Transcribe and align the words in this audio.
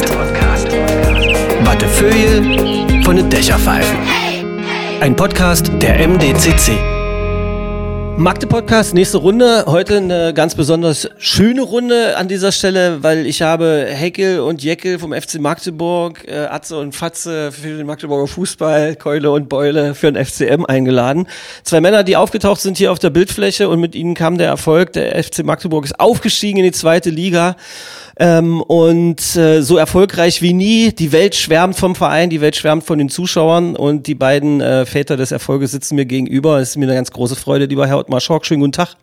Podcast. 0.00 0.68
Wattefeuille 1.64 3.02
von 3.04 3.16
den 3.16 3.28
Dächerpfeifen. 3.28 3.98
Ein 5.00 5.14
Podcast 5.14 5.70
der 5.82 6.08
MDCC. 6.08 7.01
Magde 8.18 8.46
Podcast, 8.46 8.94
nächste 8.94 9.18
Runde. 9.18 9.64
Heute 9.66 9.96
eine 9.96 10.34
ganz 10.34 10.54
besonders 10.54 11.08
schöne 11.18 11.62
Runde 11.62 12.16
an 12.16 12.28
dieser 12.28 12.52
Stelle, 12.52 13.02
weil 13.02 13.26
ich 13.26 13.42
habe 13.42 13.86
Heckel 13.88 14.40
und 14.40 14.62
Jeckel 14.62 14.98
vom 14.98 15.12
FC 15.12 15.40
Magdeburg, 15.40 16.24
äh, 16.28 16.46
Atze 16.46 16.78
und 16.78 16.94
Fatze 16.94 17.50
für 17.50 17.78
den 17.78 17.86
Magdeburger 17.86 18.28
Fußball, 18.28 18.96
Keule 18.96 19.30
und 19.30 19.48
Beule 19.48 19.94
für 19.94 20.12
den 20.12 20.24
FCM 20.24 20.66
eingeladen. 20.66 21.26
Zwei 21.64 21.80
Männer, 21.80 22.04
die 22.04 22.16
aufgetaucht 22.16 22.60
sind 22.60 22.76
hier 22.76 22.92
auf 22.92 22.98
der 22.98 23.10
Bildfläche 23.10 23.68
und 23.68 23.80
mit 23.80 23.94
ihnen 23.94 24.14
kam 24.14 24.38
der 24.38 24.48
Erfolg. 24.48 24.92
Der 24.92 25.22
FC 25.22 25.42
Magdeburg 25.44 25.84
ist 25.84 25.98
aufgestiegen 25.98 26.58
in 26.58 26.64
die 26.64 26.72
zweite 26.72 27.10
Liga. 27.10 27.56
Ähm, 28.18 28.60
und 28.60 29.36
äh, 29.36 29.62
so 29.62 29.78
erfolgreich 29.78 30.42
wie 30.42 30.52
nie. 30.52 30.92
Die 30.92 31.12
Welt 31.12 31.34
schwärmt 31.34 31.76
vom 31.76 31.94
Verein, 31.94 32.28
die 32.28 32.42
Welt 32.42 32.56
schwärmt 32.56 32.84
von 32.84 32.98
den 32.98 33.08
Zuschauern 33.08 33.74
und 33.74 34.06
die 34.06 34.14
beiden 34.14 34.60
äh, 34.60 34.84
Väter 34.84 35.16
des 35.16 35.32
Erfolges 35.32 35.70
sitzen 35.72 35.96
mir 35.96 36.04
gegenüber. 36.04 36.60
Es 36.60 36.70
ist 36.70 36.76
mir 36.76 36.84
eine 36.84 36.94
ganz 36.94 37.10
große 37.10 37.36
Freude, 37.36 37.64
lieber 37.64 37.86
Herr 37.86 37.98
Ottmar 38.02 38.20
Schork. 38.20 38.44
Schönen 38.44 38.60
guten 38.60 38.72
Tag. 38.72 38.96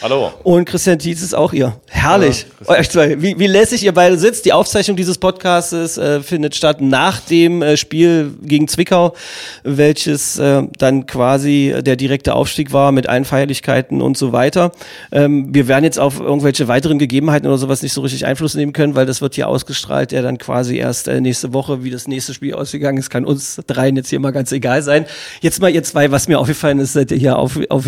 Hallo. 0.00 0.32
Und 0.42 0.64
Christian 0.64 0.98
Tietz 0.98 1.22
ist 1.22 1.34
auch 1.34 1.52
ihr. 1.52 1.76
Herrlich. 1.88 2.46
Euch 2.66 2.88
zwei. 2.88 3.20
Wie, 3.20 3.38
wie 3.38 3.46
lässig 3.46 3.84
ihr 3.84 3.92
beide 3.92 4.18
sitzt. 4.18 4.46
Die 4.46 4.52
Aufzeichnung 4.54 4.96
dieses 4.96 5.18
Podcasts 5.18 5.98
äh, 5.98 6.22
findet 6.22 6.54
statt 6.54 6.80
nach 6.80 7.20
dem 7.20 7.60
äh, 7.60 7.76
Spiel 7.76 8.32
gegen 8.42 8.68
Zwickau, 8.68 9.14
welches 9.62 10.38
äh, 10.38 10.62
dann 10.78 11.06
quasi 11.06 11.74
der 11.80 11.96
direkte 11.96 12.34
Aufstieg 12.34 12.72
war 12.72 12.92
mit 12.92 13.08
allen 13.08 13.26
Feierlichkeiten 13.26 14.00
und 14.00 14.16
so 14.16 14.32
weiter. 14.32 14.72
Ähm, 15.12 15.54
wir 15.54 15.68
werden 15.68 15.84
jetzt 15.84 15.98
auf 15.98 16.20
irgendwelche 16.20 16.68
weiteren 16.68 16.98
Gegebenheiten 16.98 17.46
oder 17.46 17.58
sowas 17.58 17.82
nicht 17.82 17.92
so 17.92 18.00
richtig 18.00 18.24
Einfluss 18.24 18.54
nehmen 18.54 18.72
können, 18.72 18.94
weil 18.94 19.06
das 19.06 19.20
wird 19.20 19.34
hier 19.34 19.48
ausgestrahlt, 19.48 20.12
der 20.12 20.22
dann 20.22 20.38
quasi 20.38 20.76
erst 20.76 21.08
äh, 21.08 21.20
nächste 21.20 21.52
Woche, 21.52 21.84
wie 21.84 21.90
das 21.90 22.08
nächste 22.08 22.32
Spiel 22.32 22.54
ausgegangen 22.54 22.98
ist, 22.98 23.10
kann 23.10 23.26
uns 23.26 23.60
dreien 23.66 23.96
jetzt 23.96 24.08
hier 24.08 24.20
mal 24.20 24.32
ganz 24.32 24.52
egal 24.52 24.82
sein. 24.82 25.04
Jetzt 25.42 25.60
mal 25.60 25.70
ihr 25.70 25.82
zwei, 25.82 26.10
was 26.10 26.28
mir 26.28 26.38
aufgefallen 26.38 26.78
ist, 26.80 26.94
seid 26.94 27.10
ihr 27.10 27.18
hier 27.18 27.38
auf, 27.38 27.58
auf 27.68 27.86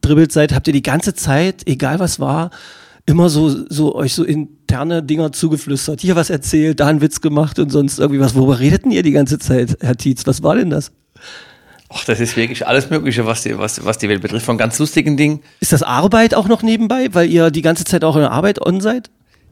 dribbelt 0.00 0.32
seid, 0.32 0.54
habt 0.54 0.66
ihr 0.66 0.72
die 0.72 0.82
ganze 0.82 1.14
Zeit, 1.14 1.66
egal 1.66 1.98
was 1.98 2.20
war, 2.20 2.50
immer 3.06 3.28
so, 3.28 3.66
so 3.68 3.94
euch 3.94 4.14
so 4.14 4.24
interne 4.24 5.02
Dinger 5.02 5.32
zugeflüstert. 5.32 6.00
Hier 6.00 6.16
was 6.16 6.30
erzählt, 6.30 6.80
da 6.80 6.86
einen 6.86 7.00
Witz 7.00 7.20
gemacht 7.20 7.58
und 7.58 7.70
sonst 7.70 7.98
irgendwie 7.98 8.20
was. 8.20 8.34
Worüber 8.34 8.60
redeten 8.60 8.90
ihr 8.90 9.02
die 9.02 9.12
ganze 9.12 9.38
Zeit, 9.38 9.76
Herr 9.80 9.96
Tietz? 9.96 10.26
Was 10.26 10.42
war 10.42 10.54
denn 10.54 10.70
das? 10.70 10.92
Ach, 11.92 12.04
das 12.04 12.20
ist 12.20 12.36
wirklich 12.36 12.66
alles 12.68 12.88
Mögliche, 12.88 13.26
was 13.26 13.42
die, 13.42 13.58
was, 13.58 13.84
was 13.84 13.98
die 13.98 14.08
Welt 14.08 14.22
betrifft, 14.22 14.46
von 14.46 14.58
ganz 14.58 14.78
lustigen 14.78 15.16
Dingen. 15.16 15.40
Ist 15.58 15.72
das 15.72 15.82
Arbeit 15.82 16.34
auch 16.34 16.46
noch 16.46 16.62
nebenbei, 16.62 17.08
weil 17.12 17.28
ihr 17.28 17.50
die 17.50 17.62
ganze 17.62 17.84
Zeit 17.84 18.04
auch 18.04 18.14
in 18.14 18.22
der 18.22 18.30
Arbeit 18.30 18.64
on 18.64 18.80
seid? 18.80 19.10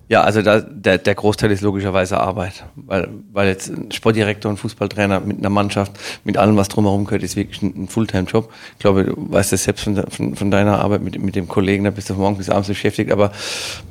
Ja, 0.09 0.23
also 0.23 0.41
da, 0.41 0.61
der, 0.61 0.97
der 0.97 1.14
Großteil 1.14 1.51
ist 1.51 1.61
logischerweise 1.61 2.19
Arbeit, 2.19 2.64
weil, 2.77 3.09
weil 3.31 3.48
jetzt 3.48 3.69
ein 3.69 3.92
Sportdirektor 3.92 4.50
und 4.50 4.56
Fußballtrainer 4.56 5.20
mit 5.20 5.39
einer 5.39 5.50
Mannschaft, 5.50 5.92
mit 6.25 6.39
allem, 6.39 6.56
was 6.56 6.69
drumherum 6.69 7.05
gehört, 7.05 7.23
ist 7.23 7.37
wirklich 7.37 7.61
ein, 7.61 7.75
ein 7.77 7.89
Fulltime-Job. 7.89 8.50
Ich 8.73 8.78
glaube, 8.78 9.05
du 9.05 9.15
weißt 9.17 9.53
das 9.53 9.65
selbst 9.65 9.84
von, 9.84 10.03
von, 10.09 10.34
von 10.34 10.50
deiner 10.50 10.78
Arbeit 10.81 11.03
mit, 11.03 11.23
mit 11.23 11.37
dem 11.37 11.47
Kollegen, 11.47 11.84
da 11.84 11.91
bist 11.91 12.09
du 12.09 12.15
von 12.15 12.23
morgens 12.23 12.39
bis 12.39 12.48
abends 12.48 12.69
beschäftigt, 12.69 13.12
aber 13.12 13.33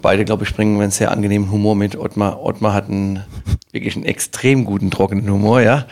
beide, 0.01 0.25
glaube 0.25 0.43
ich, 0.43 0.49
springen 0.49 0.81
einen 0.81 0.89
sehr 0.89 1.11
angenehmen 1.11 1.51
Humor 1.51 1.75
mit. 1.75 1.95
Ottmar, 1.95 2.43
Ottmar 2.43 2.73
hat 2.73 2.89
einen, 2.89 3.23
wirklich 3.71 3.95
einen 3.95 4.05
extrem 4.05 4.65
guten, 4.65 4.89
trockenen 4.89 5.29
Humor, 5.29 5.61
ja 5.61 5.85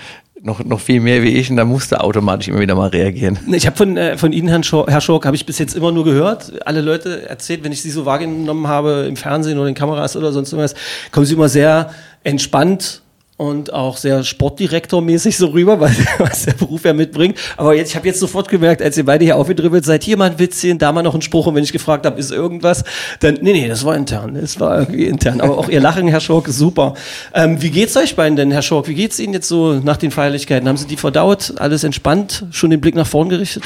noch, 0.46 0.64
noch 0.64 0.80
viel 0.80 1.02
mehr 1.02 1.24
wie 1.24 1.30
ich 1.30 1.50
und 1.50 1.58
da 1.58 1.66
musste 1.66 2.02
automatisch 2.02 2.48
immer 2.48 2.60
wieder 2.60 2.76
mal 2.76 2.90
reagieren. 2.90 3.40
Ich 3.52 3.66
habe 3.66 3.76
von, 3.76 3.98
äh, 3.98 4.16
von 4.16 4.32
Ihnen, 4.32 4.48
Herrn 4.48 4.64
Schork, 4.64 4.92
Herr 4.92 5.02
Schork, 5.02 5.26
habe 5.26 5.36
ich 5.36 5.46
bis 5.46 5.58
jetzt 5.58 5.76
immer 5.76 5.92
nur 5.92 6.06
gehört. 6.06 6.54
Alle 6.66 6.82
Leute 6.82 7.28
erzählt, 7.28 7.64
wenn 7.64 7.72
ich 7.72 7.82
Sie 7.82 7.90
so 7.90 8.06
wahrgenommen 8.06 8.68
habe 8.68 9.06
im 9.08 9.16
Fernsehen 9.16 9.58
oder 9.58 9.68
in 9.68 9.74
Kameras 9.74 10.16
oder 10.16 10.32
sonst 10.32 10.54
irgendwas, 10.54 10.76
kommen 11.12 11.26
Sie 11.26 11.34
immer 11.34 11.50
sehr 11.50 11.90
entspannt 12.24 13.02
und 13.38 13.74
auch 13.74 13.98
sehr 13.98 14.24
sportdirektormäßig 14.24 15.38
so 15.38 15.48
rüber, 15.48 15.80
weil 15.80 15.96
was 16.20 16.46
der 16.46 16.54
Beruf 16.54 16.86
ja 16.86 16.94
mitbringt. 16.94 17.38
Aber 17.58 17.76
jetzt, 17.76 17.90
ich 17.90 17.96
habe 17.96 18.08
jetzt 18.08 18.20
sofort 18.20 18.48
gemerkt, 18.48 18.82
als 18.82 18.98
ihr 18.98 19.06
beide 19.06 19.26
hier 19.26 19.38
aufgedribbelt 19.38 19.84
seid, 19.84 20.04
hier 20.04 20.18
mal 20.18 20.32
ein 20.32 20.40
Witzchen, 20.40 20.78
da 20.78 20.92
mal 20.92 21.04
noch 21.04 21.16
ein 21.16 21.22
Spruch 21.22 21.48
und 21.48 21.56
wenn 21.56 21.64
ich 21.64 21.74
gefragt 21.74 22.06
habe, 22.06 22.20
ist 22.20 22.32
irgendwas, 22.32 22.84
dann, 23.20 23.36
nee, 23.42 23.54
nee, 23.54 23.68
das 23.68 23.84
war 23.84 23.96
intern, 23.96 24.38
das 24.40 24.60
war 24.60 24.80
irgendwie 24.80 25.06
intern. 25.06 25.42
Aber 25.42 25.58
auch 25.58 25.70
ihr 25.70 25.82
Lachen, 25.82 26.08
Herr 26.08 26.22
Schork, 26.22 26.48
ist 26.48 26.58
super. 26.58 26.94
Ähm, 27.34 27.62
wie 27.62 27.72
geht's 27.72 27.98
euch 27.98 28.16
beiden 28.16 28.36
denn, 28.36 28.52
Herr 28.52 28.62
Schork? 28.62 28.88
Wie 28.88 28.96
geht's 28.96 29.20
Ihnen 29.20 29.34
jetzt 29.34 29.48
so 29.48 29.74
nach 29.74 29.98
den 29.98 30.12
Feierlichkeiten? 30.12 30.68
Haben 30.68 30.78
Sie 30.78 30.88
die 30.88 30.98
verdaut? 30.98 31.54
Alles 31.58 31.84
entspannt? 31.84 32.46
Schon 32.52 32.70
den 32.70 32.82
Blick 32.82 32.96
nach 32.96 33.08
vorn 33.08 33.30
gerichtet? 33.30 33.64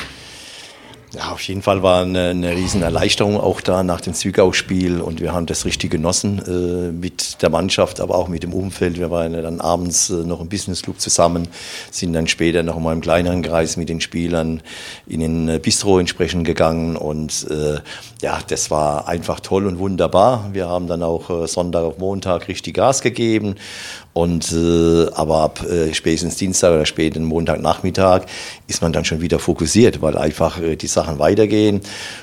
Ja, 1.12 1.32
auf 1.32 1.42
jeden 1.42 1.64
Fall 1.64 1.82
war 1.82 2.04
eine, 2.04 2.30
eine 2.30 2.52
riesen 2.52 2.84
Erleichterung 2.84 3.40
auch 3.40 3.62
da 3.62 3.82
nach 3.82 4.00
dem 4.00 4.14
Zwickau-Spiel 4.14 5.02
und 5.02 5.22
wir 5.22 5.34
haben 5.34 5.48
das 5.48 5.66
richtig 5.66 5.90
genossen 5.90 6.40
äh, 6.46 6.92
mit 6.92 7.42
der 7.42 7.50
Mannschaft, 7.50 8.00
aber 8.00 8.14
auch 8.14 8.28
mit 8.28 8.44
dem 8.44 8.54
Umfeld. 8.54 9.00
Wir 9.00 9.10
waren 9.10 9.34
ja 9.34 9.42
dann 9.42 9.60
abends 9.60 10.12
äh, 10.12 10.14
noch 10.14 10.40
im 10.40 10.50
Business 10.50 10.84
Club 10.84 11.00
zusammen, 11.00 11.48
sind 11.90 12.14
dann 12.14 12.28
später 12.28 12.62
noch 12.62 12.78
mal 12.78 12.94
im 12.94 13.02
kleineren 13.02 13.42
Kreis 13.42 13.76
mit 13.76 13.90
den 13.90 14.02
Spielern 14.02 14.62
in 15.08 15.22
den 15.22 15.50
äh, 15.50 15.58
Bistro 15.58 15.98
entsprechend 15.98 16.46
gegangen 16.46 16.96
und 16.96 17.48
äh, 17.50 17.80
ja, 18.22 18.40
das 18.48 18.70
war 18.70 19.08
einfach 19.08 19.40
toll 19.40 19.66
und 19.66 19.80
wunderbar. 19.80 20.50
Wir 20.54 20.68
haben 20.68 20.86
dann 20.86 21.02
auch 21.02 21.32
äh, 21.32 21.48
Sonntag 21.48 21.86
auf 21.86 21.98
Montag 21.98 22.48
richtig 22.48 22.76
Gas 22.76 23.02
gegeben 23.02 23.56
und 24.20 24.52
äh, 24.52 25.08
aber 25.14 25.38
ab 25.38 25.66
äh, 25.66 25.94
spätestens 25.94 26.36
Dienstag 26.36 26.74
oder 26.74 26.86
späten 26.86 27.24
Montagnachmittag 27.24 28.24
ist 28.68 28.82
man 28.82 28.92
dann 28.92 29.06
schon 29.06 29.22
wieder 29.22 29.40
fokussiert, 29.40 30.02
weil 30.02 30.18
einfach 30.18 30.62
äh, 30.62 30.76
die 30.76 30.88
Sachen 30.88 31.20
weitergehen. 31.20 31.80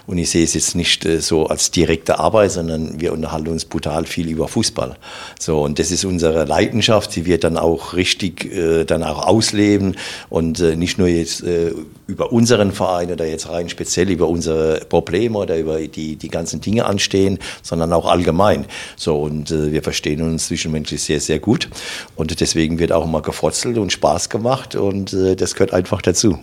Und 0.06 0.18
ich 0.18 0.28
sehe 0.28 0.44
es 0.44 0.52
jetzt 0.52 0.74
nicht 0.74 1.06
äh, 1.06 1.22
so 1.22 1.46
als 1.46 1.70
direkte 1.70 2.18
Arbeit, 2.18 2.52
sondern 2.52 3.00
wir 3.00 3.14
unterhalten 3.14 3.48
uns 3.48 3.64
brutal 3.64 4.04
viel 4.04 4.28
über 4.28 4.46
Fußball. 4.46 4.98
So 5.38 5.62
und 5.62 5.78
das 5.78 5.90
ist 5.90 6.04
unsere 6.04 6.44
Leidenschaft, 6.44 7.16
die 7.16 7.24
wir 7.24 7.40
dann 7.40 7.56
auch 7.56 7.94
richtig 7.94 8.44
äh, 8.44 8.84
dann 8.84 9.02
auch 9.02 9.26
ausleben 9.26 9.96
und 10.28 10.60
äh, 10.60 10.76
nicht 10.76 10.98
nur 10.98 11.08
jetzt 11.08 11.44
äh, 11.44 11.72
über 12.06 12.32
unseren 12.32 12.72
Verein 12.72 13.10
oder 13.10 13.26
jetzt 13.26 13.48
rein 13.48 13.68
speziell 13.68 14.10
über 14.10 14.28
unsere 14.28 14.80
Probleme 14.88 15.38
oder 15.38 15.56
über 15.58 15.80
die 15.80 16.16
die 16.16 16.28
ganzen 16.28 16.60
Dinge 16.60 16.86
anstehen, 16.86 17.38
sondern 17.62 17.92
auch 17.92 18.06
allgemein. 18.06 18.66
So 18.96 19.20
und 19.20 19.50
äh, 19.50 19.72
wir 19.72 19.82
verstehen 19.82 20.22
uns 20.22 20.46
zwischenmenschlich 20.46 21.02
sehr 21.02 21.20
sehr 21.20 21.38
gut. 21.38 21.68
Und 22.14 22.40
deswegen 22.40 22.78
wird 22.78 22.92
auch 22.92 23.04
immer 23.04 23.22
gefrotzelt 23.22 23.78
und 23.78 23.92
Spaß 23.92 24.28
gemacht 24.28 24.74
und 24.74 25.12
äh, 25.12 25.36
das 25.36 25.54
gehört 25.54 25.72
einfach 25.72 26.02
dazu. 26.02 26.38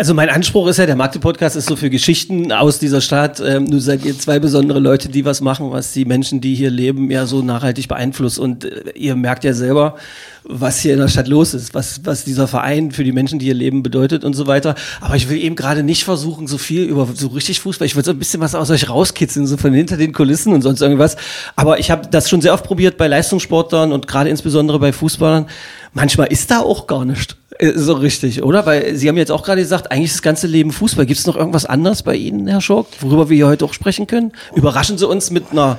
Also 0.00 0.14
mein 0.14 0.30
Anspruch 0.30 0.66
ist 0.68 0.78
ja, 0.78 0.86
der 0.86 0.96
Magde-Podcast 0.96 1.56
ist 1.56 1.68
so 1.68 1.76
für 1.76 1.90
Geschichten 1.90 2.52
aus 2.52 2.78
dieser 2.78 3.02
Stadt. 3.02 3.38
Ähm, 3.38 3.64
nur 3.64 3.82
seid 3.82 4.02
ihr 4.02 4.18
zwei 4.18 4.38
besondere 4.38 4.78
Leute, 4.78 5.10
die 5.10 5.26
was 5.26 5.42
machen, 5.42 5.72
was 5.72 5.92
die 5.92 6.06
Menschen, 6.06 6.40
die 6.40 6.54
hier 6.54 6.70
leben, 6.70 7.10
ja 7.10 7.26
so 7.26 7.42
nachhaltig 7.42 7.86
beeinflusst. 7.86 8.38
Und 8.38 8.64
äh, 8.64 8.92
ihr 8.94 9.14
merkt 9.14 9.44
ja 9.44 9.52
selber, 9.52 9.96
was 10.42 10.80
hier 10.80 10.94
in 10.94 11.00
der 11.00 11.08
Stadt 11.08 11.28
los 11.28 11.52
ist, 11.52 11.74
was, 11.74 12.00
was 12.06 12.24
dieser 12.24 12.48
Verein 12.48 12.92
für 12.92 13.04
die 13.04 13.12
Menschen, 13.12 13.38
die 13.38 13.44
hier 13.44 13.54
leben, 13.54 13.82
bedeutet 13.82 14.24
und 14.24 14.32
so 14.32 14.46
weiter. 14.46 14.74
Aber 15.02 15.16
ich 15.16 15.28
will 15.28 15.36
eben 15.36 15.54
gerade 15.54 15.82
nicht 15.82 16.04
versuchen, 16.04 16.46
so 16.46 16.56
viel 16.56 16.84
über 16.84 17.06
so 17.12 17.28
richtig 17.28 17.60
Fußball. 17.60 17.84
Ich 17.84 17.94
will 17.94 18.02
so 18.02 18.12
ein 18.12 18.18
bisschen 18.18 18.40
was 18.40 18.54
aus 18.54 18.70
euch 18.70 18.88
rauskitzeln, 18.88 19.46
so 19.46 19.58
von 19.58 19.74
hinter 19.74 19.98
den 19.98 20.14
Kulissen 20.14 20.54
und 20.54 20.62
sonst 20.62 20.80
irgendwas. 20.80 21.18
Aber 21.56 21.78
ich 21.78 21.90
habe 21.90 22.08
das 22.10 22.30
schon 22.30 22.40
sehr 22.40 22.54
oft 22.54 22.64
probiert 22.64 22.96
bei 22.96 23.06
Leistungssportlern 23.06 23.92
und 23.92 24.06
gerade 24.06 24.30
insbesondere 24.30 24.78
bei 24.78 24.94
Fußballern. 24.94 25.44
Manchmal 25.92 26.28
ist 26.28 26.50
da 26.50 26.60
auch 26.60 26.86
gar 26.86 27.04
nichts 27.04 27.36
so 27.74 27.94
richtig, 27.94 28.42
oder? 28.42 28.66
Weil 28.66 28.96
Sie 28.96 29.08
haben 29.08 29.16
jetzt 29.16 29.30
auch 29.30 29.42
gerade 29.42 29.60
gesagt, 29.60 29.92
eigentlich 29.92 30.12
das 30.12 30.22
ganze 30.22 30.46
Leben 30.46 30.72
Fußball. 30.72 31.06
Gibt 31.06 31.20
es 31.20 31.26
noch 31.26 31.36
irgendwas 31.36 31.66
anderes 31.66 32.02
bei 32.02 32.14
Ihnen, 32.14 32.46
Herr 32.46 32.60
Schork, 32.60 32.86
worüber 33.00 33.28
wir 33.28 33.36
hier 33.36 33.46
heute 33.48 33.64
auch 33.64 33.74
sprechen 33.74 34.06
können? 34.06 34.32
Überraschen 34.54 34.98
Sie 34.98 35.06
uns 35.06 35.30
mit 35.30 35.52
einer 35.52 35.78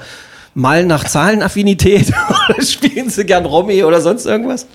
mal 0.54 0.86
nach 0.86 1.06
Zahlenaffinität 1.06 2.12
oder 2.50 2.62
spielen 2.62 3.10
Sie 3.10 3.26
gern 3.26 3.46
Romy 3.46 3.84
oder 3.84 4.02
sonst 4.02 4.26
irgendwas? 4.26 4.68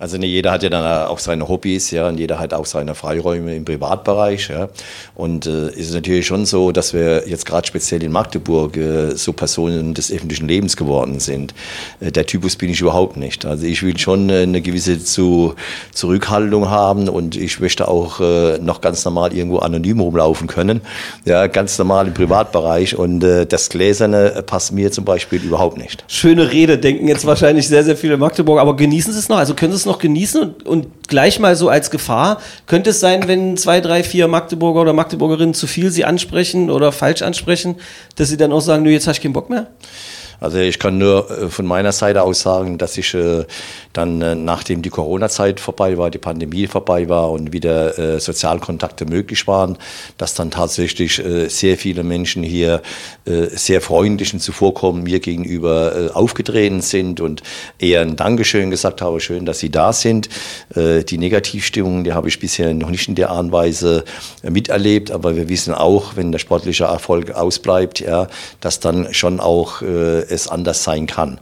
Also 0.00 0.16
ne, 0.16 0.26
jeder 0.26 0.50
hat 0.50 0.62
ja 0.62 0.70
dann 0.70 1.06
auch 1.06 1.18
seine 1.18 1.46
Hobbys, 1.46 1.90
ja, 1.90 2.08
und 2.08 2.18
jeder 2.18 2.38
hat 2.38 2.54
auch 2.54 2.64
seine 2.64 2.94
Freiräume 2.94 3.54
im 3.54 3.66
Privatbereich, 3.66 4.48
ja. 4.48 4.70
Und 5.14 5.46
äh, 5.46 5.68
ist 5.68 5.88
es 5.88 5.94
natürlich 5.94 6.26
schon 6.26 6.46
so, 6.46 6.72
dass 6.72 6.94
wir 6.94 7.28
jetzt 7.28 7.44
gerade 7.44 7.66
speziell 7.66 8.02
in 8.02 8.10
Magdeburg 8.10 8.78
äh, 8.78 9.14
so 9.14 9.34
Personen 9.34 9.92
des 9.92 10.10
öffentlichen 10.10 10.48
Lebens 10.48 10.78
geworden 10.78 11.20
sind. 11.20 11.52
Äh, 12.00 12.10
der 12.12 12.24
Typus 12.24 12.56
bin 12.56 12.70
ich 12.70 12.80
überhaupt 12.80 13.18
nicht. 13.18 13.44
Also 13.44 13.66
ich 13.66 13.82
will 13.82 13.98
schon 13.98 14.30
äh, 14.30 14.42
eine 14.42 14.62
gewisse 14.62 15.04
zu, 15.04 15.54
Zurückhaltung 15.92 16.70
haben 16.70 17.10
und 17.10 17.36
ich 17.36 17.60
möchte 17.60 17.86
auch 17.86 18.20
äh, 18.20 18.56
noch 18.58 18.80
ganz 18.80 19.04
normal 19.04 19.34
irgendwo 19.34 19.58
anonym 19.58 20.00
rumlaufen 20.00 20.48
können, 20.48 20.80
ja, 21.26 21.46
ganz 21.46 21.78
normal 21.78 22.06
im 22.06 22.14
Privatbereich. 22.14 22.96
Und 22.96 23.22
äh, 23.22 23.44
das 23.44 23.68
Gläserne 23.68 24.42
passt 24.46 24.72
mir 24.72 24.90
zum 24.92 25.04
Beispiel 25.04 25.42
überhaupt 25.42 25.76
nicht. 25.76 26.04
Schöne 26.08 26.50
Rede, 26.50 26.78
denken 26.78 27.06
jetzt 27.06 27.26
wahrscheinlich 27.26 27.68
sehr, 27.68 27.84
sehr 27.84 27.98
viele 27.98 28.16
Magdeburg, 28.16 28.60
aber 28.60 28.74
genießen 28.76 29.12
Sie 29.12 29.18
es 29.18 29.28
noch? 29.28 29.36
Also 29.36 29.52
können 29.54 29.72
Sie 29.72 29.76
es 29.76 29.86
noch 29.86 29.89
genießen 29.98 30.42
und, 30.42 30.66
und 30.66 31.08
gleich 31.08 31.38
mal 31.38 31.56
so 31.56 31.68
als 31.68 31.90
Gefahr. 31.90 32.40
Könnte 32.66 32.90
es 32.90 33.00
sein, 33.00 33.26
wenn 33.26 33.56
zwei, 33.56 33.80
drei, 33.80 34.02
vier 34.02 34.28
Magdeburger 34.28 34.80
oder 34.80 34.92
Magdeburgerinnen 34.92 35.54
zu 35.54 35.66
viel 35.66 35.90
sie 35.90 36.04
ansprechen 36.04 36.70
oder 36.70 36.92
falsch 36.92 37.22
ansprechen, 37.22 37.76
dass 38.16 38.28
sie 38.28 38.36
dann 38.36 38.52
auch 38.52 38.60
sagen, 38.60 38.82
nö, 38.82 38.90
jetzt 38.90 39.06
habe 39.06 39.16
ich 39.16 39.22
keinen 39.22 39.32
Bock 39.32 39.50
mehr? 39.50 39.66
Also 40.40 40.58
ich 40.58 40.78
kann 40.78 40.96
nur 40.98 41.30
äh, 41.30 41.48
von 41.48 41.66
meiner 41.66 41.92
Seite 41.92 42.22
aus 42.22 42.40
sagen, 42.40 42.78
dass 42.78 42.96
ich 42.96 43.14
äh, 43.14 43.44
dann, 43.92 44.22
äh, 44.22 44.34
nachdem 44.34 44.80
die 44.80 44.88
Corona-Zeit 44.88 45.60
vorbei 45.60 45.98
war, 45.98 46.10
die 46.10 46.18
Pandemie 46.18 46.66
vorbei 46.66 47.08
war 47.08 47.30
und 47.30 47.52
wieder 47.52 48.20
Sozialkontakte 48.20 49.04
möglich 49.04 49.46
waren, 49.46 49.76
dass 50.16 50.34
dann 50.34 50.50
tatsächlich 50.50 51.20
sehr 51.48 51.76
viele 51.76 52.02
Menschen 52.02 52.42
hier 52.42 52.80
sehr 53.24 53.80
freundlich 53.80 54.32
und 54.32 54.40
zuvorkommen 54.40 55.02
mir 55.02 55.20
gegenüber 55.20 56.10
aufgetreten 56.14 56.80
sind 56.80 57.20
und 57.20 57.42
eher 57.78 58.00
ein 58.00 58.16
Dankeschön 58.16 58.70
gesagt 58.70 59.02
habe, 59.02 59.20
schön, 59.20 59.44
dass 59.44 59.58
Sie 59.58 59.70
da 59.70 59.92
sind. 59.92 60.28
Die 60.74 61.18
Negativstimmung, 61.18 62.04
die 62.04 62.12
habe 62.12 62.28
ich 62.28 62.38
bisher 62.38 62.72
noch 62.72 62.90
nicht 62.90 63.08
in 63.08 63.16
der 63.16 63.30
Art 63.30 63.40
und 63.40 63.52
Weise 63.52 64.04
miterlebt, 64.42 65.10
aber 65.10 65.36
wir 65.36 65.48
wissen 65.48 65.74
auch, 65.74 66.16
wenn 66.16 66.32
der 66.32 66.38
sportliche 66.38 66.84
Erfolg 66.84 67.32
ausbleibt, 67.32 68.00
ja, 68.00 68.28
dass 68.60 68.80
dann 68.80 69.12
schon 69.12 69.40
auch 69.40 69.82
es 70.30 70.48
anders 70.48 70.84
sein 70.84 71.06
kann. 71.06 71.38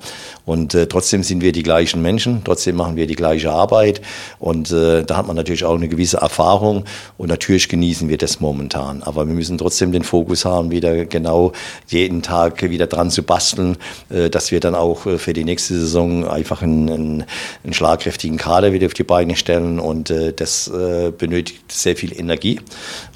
Und 0.49 0.75
äh, 0.75 0.87
trotzdem 0.87 1.23
sind 1.23 1.43
wir 1.43 1.53
die 1.53 1.63
gleichen 1.63 2.01
Menschen, 2.01 2.41
trotzdem 2.43 2.77
machen 2.77 2.97
wir 2.97 3.07
die 3.07 3.17
gleiche 3.17 3.51
Arbeit 3.51 4.01
und 4.39 4.71
äh, 4.71 5.05
da 5.05 5.19
hat 5.19 5.27
man 5.27 5.37
natürlich 5.37 5.67
auch 5.67 5.75
eine 5.75 5.89
gewisse 5.89 6.17
Erfahrung 6.17 6.87
und 7.19 7.29
natürlich 7.29 7.69
genießen 7.69 8.09
wir 8.09 8.17
das 8.17 8.41
momentan. 8.41 9.03
Aber 9.03 9.29
wir 9.29 9.35
müssen 9.35 9.59
trotzdem 9.59 9.93
den 9.93 10.05
Fokus 10.05 10.47
haben, 10.47 10.71
wieder 10.71 11.05
genau 11.05 11.53
jeden 11.89 12.23
Tag 12.23 12.63
wieder 12.63 12.87
dran 12.87 13.11
zu 13.11 13.25
basteln, 13.25 13.77
äh, 14.09 14.31
dass 14.31 14.51
wir 14.51 14.61
dann 14.61 14.75
auch 14.75 15.05
äh, 15.05 15.19
für 15.19 15.35
die 15.35 15.45
nächste 15.45 15.79
Saison 15.79 16.27
einfach 16.27 16.63
einen, 16.63 16.89
einen, 16.89 17.25
einen 17.63 17.75
schlagkräftigen 17.75 18.39
Kader 18.39 18.73
wieder 18.73 18.87
auf 18.87 18.95
die 18.95 19.05
Beine 19.05 19.37
stellen 19.37 19.79
und 19.79 20.09
äh, 20.09 20.33
das 20.33 20.69
äh, 20.69 21.11
benötigt 21.11 21.71
sehr 21.71 21.95
viel 21.95 22.19
Energie. 22.19 22.59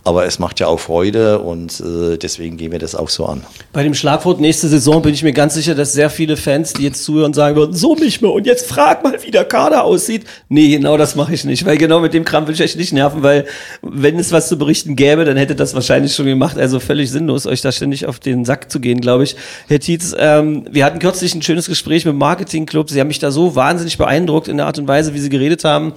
Aber 0.05 0.27
es 0.27 0.41
macht 0.41 0.59
ja 0.59 0.67
auch 0.67 0.81
Freude 0.81 1.39
und 1.39 1.81
äh, 1.81 2.19
deswegen 2.19 2.57
gehen 2.57 2.73
wir 2.73 2.81
das 2.81 2.97
auch 2.97 3.09
so 3.09 3.25
an. 3.27 3.45
Bei 3.73 3.85
dem 3.85 3.95
Schlagwort 3.95 4.41
nächste 4.41 4.67
Saison 4.67 5.01
bin 5.01 5.15
ich 5.15 5.23
mir 5.23 5.33
ganz 5.33 5.55
sicher, 5.55 5.77
dass 5.77 5.93
sehr 5.93 6.11
viele 6.11 6.37
Fans, 6.37 6.73
die 6.73 6.83
jetzt 6.83 7.05
zuhören, 7.05 7.22
sagen 7.33 7.57
würden, 7.57 7.75
so 7.75 7.95
nicht 7.95 8.23
mehr 8.23 8.33
und 8.33 8.47
jetzt 8.47 8.67
frag 8.69 9.03
mal, 9.03 9.17
wie 9.23 9.31
der 9.31 9.45
Kader 9.45 9.85
aussieht. 9.85 10.25
Nee, 10.49 10.69
genau 10.69 10.97
das 10.97 11.15
mache 11.15 11.33
ich 11.35 11.45
nicht, 11.45 11.65
weil 11.65 11.79
genau 11.79 12.01
mit 12.01 12.15
dem 12.15 12.25
Kram 12.25 12.47
will 12.47 12.55
ich 12.55 12.61
echt 12.61 12.77
nicht 12.77 12.93
nerven, 12.93 13.23
weil 13.23 13.47
wenn 13.83 14.19
es 14.19 14.33
was 14.33 14.49
zu 14.49 14.59
berichten 14.59 14.97
gäbe, 14.97 15.25
dann 15.25 15.37
hätte 15.37 15.55
das 15.55 15.75
wahrscheinlich 15.75 16.15
schon 16.15 16.27
gemacht. 16.27 16.59
Also 16.59 16.81
völlig 16.81 17.11
sinnlos, 17.11 17.47
euch 17.47 17.61
da 17.61 17.73
ständig 17.73 18.07
auf 18.07 18.19
den 18.19 18.45
Sack 18.45 18.71
zu 18.71 18.81
gehen, 18.81 19.01
glaube 19.01 19.25
ich. 19.25 19.37
Herr 19.69 19.81
Tietz, 19.81 20.15
ähm, 20.19 20.65
wir 20.71 20.85
hatten 20.85 20.99
kürzlich 20.99 21.35
ein 21.35 21.43
schönes 21.43 21.69
Gespräch 21.69 22.05
mit 22.05 22.13
dem 22.13 22.19
Marketingclub. 22.19 22.91
Sie 22.91 23.01
haben 23.01 23.09
mich 23.09 23.19
da 23.19 23.31
so 23.31 23.55
wahnsinnig 23.55 23.99
beeindruckt 23.99 24.49
in 24.49 24.57
der 24.57 24.67
Art 24.67 24.79
und 24.79 24.89
Weise, 24.89 25.15
wie 25.15 25.21
Sie 25.21 25.29
geredet 25.29 25.65
haben 25.65 25.95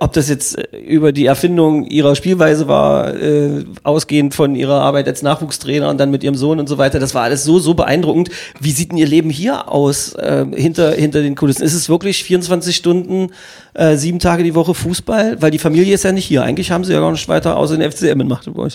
ob 0.00 0.12
das 0.12 0.28
jetzt 0.28 0.58
äh, 0.58 0.76
über 0.78 1.12
die 1.12 1.26
Erfindung 1.26 1.84
ihrer 1.84 2.14
Spielweise 2.14 2.68
war, 2.68 3.14
äh, 3.14 3.64
ausgehend 3.82 4.34
von 4.34 4.54
ihrer 4.54 4.80
Arbeit 4.80 5.06
als 5.08 5.22
Nachwuchstrainer 5.22 5.90
und 5.90 5.98
dann 5.98 6.10
mit 6.10 6.24
ihrem 6.24 6.34
Sohn 6.34 6.58
und 6.58 6.68
so 6.68 6.78
weiter, 6.78 6.98
das 6.98 7.14
war 7.14 7.22
alles 7.22 7.44
so, 7.44 7.58
so 7.58 7.74
beeindruckend. 7.74 8.30
Wie 8.60 8.70
sieht 8.70 8.90
denn 8.90 8.98
ihr 8.98 9.06
Leben 9.06 9.30
hier 9.30 9.70
aus, 9.70 10.14
äh, 10.14 10.46
hinter, 10.54 10.92
hinter 10.92 11.22
den 11.22 11.34
Kulissen? 11.34 11.62
Ist 11.62 11.74
es 11.74 11.88
wirklich 11.88 12.24
24 12.24 12.74
Stunden, 12.74 13.30
äh, 13.74 13.96
sieben 13.96 14.18
Tage 14.18 14.42
die 14.42 14.54
Woche 14.54 14.74
Fußball? 14.74 15.40
Weil 15.42 15.50
die 15.50 15.58
Familie 15.58 15.94
ist 15.94 16.04
ja 16.04 16.12
nicht 16.12 16.26
hier. 16.26 16.42
Eigentlich 16.42 16.70
haben 16.70 16.84
sie 16.84 16.92
ja 16.92 17.00
gar 17.00 17.12
nicht 17.12 17.28
weiter 17.28 17.56
außer 17.56 17.76
den 17.76 17.90
FCM 17.90 18.20
in 18.20 18.28
Magdeburg. 18.28 18.72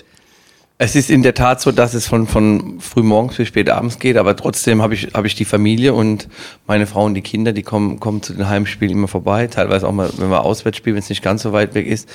Es 0.81 0.95
ist 0.95 1.09
in 1.09 1.23
der 1.23 1.33
Tat 1.33 1.59
so, 1.59 1.73
dass 1.73 1.93
es 1.93 2.07
von, 2.07 2.25
von 2.25 2.79
früh 2.79 3.03
morgens 3.03 3.35
bis 3.35 3.49
spät 3.49 3.69
abends 3.69 3.99
geht, 3.99 4.15
aber 4.15 4.37
trotzdem 4.37 4.81
habe 4.81 4.93
ich, 4.93 5.09
habe 5.13 5.27
ich 5.27 5.35
die 5.35 5.43
Familie 5.43 5.93
und 5.93 6.29
meine 6.67 6.87
Frau 6.87 7.03
und 7.03 7.15
die 7.15 7.21
Kinder, 7.21 7.51
die 7.51 7.63
kommen, 7.63 7.99
kommen 7.99 8.21
zu 8.21 8.31
den 8.31 8.47
Heimspielen 8.47 8.93
immer 8.93 9.09
vorbei, 9.09 9.47
teilweise 9.47 9.85
auch 9.85 9.91
mal, 9.91 10.09
wenn 10.15 10.29
wir 10.29 10.45
auswärts 10.45 10.77
spielen, 10.77 10.95
wenn 10.95 11.03
es 11.03 11.09
nicht 11.09 11.21
ganz 11.21 11.41
so 11.41 11.51
weit 11.51 11.75
weg 11.75 11.85
ist. 11.85 12.07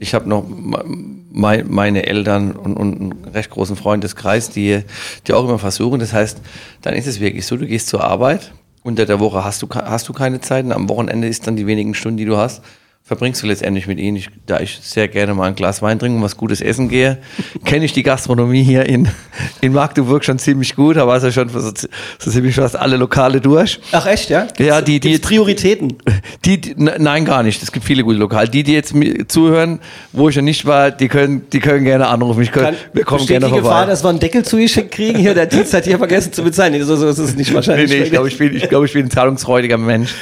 Ich 0.00 0.14
habe 0.14 0.28
noch 0.28 0.44
me- 0.48 1.64
meine 1.68 2.06
Eltern 2.06 2.50
und, 2.50 2.76
und 2.76 3.00
einen 3.00 3.14
recht 3.32 3.50
großen 3.50 3.76
Freundeskreis, 3.76 4.50
die, 4.50 4.80
die 5.28 5.32
auch 5.32 5.44
immer 5.44 5.60
versuchen. 5.60 6.00
Das 6.00 6.12
heißt, 6.12 6.40
dann 6.82 6.94
ist 6.94 7.06
es 7.06 7.20
wirklich 7.20 7.46
so, 7.46 7.56
du 7.56 7.68
gehst 7.68 7.86
zur 7.86 8.02
Arbeit, 8.02 8.52
unter 8.82 9.06
der 9.06 9.20
Woche 9.20 9.44
hast 9.44 9.62
du, 9.62 9.68
hast 9.72 10.08
du 10.08 10.12
keine 10.12 10.40
Zeit 10.40 10.64
und 10.64 10.72
am 10.72 10.88
Wochenende 10.88 11.28
ist 11.28 11.46
dann 11.46 11.54
die 11.54 11.68
wenigen 11.68 11.94
Stunden, 11.94 12.16
die 12.16 12.24
du 12.24 12.36
hast, 12.36 12.64
verbringst 13.08 13.42
du 13.42 13.46
letztendlich 13.46 13.86
mit 13.86 13.98
ihnen. 13.98 14.18
Ich, 14.18 14.28
da 14.46 14.60
ich 14.60 14.78
sehr 14.82 15.08
gerne 15.08 15.32
mal 15.34 15.46
ein 15.48 15.54
Glas 15.54 15.80
Wein 15.80 15.98
trinke 15.98 16.16
und 16.18 16.22
was 16.22 16.36
Gutes 16.36 16.60
essen 16.60 16.88
gehe, 16.90 17.16
kenne 17.64 17.86
ich 17.86 17.92
die 17.94 18.02
Gastronomie 18.02 18.62
hier 18.62 18.84
in, 18.86 19.08
in 19.62 19.72
Magdeburg 19.72 20.24
schon 20.24 20.38
ziemlich 20.38 20.76
gut, 20.76 20.98
aber 20.98 21.14
also 21.14 21.30
schon 21.32 21.48
so, 21.48 21.60
so 22.18 22.30
ziemlich 22.30 22.54
fast 22.54 22.76
alle 22.76 22.96
Lokale 22.98 23.40
durch. 23.40 23.80
Ach 23.92 24.06
echt, 24.06 24.28
ja? 24.28 24.46
Ja, 24.58 24.82
die- 24.82 25.00
die- 25.00 25.12
Gibt's 25.12 25.26
Prioritäten. 25.26 25.94
Die, 26.44 26.60
die, 26.60 26.74
ne- 26.76 26.96
nein, 26.98 27.24
gar 27.24 27.42
nicht. 27.42 27.62
Es 27.62 27.72
gibt 27.72 27.84
viele 27.84 28.04
gute 28.04 28.18
Lokale. 28.18 28.48
Die, 28.48 28.62
die 28.62 28.72
jetzt 28.72 28.94
zuhören, 29.28 29.80
wo 30.12 30.28
ich 30.28 30.36
noch 30.36 30.42
nicht 30.42 30.64
war, 30.66 30.90
die 30.90 31.08
können, 31.08 31.42
die 31.52 31.58
können 31.60 31.84
gerne 31.84 32.06
anrufen. 32.06 32.42
Ich 32.42 32.52
können, 32.52 32.76
wir 32.92 33.04
kommen 33.04 33.26
gerne 33.26 33.46
die 33.46 33.50
vorbei. 33.50 33.68
Gefahr, 33.68 33.86
dass 33.86 34.04
wir 34.04 34.08
einen 34.10 34.20
Deckel 34.20 34.44
zugeschickt 34.44 34.92
kriegen? 34.92 35.18
Hier, 35.18 35.34
der 35.34 35.46
Dienst 35.46 35.74
hat 35.74 35.84
hier 35.84 35.98
vergessen 35.98 36.32
zu 36.32 36.42
bezahlen. 36.44 36.72
Nee, 36.72 36.82
so, 36.82 36.96
so 36.96 37.08
ist 37.08 37.18
es 37.18 37.34
nicht 37.36 37.50
nee, 37.50 37.56
wahrscheinlich. 37.56 37.90
nee, 37.90 38.02
ich 38.02 38.10
glaube, 38.10 38.28
ich 38.28 38.38
bin, 38.38 38.54
ich 38.54 38.68
glaube, 38.68 38.86
ich 38.86 38.92
bin 38.92 39.06
ein 39.06 39.10
zahlungsfreudiger 39.10 39.78
Mensch. 39.78 40.14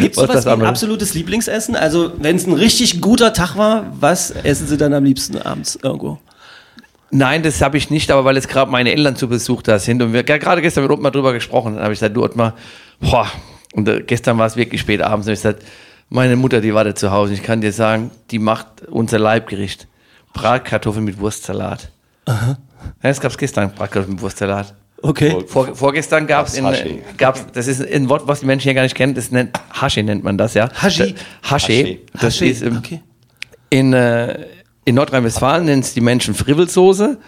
Gibt 0.00 0.16
es 0.16 0.22
Was 0.22 0.26
sowas 0.28 0.46
wie 0.46 0.50
ein 0.50 0.62
absolutes 0.64 1.14
Lieblingsessen? 1.14 1.76
Also, 1.76 2.12
wenn 2.18 2.29
es 2.36 2.46
ein 2.46 2.52
richtig 2.52 3.00
guter 3.00 3.32
Tag 3.32 3.56
war, 3.56 3.86
was 3.98 4.30
essen 4.30 4.66
Sie 4.66 4.76
dann 4.76 4.92
am 4.92 5.04
liebsten 5.04 5.38
abends 5.38 5.78
irgendwo? 5.82 6.18
Nein, 7.10 7.42
das 7.42 7.60
habe 7.60 7.76
ich 7.76 7.90
nicht, 7.90 8.10
aber 8.10 8.24
weil 8.24 8.36
jetzt 8.36 8.48
gerade 8.48 8.70
meine 8.70 8.92
Eltern 8.92 9.16
zu 9.16 9.28
Besuch 9.28 9.62
da 9.62 9.78
sind 9.78 10.00
und 10.00 10.12
wir 10.12 10.22
gerade 10.22 10.62
gestern 10.62 10.84
mit 10.84 10.92
Ottmar 10.92 11.10
drüber 11.10 11.32
gesprochen, 11.32 11.74
dann 11.74 11.82
habe 11.82 11.92
ich 11.92 11.98
gesagt, 11.98 12.16
du 12.16 12.22
Ottmar, 12.22 12.54
boah, 13.00 13.26
und 13.72 13.88
äh, 13.88 14.02
gestern 14.02 14.38
war 14.38 14.46
es 14.46 14.56
wirklich 14.56 14.80
spät 14.80 15.02
abends 15.02 15.26
und 15.26 15.32
ich 15.32 15.40
gesagt, 15.40 15.64
meine 16.08 16.36
Mutter, 16.36 16.60
die 16.60 16.74
wartet 16.74 16.98
zu 16.98 17.10
Hause. 17.10 17.34
Ich 17.34 17.42
kann 17.42 17.60
dir 17.60 17.72
sagen, 17.72 18.10
die 18.30 18.38
macht 18.38 18.86
unser 18.88 19.18
Leibgericht. 19.18 19.86
Bratkartoffeln 20.32 21.04
mit 21.04 21.18
Wurstsalat. 21.18 21.90
Aha. 22.26 22.58
Ja, 23.02 23.08
das 23.08 23.20
gab 23.20 23.30
es 23.30 23.38
gestern, 23.38 23.72
Bratkartoffeln 23.72 24.14
mit 24.14 24.22
Wurstsalat. 24.22 24.74
Okay. 25.02 25.44
Vor, 25.46 25.74
vorgestern 25.74 26.26
gab 26.26 26.46
es 26.46 26.60
gab's, 27.16 27.46
das 27.52 27.66
ist 27.66 27.80
ein 27.86 28.08
Wort, 28.08 28.26
was 28.26 28.40
die 28.40 28.46
Menschen 28.46 28.64
hier 28.64 28.74
gar 28.74 28.82
nicht 28.82 28.94
kennen, 28.94 29.14
das 29.14 29.30
nennt, 29.30 29.58
Hashi 29.72 30.02
nennt 30.02 30.24
man 30.24 30.36
das, 30.36 30.54
ja. 30.54 30.68
Hashi? 30.74 31.14
Da- 31.14 31.50
Hashi. 31.50 32.00
Das 32.12 32.22
Hashi, 32.34 32.48
ist 32.48 32.62
im, 32.62 32.76
okay. 32.78 33.00
in, 33.70 33.92
äh, 33.92 34.46
in 34.84 34.94
Nordrhein-Westfalen 34.94 35.64
nennen 35.64 35.82
es 35.82 35.94
die 35.94 36.00
Menschen 36.00 36.34
Frivelsoße. 36.34 37.18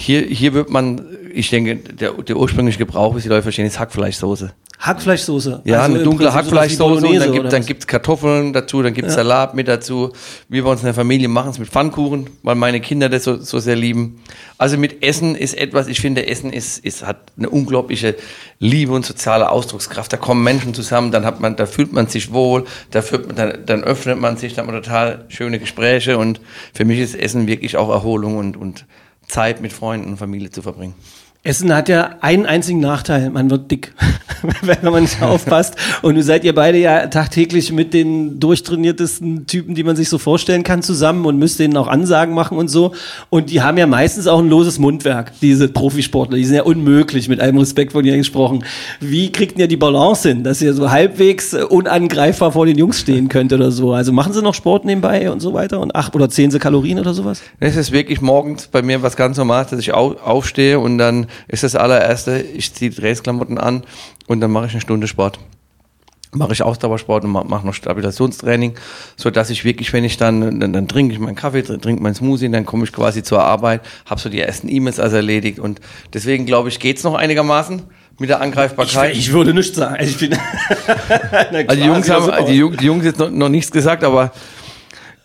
Hier, 0.00 0.20
hier 0.22 0.54
wird 0.54 0.70
man, 0.70 1.04
ich 1.34 1.50
denke, 1.50 1.74
der, 1.74 2.12
der 2.12 2.36
ursprüngliche 2.36 2.78
Gebrauch, 2.78 3.16
wie 3.16 3.20
die 3.20 3.28
Leute 3.28 3.42
verstehen, 3.42 3.66
ist 3.66 3.80
Hackfleischsoße. 3.80 4.52
Hackfleischsoße. 4.78 5.62
Ja, 5.64 5.80
Also 5.80 5.94
eine 5.96 6.04
dunkle 6.04 6.32
Hackfleischsoße 6.32 7.04
und 7.04 7.18
dann, 7.18 7.32
gibt, 7.32 7.52
dann 7.52 7.66
gibt's 7.66 7.84
Kartoffeln 7.88 8.52
dazu, 8.52 8.80
dann 8.80 8.94
gibt's 8.94 9.14
Salat 9.14 9.56
mit 9.56 9.66
dazu. 9.66 10.12
Wir 10.48 10.62
bei 10.62 10.70
uns 10.70 10.82
in 10.82 10.84
der 10.84 10.94
Familie 10.94 11.26
machen 11.26 11.50
es 11.50 11.58
mit 11.58 11.68
Pfannkuchen, 11.68 12.30
weil 12.44 12.54
meine 12.54 12.80
Kinder 12.80 13.08
das 13.08 13.24
so, 13.24 13.38
so 13.38 13.58
sehr 13.58 13.74
lieben. 13.74 14.22
Also 14.56 14.78
mit 14.78 15.02
Essen 15.02 15.34
ist 15.34 15.58
etwas, 15.58 15.88
ich 15.88 16.00
finde, 16.00 16.28
Essen 16.28 16.52
ist, 16.52 16.78
ist, 16.78 17.04
hat 17.04 17.32
eine 17.36 17.50
unglaubliche 17.50 18.14
Liebe 18.60 18.92
und 18.92 19.04
soziale 19.04 19.50
Ausdruckskraft. 19.50 20.12
Da 20.12 20.16
kommen 20.16 20.44
Menschen 20.44 20.74
zusammen, 20.74 21.10
dann 21.10 21.26
hat 21.26 21.40
man, 21.40 21.56
da 21.56 21.66
fühlt 21.66 21.92
man 21.92 22.06
sich 22.06 22.32
wohl, 22.32 22.66
da 22.92 23.02
fühlt 23.02 23.26
man, 23.26 23.34
dann, 23.34 23.66
dann 23.66 23.82
öffnet 23.82 24.20
man 24.20 24.36
sich, 24.36 24.54
dann 24.54 24.68
hat 24.68 24.72
man 24.72 24.80
total 24.80 25.24
schöne 25.26 25.58
Gespräche 25.58 26.18
und 26.18 26.40
für 26.72 26.84
mich 26.84 27.00
ist 27.00 27.16
Essen 27.16 27.48
wirklich 27.48 27.76
auch 27.76 27.90
Erholung 27.90 28.36
und, 28.36 28.56
und 28.56 28.84
Zeit 29.28 29.60
mit 29.60 29.72
Freunden 29.72 30.08
und 30.10 30.16
Familie 30.16 30.50
zu 30.50 30.62
verbringen. 30.62 30.94
Essen 31.48 31.74
hat 31.74 31.88
ja 31.88 32.10
einen 32.20 32.44
einzigen 32.44 32.78
Nachteil, 32.78 33.30
man 33.30 33.48
wird 33.48 33.70
dick, 33.70 33.94
wenn 34.60 34.92
man 34.92 35.04
nicht 35.04 35.22
aufpasst. 35.22 35.76
Und 36.02 36.16
nun 36.16 36.22
seid 36.22 36.44
ihr 36.44 36.54
beide 36.54 36.76
ja 36.76 37.06
tagtäglich 37.06 37.72
mit 37.72 37.94
den 37.94 38.38
durchtrainiertesten 38.38 39.46
Typen, 39.46 39.74
die 39.74 39.82
man 39.82 39.96
sich 39.96 40.10
so 40.10 40.18
vorstellen 40.18 40.62
kann, 40.62 40.82
zusammen 40.82 41.24
und 41.24 41.38
müsst 41.38 41.58
denen 41.58 41.74
auch 41.78 41.88
Ansagen 41.88 42.34
machen 42.34 42.58
und 42.58 42.68
so. 42.68 42.92
Und 43.30 43.48
die 43.48 43.62
haben 43.62 43.78
ja 43.78 43.86
meistens 43.86 44.26
auch 44.26 44.40
ein 44.40 44.50
loses 44.50 44.78
Mundwerk, 44.78 45.32
diese 45.40 45.68
Profisportler. 45.68 46.36
Die 46.36 46.44
sind 46.44 46.56
ja 46.56 46.64
unmöglich, 46.64 47.30
mit 47.30 47.40
allem 47.40 47.56
Respekt 47.56 47.92
von 47.92 48.04
ihr 48.04 48.18
gesprochen. 48.18 48.62
Wie 49.00 49.32
kriegt 49.32 49.58
ihr 49.58 49.68
die 49.68 49.78
Balance 49.78 50.28
hin, 50.28 50.44
dass 50.44 50.60
ihr 50.60 50.74
so 50.74 50.90
halbwegs 50.90 51.54
unangreifbar 51.54 52.52
vor 52.52 52.66
den 52.66 52.76
Jungs 52.76 53.00
stehen 53.00 53.30
könnt 53.30 53.54
oder 53.54 53.70
so? 53.70 53.94
Also 53.94 54.12
machen 54.12 54.34
sie 54.34 54.42
noch 54.42 54.54
Sport 54.54 54.84
nebenbei 54.84 55.30
und 55.30 55.40
so 55.40 55.54
weiter 55.54 55.80
und 55.80 55.96
acht 55.96 56.14
oder 56.14 56.28
zehn 56.28 56.50
Kalorien 56.50 56.98
oder 56.98 57.14
sowas? 57.14 57.40
Es 57.58 57.74
ist 57.74 57.90
wirklich 57.90 58.20
morgens 58.20 58.66
bei 58.66 58.82
mir 58.82 59.02
was 59.02 59.16
ganz 59.16 59.38
Normales, 59.38 59.70
dass 59.70 59.80
ich 59.80 59.94
au 59.94 60.14
aufstehe 60.22 60.78
und 60.78 60.98
dann 60.98 61.26
ist 61.46 61.62
das 61.62 61.74
allererste, 61.76 62.40
ich 62.40 62.72
ziehe 62.74 62.90
Trainingsklamotten 62.92 63.58
an 63.58 63.84
und 64.26 64.40
dann 64.40 64.50
mache 64.50 64.66
ich 64.66 64.72
eine 64.72 64.80
Stunde 64.80 65.06
Sport. 65.06 65.38
Mache 66.32 66.52
ich 66.52 66.62
Ausdauersport 66.62 67.24
und 67.24 67.30
ma- 67.30 67.44
mache 67.44 67.64
noch 67.66 67.72
Stabilisationstraining, 67.72 68.74
so 69.16 69.30
dass 69.30 69.48
ich 69.48 69.64
wirklich, 69.64 69.92
wenn 69.94 70.04
ich 70.04 70.18
dann, 70.18 70.60
dann, 70.60 70.74
dann 70.74 70.86
trinke 70.86 71.14
ich 71.14 71.18
meinen 71.20 71.36
Kaffee, 71.36 71.60
tr- 71.60 71.80
trinke 71.80 72.02
meinen 72.02 72.14
Smoothie, 72.14 72.50
dann 72.50 72.66
komme 72.66 72.84
ich 72.84 72.92
quasi 72.92 73.22
zur 73.22 73.42
Arbeit, 73.42 73.80
habe 74.04 74.20
so 74.20 74.28
die 74.28 74.38
ersten 74.40 74.68
E-Mails 74.68 75.00
also 75.00 75.16
erledigt 75.16 75.58
und 75.58 75.80
deswegen 76.12 76.44
glaube 76.44 76.68
ich, 76.68 76.80
geht's 76.80 77.02
noch 77.02 77.14
einigermaßen 77.14 77.82
mit 78.18 78.28
der 78.28 78.42
Angreifbarkeit. 78.42 79.12
Ich, 79.12 79.20
ich 79.20 79.32
würde 79.32 79.54
nichts 79.54 79.74
sagen. 79.76 79.96
Ich 80.04 80.18
bin 80.18 80.36
Also 81.66 81.74
die 81.80 81.86
Jungs 81.86 82.10
haben, 82.10 82.24
super. 82.26 82.42
die, 82.42 82.54
Jungs, 82.56 82.76
die 82.76 82.84
Jungs 82.86 83.04
jetzt 83.06 83.18
noch, 83.18 83.30
noch 83.30 83.48
nichts 83.48 83.70
gesagt, 83.70 84.04
aber 84.04 84.32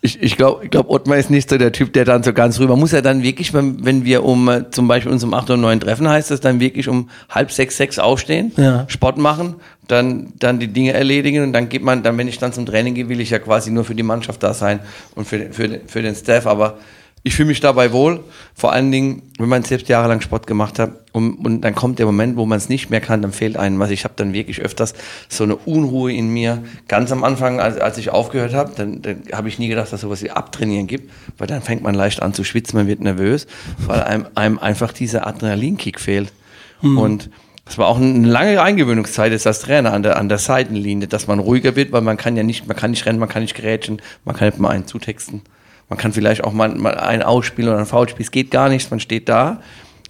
ich, 0.06 0.22
ich 0.22 0.36
glaube, 0.36 0.66
ich 0.66 0.70
glaub, 0.70 0.90
Ottmar 0.90 1.18
ist 1.18 1.30
nicht 1.30 1.50
so 1.50 1.58
der 1.58 1.72
Typ, 1.72 1.94
der 1.94 2.04
dann 2.04 2.24
so 2.24 2.34
ganz 2.34 2.60
rüber 2.60 2.76
muss. 2.76 2.92
Er 2.92 3.02
dann 3.02 3.24
wirklich, 3.24 3.54
wenn, 3.54 3.86
wenn 3.86 4.04
wir 4.04 4.24
um 4.26 4.50
äh, 4.50 4.70
zum 4.70 4.88
Beispiel 4.88 5.12
uns 5.12 5.24
um 5.24 5.34
8 5.34 5.50
oder 5.50 5.58
9 5.58 5.80
treffen, 5.80 6.10
heißt 6.10 6.30
das 6.30 6.42
dann 6.42 6.60
wirklich 6.60 6.90
um 6.90 7.10
halb 7.30 7.52
sechs, 7.52 7.78
sechs 7.78 7.98
aufstehen, 8.00 8.52
Ja. 8.58 8.84
Sport 8.90 9.18
machen, 9.18 9.56
dann, 9.88 10.34
dann 10.40 10.60
die 10.60 10.68
Dinge 10.68 10.92
erledigen 10.94 11.42
und 11.44 11.54
dann 11.54 11.70
geht 11.70 11.84
man, 11.84 12.04
dann, 12.04 12.18
wenn 12.18 12.28
ich 12.28 12.38
dann 12.38 12.52
zum 12.52 12.66
Training 12.66 12.94
gehe, 12.96 13.08
will 13.08 13.22
ich 13.22 13.30
ja 13.30 13.40
quasi 13.40 13.72
nur 13.72 13.86
für 13.86 13.96
die 13.96 14.04
Mannschaft 14.04 14.44
da 14.44 14.54
sein 14.54 14.82
und 15.16 15.26
für, 15.26 15.40
den- 15.40 15.54
für, 15.54 15.68
den- 15.70 15.88
für 15.88 16.02
den 16.02 16.16
Staff, 16.16 16.48
aber 16.48 16.78
ich 17.26 17.36
fühle 17.36 17.48
mich 17.48 17.62
dabei 17.62 17.94
wohl, 17.94 18.22
vor 18.54 18.74
allen 18.74 18.92
Dingen, 18.92 19.22
wenn 19.40 19.48
man 19.48 19.64
selbst 19.64 19.88
jahrelang 19.88 20.20
Sport 20.20 20.46
gemacht 20.46 20.78
hat 20.78 20.92
und, 21.14 21.36
und 21.46 21.62
dann 21.62 21.74
kommt 21.74 22.00
der 22.00 22.06
Moment, 22.06 22.36
wo 22.36 22.46
man 22.46 22.58
es 22.58 22.68
nicht 22.68 22.90
mehr 22.90 23.00
kann, 23.00 23.22
dann 23.22 23.32
fehlt 23.32 23.56
einem 23.56 23.80
was. 23.80 23.92
Ich 23.92 24.04
habe 24.04 24.14
dann 24.18 24.34
wirklich 24.34 24.60
öfters 24.60 24.94
so 25.30 25.46
eine 25.46 25.56
Unruhe 25.56 26.12
in 26.12 26.28
mir. 26.30 26.64
Ganz 26.90 27.14
am 27.14 27.24
Anfang, 27.24 27.62
als, 27.62 27.78
als 27.78 27.98
ich 27.98 28.10
aufgehört 28.10 28.54
habe, 28.54 28.74
dann, 28.76 29.02
dann 29.02 29.24
habe 29.32 29.48
ich 29.48 29.58
nie 29.58 29.70
gedacht, 29.70 29.88
dass 29.88 29.94
es 29.94 30.02
sowas 30.02 30.22
wie 30.22 30.32
Abtrainieren 30.32 30.88
gibt, 30.88 31.10
weil 31.38 31.48
dann 31.48 31.62
fängt 31.62 31.82
man 31.82 31.96
leicht 31.96 32.22
an 32.22 32.34
zu 32.34 32.44
schwitzen, 32.44 32.78
man 32.78 32.88
wird 32.88 33.00
nervös, 33.00 33.48
weil 33.88 34.02
einem, 34.02 34.28
einem 34.36 34.60
einfach 34.60 34.92
dieser 34.92 35.26
Adrenalinkick 35.26 36.02
fehlt. 36.02 36.34
Mhm. 36.82 36.98
Und 36.98 37.30
das 37.64 37.78
war 37.78 37.88
auch 37.88 37.98
eine 37.98 38.28
lange 38.28 38.62
Eingewöhnungszeit 38.62 39.32
jetzt 39.32 39.48
als 39.48 39.62
Trainer 39.62 39.94
an 39.94 40.04
der, 40.04 40.18
an 40.18 40.28
der 40.28 40.40
Seitenlinie, 40.40 41.08
dass 41.08 41.28
man 41.28 41.40
ruhiger 41.40 41.78
wird, 41.78 41.94
weil 41.94 42.02
man 42.02 42.18
kann 42.18 42.36
ja 42.36 42.44
nicht, 42.44 42.68
man 42.68 42.76
kann 42.76 42.92
nicht 42.92 43.06
rennen, 43.06 43.20
man 43.20 43.30
kann 43.30 43.44
nicht 43.44 43.56
grätschen, 43.56 44.02
man 44.26 44.36
kann 44.36 44.50
nicht 44.50 44.60
mal 44.60 44.72
einen 44.72 44.88
zutexten. 44.88 45.42
Man 45.90 46.00
kann 46.00 46.14
vielleicht 46.14 46.44
auch 46.44 46.54
mal, 46.54 46.70
mal 46.70 46.98
einen 46.98 47.24
ausspielen 47.24 47.70
oder 47.72 47.80
ein 47.80 47.86
Foulspiel. 47.86 48.24
Es 48.26 48.32
geht 48.32 48.52
gar 48.52 48.70
nichts. 48.70 48.90
Man 48.90 49.00
steht 49.00 49.30
da 49.30 49.62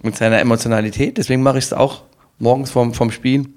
mit 0.01 0.15
seiner 0.15 0.39
Emotionalität. 0.39 1.17
Deswegen 1.17 1.43
mache 1.43 1.57
ich 1.57 1.65
es 1.65 1.73
auch 1.73 2.03
morgens 2.39 2.71
vorm, 2.71 2.93
vorm 2.93 3.11
Spiel 3.11 3.47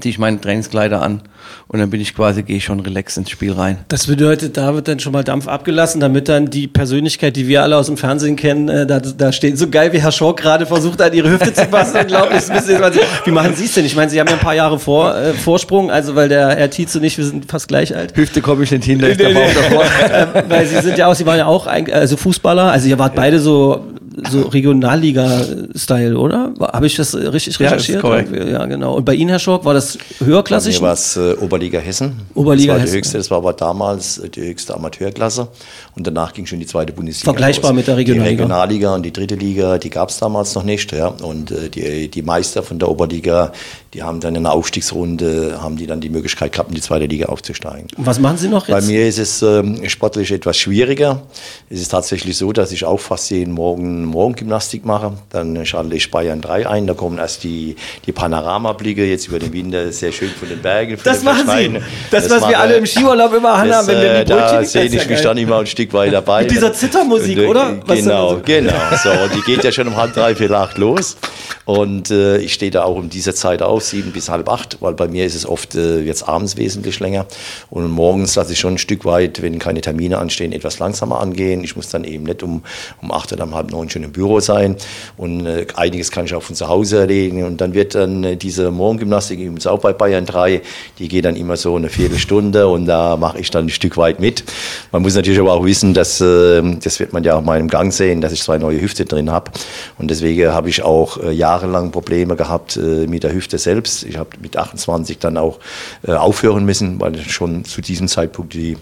ziehe 0.00 0.10
ich 0.10 0.18
meine 0.18 0.40
Trainingskleider 0.40 1.02
an 1.02 1.22
und 1.68 1.78
dann 1.78 1.90
bin 1.90 2.00
ich 2.00 2.14
quasi, 2.14 2.42
gehe 2.42 2.56
ich 2.56 2.64
schon 2.64 2.80
relaxed 2.80 3.18
ins 3.18 3.30
Spiel 3.30 3.52
rein. 3.52 3.78
Das 3.88 4.06
bedeutet, 4.06 4.56
da 4.56 4.74
wird 4.74 4.88
dann 4.88 5.00
schon 5.00 5.12
mal 5.12 5.24
Dampf 5.24 5.48
abgelassen, 5.48 6.00
damit 6.00 6.28
dann 6.28 6.50
die 6.50 6.66
Persönlichkeit, 6.66 7.36
die 7.36 7.46
wir 7.46 7.62
alle 7.62 7.76
aus 7.76 7.86
dem 7.86 7.96
Fernsehen 7.96 8.36
kennen, 8.36 8.68
äh, 8.68 8.86
da, 8.86 9.00
da 9.00 9.32
steht 9.32 9.58
so 9.58 9.68
geil, 9.68 9.92
wie 9.92 10.00
Herr 10.00 10.12
Schork 10.12 10.40
gerade 10.40 10.66
versucht 10.66 11.00
hat, 11.00 11.14
ihre 11.14 11.30
Hüfte 11.30 11.52
zu 11.52 11.66
passen. 11.66 11.98
Unglaublich. 12.00 12.42
Wie 13.24 13.30
machen 13.30 13.54
Sie 13.54 13.64
es 13.64 13.74
denn? 13.74 13.84
Ich 13.84 13.96
meine, 13.96 14.10
Sie 14.10 14.20
haben 14.20 14.28
ja 14.28 14.34
ein 14.34 14.40
paar 14.40 14.54
Jahre 14.54 14.78
vor, 14.78 15.14
äh, 15.14 15.34
Vorsprung, 15.34 15.90
also 15.90 16.14
weil 16.14 16.28
der 16.28 16.56
Herr 16.56 16.70
Tietz 16.70 16.94
und 16.96 17.04
ich, 17.04 17.18
wir 17.18 17.24
sind 17.24 17.50
fast 17.50 17.68
gleich 17.68 17.94
alt. 17.94 18.16
Hüfte 18.16 18.40
komme 18.40 18.64
ich 18.64 18.70
nicht 18.70 18.84
hin, 18.84 18.98
da 18.98 19.08
ist 19.08 19.20
der 19.20 19.34
Bauch 19.34 19.52
davor. 19.54 19.84
äh, 20.10 20.42
weil 20.48 20.66
Sie 20.66 20.80
sind 20.80 20.98
ja 20.98 21.06
auch, 21.06 21.14
Sie 21.14 21.26
waren 21.26 21.38
ja 21.38 21.46
auch 21.46 21.66
also 21.66 22.16
Fußballer, 22.16 22.72
also 22.72 22.88
ihr 22.88 22.98
wart 22.98 23.14
beide 23.14 23.40
so 23.40 23.84
so 24.30 24.42
Regionalliga-Style, 24.48 26.16
oder? 26.16 26.52
Habe 26.60 26.86
ich 26.86 26.96
das 26.96 27.14
richtig 27.14 27.58
recherchiert? 27.60 28.02
Ja, 28.02 28.44
ja, 28.44 28.66
genau. 28.66 28.94
Und 28.94 29.04
bei 29.04 29.14
Ihnen, 29.14 29.30
Herr 29.30 29.38
Schork, 29.38 29.64
war 29.64 29.74
das 29.74 29.98
höherklassig? 30.18 30.76
Bei 30.76 30.80
mir 30.80 30.86
war 30.86 30.92
es 30.94 31.16
äh, 31.16 31.34
Oberliga 31.34 31.78
Hessen. 31.78 32.12
Oberliga 32.34 32.74
das 32.74 32.82
war 32.82 32.86
die 32.86 32.96
höchste, 32.96 33.18
das 33.18 33.30
war 33.30 33.38
aber 33.38 33.52
damals 33.52 34.18
äh, 34.18 34.28
die 34.28 34.42
höchste 34.42 34.74
Amateurklasse. 34.74 35.48
Und 35.94 36.06
danach 36.06 36.32
ging 36.32 36.46
schon 36.46 36.60
die 36.60 36.66
zweite 36.66 36.92
Bundesliga. 36.92 37.32
Vergleichbar 37.32 37.70
aus. 37.70 37.76
mit 37.76 37.86
der 37.86 37.96
Regionalliga. 37.96 38.24
Die 38.24 38.42
Regionalliga 38.42 38.94
und 38.94 39.02
die 39.02 39.12
dritte 39.12 39.34
Liga, 39.34 39.78
die 39.78 39.90
gab 39.90 40.10
es 40.10 40.18
damals 40.18 40.54
noch 40.54 40.64
nicht. 40.64 40.92
Ja. 40.92 41.08
Und 41.08 41.50
äh, 41.50 41.68
die, 41.68 42.08
die 42.08 42.22
Meister 42.22 42.62
von 42.62 42.78
der 42.78 42.88
Oberliga, 42.88 43.52
die 43.94 44.02
haben 44.02 44.20
dann 44.20 44.34
in 44.34 44.42
der 44.42 44.52
Aufstiegsrunde, 44.52 45.60
haben 45.62 45.76
die 45.76 45.86
dann 45.86 46.00
die 46.00 46.10
Möglichkeit 46.10 46.52
gehabt, 46.52 46.68
in 46.68 46.74
die 46.74 46.82
zweite 46.82 47.06
Liga 47.06 47.26
aufzusteigen. 47.26 47.88
Und 47.96 48.06
was 48.06 48.18
machen 48.18 48.36
Sie 48.36 48.48
noch 48.48 48.68
jetzt? 48.68 48.80
Bei 48.80 48.82
mir 48.82 49.06
ist 49.08 49.18
es 49.18 49.40
ähm, 49.40 49.88
sportlich 49.88 50.30
etwas 50.30 50.58
schwieriger. 50.58 51.22
Es 51.70 51.80
ist 51.80 51.88
tatsächlich 51.88 52.36
so, 52.36 52.52
dass 52.52 52.70
ich 52.70 52.84
auch 52.84 53.00
fast 53.00 53.30
jeden 53.30 53.54
Morgen 53.54 54.04
Morgengymnastik 54.04 54.84
mache. 54.84 55.14
Dann 55.30 55.64
schalte 55.64 55.94
ich 55.94 56.10
Bayern 56.10 56.42
3 56.42 56.68
ein. 56.68 56.86
Da 56.86 56.92
kommen 56.92 57.18
erst 57.18 57.44
die, 57.44 57.76
die 58.04 58.12
Panoramablicke 58.12 59.06
jetzt 59.06 59.28
über 59.28 59.38
den 59.38 59.54
Winter 59.54 59.90
sehr 59.90 60.12
schön 60.12 60.30
von 60.30 60.48
den 60.48 60.60
Bergen. 60.60 60.98
Von 60.98 61.04
das 61.04 61.22
machen 61.22 61.48
Sie. 61.48 61.80
Das, 62.10 62.24
das 62.24 62.30
was 62.32 62.40
mache, 62.42 62.50
wir 62.50 62.60
alle 62.60 62.76
im 62.76 62.86
Skiurlaub 62.86 63.32
immer 63.32 63.56
haben, 63.56 63.86
wenn 63.86 64.02
wir 64.02 64.24
die 64.24 64.28
Da 64.30 64.64
sehe 64.64 64.84
ich 64.84 65.08
mich 65.08 65.20
dann 65.22 65.38
immer 65.38 65.60
ein 65.60 65.66
Stück 65.66 65.92
weit 65.94 66.12
dabei. 66.12 66.42
Mit 66.42 66.50
dieser 66.50 66.74
Zittermusik, 66.74 67.38
oder? 67.38 67.78
Was 67.86 67.98
genau, 67.98 68.34
so? 68.34 68.42
genau. 68.44 68.72
So, 69.02 69.10
die 69.34 69.40
geht 69.42 69.64
ja 69.64 69.72
schon 69.72 69.88
um 69.88 69.96
halb 69.96 70.12
drei, 70.12 70.34
vier, 70.34 70.50
acht 70.50 70.76
los. 70.76 71.16
Und 71.64 72.10
äh, 72.10 72.38
ich 72.38 72.54
stehe 72.54 72.70
da 72.70 72.84
auch 72.84 72.96
um 72.96 73.10
diese 73.10 73.34
Zeit 73.34 73.60
auf, 73.60 73.77
sieben 73.80 74.12
bis 74.12 74.28
halb 74.28 74.48
acht, 74.48 74.78
weil 74.80 74.94
bei 74.94 75.06
mir 75.06 75.26
ist 75.26 75.34
es 75.34 75.46
oft 75.46 75.74
äh, 75.74 76.00
jetzt 76.00 76.28
abends 76.28 76.56
wesentlich 76.56 76.98
länger. 77.00 77.26
Und 77.70 77.88
morgens 77.90 78.34
lasse 78.34 78.52
ich 78.52 78.58
schon 78.58 78.74
ein 78.74 78.78
Stück 78.78 79.04
weit, 79.04 79.42
wenn 79.42 79.58
keine 79.58 79.80
Termine 79.80 80.18
anstehen, 80.18 80.52
etwas 80.52 80.78
langsamer 80.78 81.20
angehen. 81.20 81.62
Ich 81.62 81.76
muss 81.76 81.88
dann 81.90 82.04
eben 82.04 82.24
nicht 82.24 82.42
um, 82.42 82.62
um 83.02 83.12
acht 83.12 83.32
oder 83.32 83.44
um 83.44 83.54
halb 83.54 83.70
neun 83.70 83.90
schon 83.90 84.02
im 84.02 84.12
Büro 84.12 84.40
sein. 84.40 84.76
Und 85.16 85.46
äh, 85.46 85.66
einiges 85.76 86.10
kann 86.10 86.24
ich 86.24 86.34
auch 86.34 86.42
von 86.42 86.56
zu 86.56 86.68
Hause 86.68 86.98
erledigen. 86.98 87.44
Und 87.44 87.60
dann 87.60 87.74
wird 87.74 87.94
dann 87.94 88.24
äh, 88.24 88.36
diese 88.36 88.70
Morgengymnastik, 88.70 89.38
übrigens 89.38 89.66
auch 89.66 89.80
bei 89.80 89.92
Bayern 89.92 90.26
3, 90.26 90.62
die 90.98 91.08
geht 91.08 91.24
dann 91.24 91.36
immer 91.36 91.56
so 91.56 91.76
eine 91.76 91.90
Viertelstunde 91.90 92.66
und 92.68 92.86
da 92.86 93.16
mache 93.16 93.38
ich 93.38 93.50
dann 93.50 93.66
ein 93.66 93.70
Stück 93.70 93.96
weit 93.96 94.20
mit. 94.20 94.44
Man 94.92 95.02
muss 95.02 95.14
natürlich 95.14 95.38
aber 95.38 95.52
auch 95.52 95.64
wissen, 95.64 95.94
dass, 95.94 96.20
äh, 96.20 96.62
das 96.82 96.98
wird 96.98 97.12
man 97.12 97.24
ja 97.24 97.34
auch 97.34 97.40
in 97.40 97.46
meinem 97.46 97.68
Gang 97.68 97.92
sehen, 97.92 98.20
dass 98.20 98.32
ich 98.32 98.42
zwei 98.42 98.58
neue 98.58 98.80
Hüfte 98.80 99.04
drin 99.04 99.30
habe. 99.30 99.50
Und 99.98 100.10
deswegen 100.10 100.52
habe 100.52 100.68
ich 100.70 100.82
auch 100.82 101.18
äh, 101.18 101.30
Jahre 101.30 101.58
jahrelang 101.68 101.90
Probleme 101.90 102.36
gehabt 102.36 102.76
äh, 102.76 103.06
mit 103.06 103.22
der 103.24 103.32
Hüfte 103.32 103.58
selbst. 103.68 104.04
Ich 104.04 104.16
habe 104.16 104.30
mit 104.40 104.56
28 104.56 105.18
dann 105.18 105.36
auch 105.36 105.58
äh, 106.06 106.12
aufhören 106.12 106.64
müssen, 106.64 106.98
weil 107.00 107.18
schon 107.18 107.64
zu 107.64 107.82
diesem 107.82 108.08
Zeitpunkt 108.08 108.54
die 108.54 108.76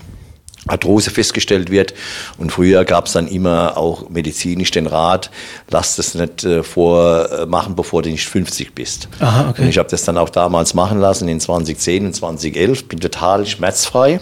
Arthrose 0.68 1.10
festgestellt 1.10 1.70
wird. 1.70 1.94
Und 2.38 2.52
früher 2.52 2.84
gab 2.84 3.06
es 3.06 3.12
dann 3.12 3.28
immer 3.28 3.76
auch 3.76 4.08
medizinisch 4.08 4.70
den 4.70 4.86
Rat, 4.86 5.30
lass 5.70 5.96
das 5.96 6.14
nicht 6.14 6.44
äh, 6.44 6.62
vormachen, 6.62 7.76
bevor 7.76 8.02
du 8.02 8.10
nicht 8.10 8.28
50 8.28 8.74
bist. 8.74 9.08
Aha, 9.20 9.50
okay. 9.50 9.62
Und 9.62 9.68
ich 9.68 9.78
habe 9.78 9.88
das 9.88 10.04
dann 10.04 10.18
auch 10.18 10.30
damals 10.30 10.74
machen 10.74 11.00
lassen 11.00 11.28
in 11.28 11.40
2010 11.40 12.06
und 12.06 12.14
2011, 12.14 12.88
bin 12.88 13.00
total 13.00 13.46
schmerzfrei, 13.46 14.20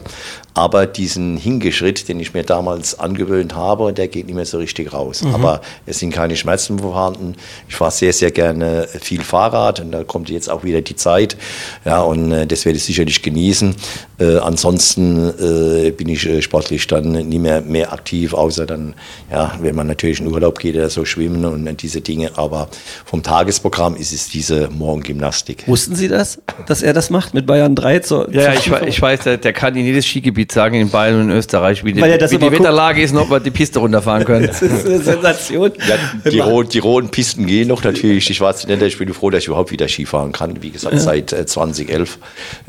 aber 0.55 0.87
diesen 0.87 1.37
Hingeschritt, 1.37 2.09
den 2.09 2.21
ich 2.21 2.33
mir 2.33 2.45
damals 2.45 2.99
angewöhnt 2.99 3.57
habe, 3.57 3.93
der 3.93 4.07
geht 4.07 4.27
nicht 4.27 4.37
mehr 4.37 4.47
so 4.47 4.59
richtig 4.59 4.93
raus. 4.93 5.23
Mhm. 5.23 5.35
Aber 5.35 5.61
es 5.85 5.99
sind 5.99 6.13
keine 6.13 6.37
Schmerzen 6.37 6.79
vorhanden. 6.79 7.35
Ich 7.69 7.75
fahre 7.75 7.91
sehr, 7.91 8.13
sehr 8.13 8.31
gerne 8.31 8.87
viel 9.01 9.23
Fahrrad 9.23 9.81
und 9.81 9.91
da 9.91 10.05
kommt 10.05 10.31
jetzt 10.31 10.49
auch 10.49 10.63
wieder 10.63 10.81
die 10.81 10.95
Zeit. 10.95 11.37
Ja, 11.85 12.03
und 12.03 12.31
äh, 12.31 12.47
das 12.47 12.65
werde 12.65 12.77
ich 12.77 12.85
sicherlich 12.85 13.21
genießen. 13.21 13.75
Äh, 14.21 14.37
ansonsten 14.39 15.29
äh, 15.41 15.91
bin 15.91 16.09
ich 16.09 16.25
äh, 16.25 16.41
sportlich 16.41 16.87
dann 16.87 17.11
nie 17.11 17.41
mehr, 17.41 17.61
mehr 17.61 17.93
aktiv, 17.93 18.33
außer 18.33 18.65
dann, 18.65 18.95
ja, 19.33 19.59
wenn 19.61 19.75
man 19.75 19.89
natürlich 19.89 20.21
in 20.21 20.29
Urlaub 20.29 20.61
geht 20.61 20.77
oder 20.77 20.89
so 20.89 21.05
schwimmen 21.05 21.45
und 21.45 21.83
diese 21.83 22.01
Dinge. 22.01 22.31
Aber 22.37 22.69
vom 23.05 23.25
Tagesprogramm 23.25 23.97
ist 23.97 24.13
es 24.13 24.29
diese 24.29 24.69
Morgengymnastik. 24.69 25.67
Wussten 25.67 25.97
Sie 25.97 26.07
das, 26.07 26.41
dass 26.69 26.83
er 26.83 26.93
das 26.93 27.11
macht 27.11 27.35
mit 27.35 27.45
Bayern 27.47 27.75
3? 27.75 27.99
Zur, 28.01 28.33
ja, 28.33 28.53
ich, 28.53 28.71
ich, 28.87 29.03
weiß, 29.03 29.25
der, 29.25 29.39
der 29.39 29.53
kann 29.53 29.75
in 29.75 29.85
jedes 29.85 30.07
Skigebiet 30.07 30.44
Gebiet 30.45 30.53
sagen, 30.53 30.75
in 30.77 30.91
Bayern 30.91 31.23
und 31.23 31.31
Österreich, 31.31 31.85
wie 31.85 31.93
die, 31.93 32.03
wie 32.03 32.39
die 32.39 32.53
Wetterlage 32.53 33.03
ist, 33.03 33.15
ob 33.17 33.31
wir 33.31 33.41
die 33.41 33.51
Piste 33.51 33.79
runterfahren 33.79 34.25
können. 34.25 34.47
das 34.47 34.63
ist 34.63 34.87
eine 34.87 34.99
Sensation. 34.99 35.73
Ja, 35.85 36.31
die, 36.31 36.41
roten, 36.41 36.71
die 36.71 36.79
roten 36.79 37.09
Pisten 37.11 37.47
gehen 37.47 37.69
noch 37.69 37.83
natürlich. 37.85 38.31
Ich 38.31 38.41
war 38.41 38.55
ich 38.55 38.99
bin 38.99 39.13
froh, 39.13 39.31
dass 39.31 39.43
ich 39.43 39.49
überhaupt 39.49 39.71
wieder 39.71 39.89
Skifahren 39.89 40.33
kann. 40.33 40.63
Wie 40.63 40.71
gesagt, 40.71 40.95
ja. 40.95 41.01
seit 41.01 41.31
2011 41.31 42.19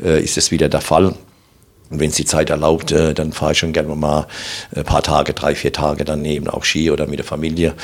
äh, 0.04 0.22
ist 0.22 0.36
es 0.36 0.50
wieder 0.50 0.68
der 0.68 0.80
Fall. 0.80 1.14
Und 1.88 2.00
wenn 2.00 2.10
es 2.10 2.16
die 2.16 2.24
Zeit 2.24 2.50
erlaubt, 2.50 2.90
äh, 2.90 3.14
dann 3.14 3.32
fahre 3.32 3.52
ich 3.52 3.58
schon 3.58 3.72
gerne 3.72 3.94
mal 3.94 4.26
ein 4.74 4.84
paar 4.84 5.02
Tage, 5.02 5.34
drei, 5.34 5.54
vier 5.54 5.72
Tage 5.72 6.04
dann 6.04 6.24
eben 6.24 6.48
auch 6.48 6.64
Ski 6.64 6.90
oder 6.90 7.06
mit 7.06 7.18
der 7.18 7.26
Familie, 7.26 7.74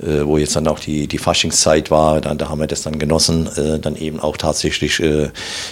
äh, 0.00 0.24
wo 0.24 0.36
jetzt 0.36 0.56
dann 0.56 0.66
auch 0.66 0.80
die, 0.80 1.06
die 1.06 1.18
Faschingszeit 1.18 1.90
war, 1.90 2.20
dann, 2.20 2.38
da 2.38 2.48
haben 2.48 2.60
wir 2.60 2.66
das 2.66 2.82
dann 2.82 2.98
genossen, 2.98 3.48
äh, 3.56 3.78
dann 3.78 3.94
eben 3.94 4.18
auch 4.18 4.36
tatsächlich 4.36 4.98
äh, 5.00 5.30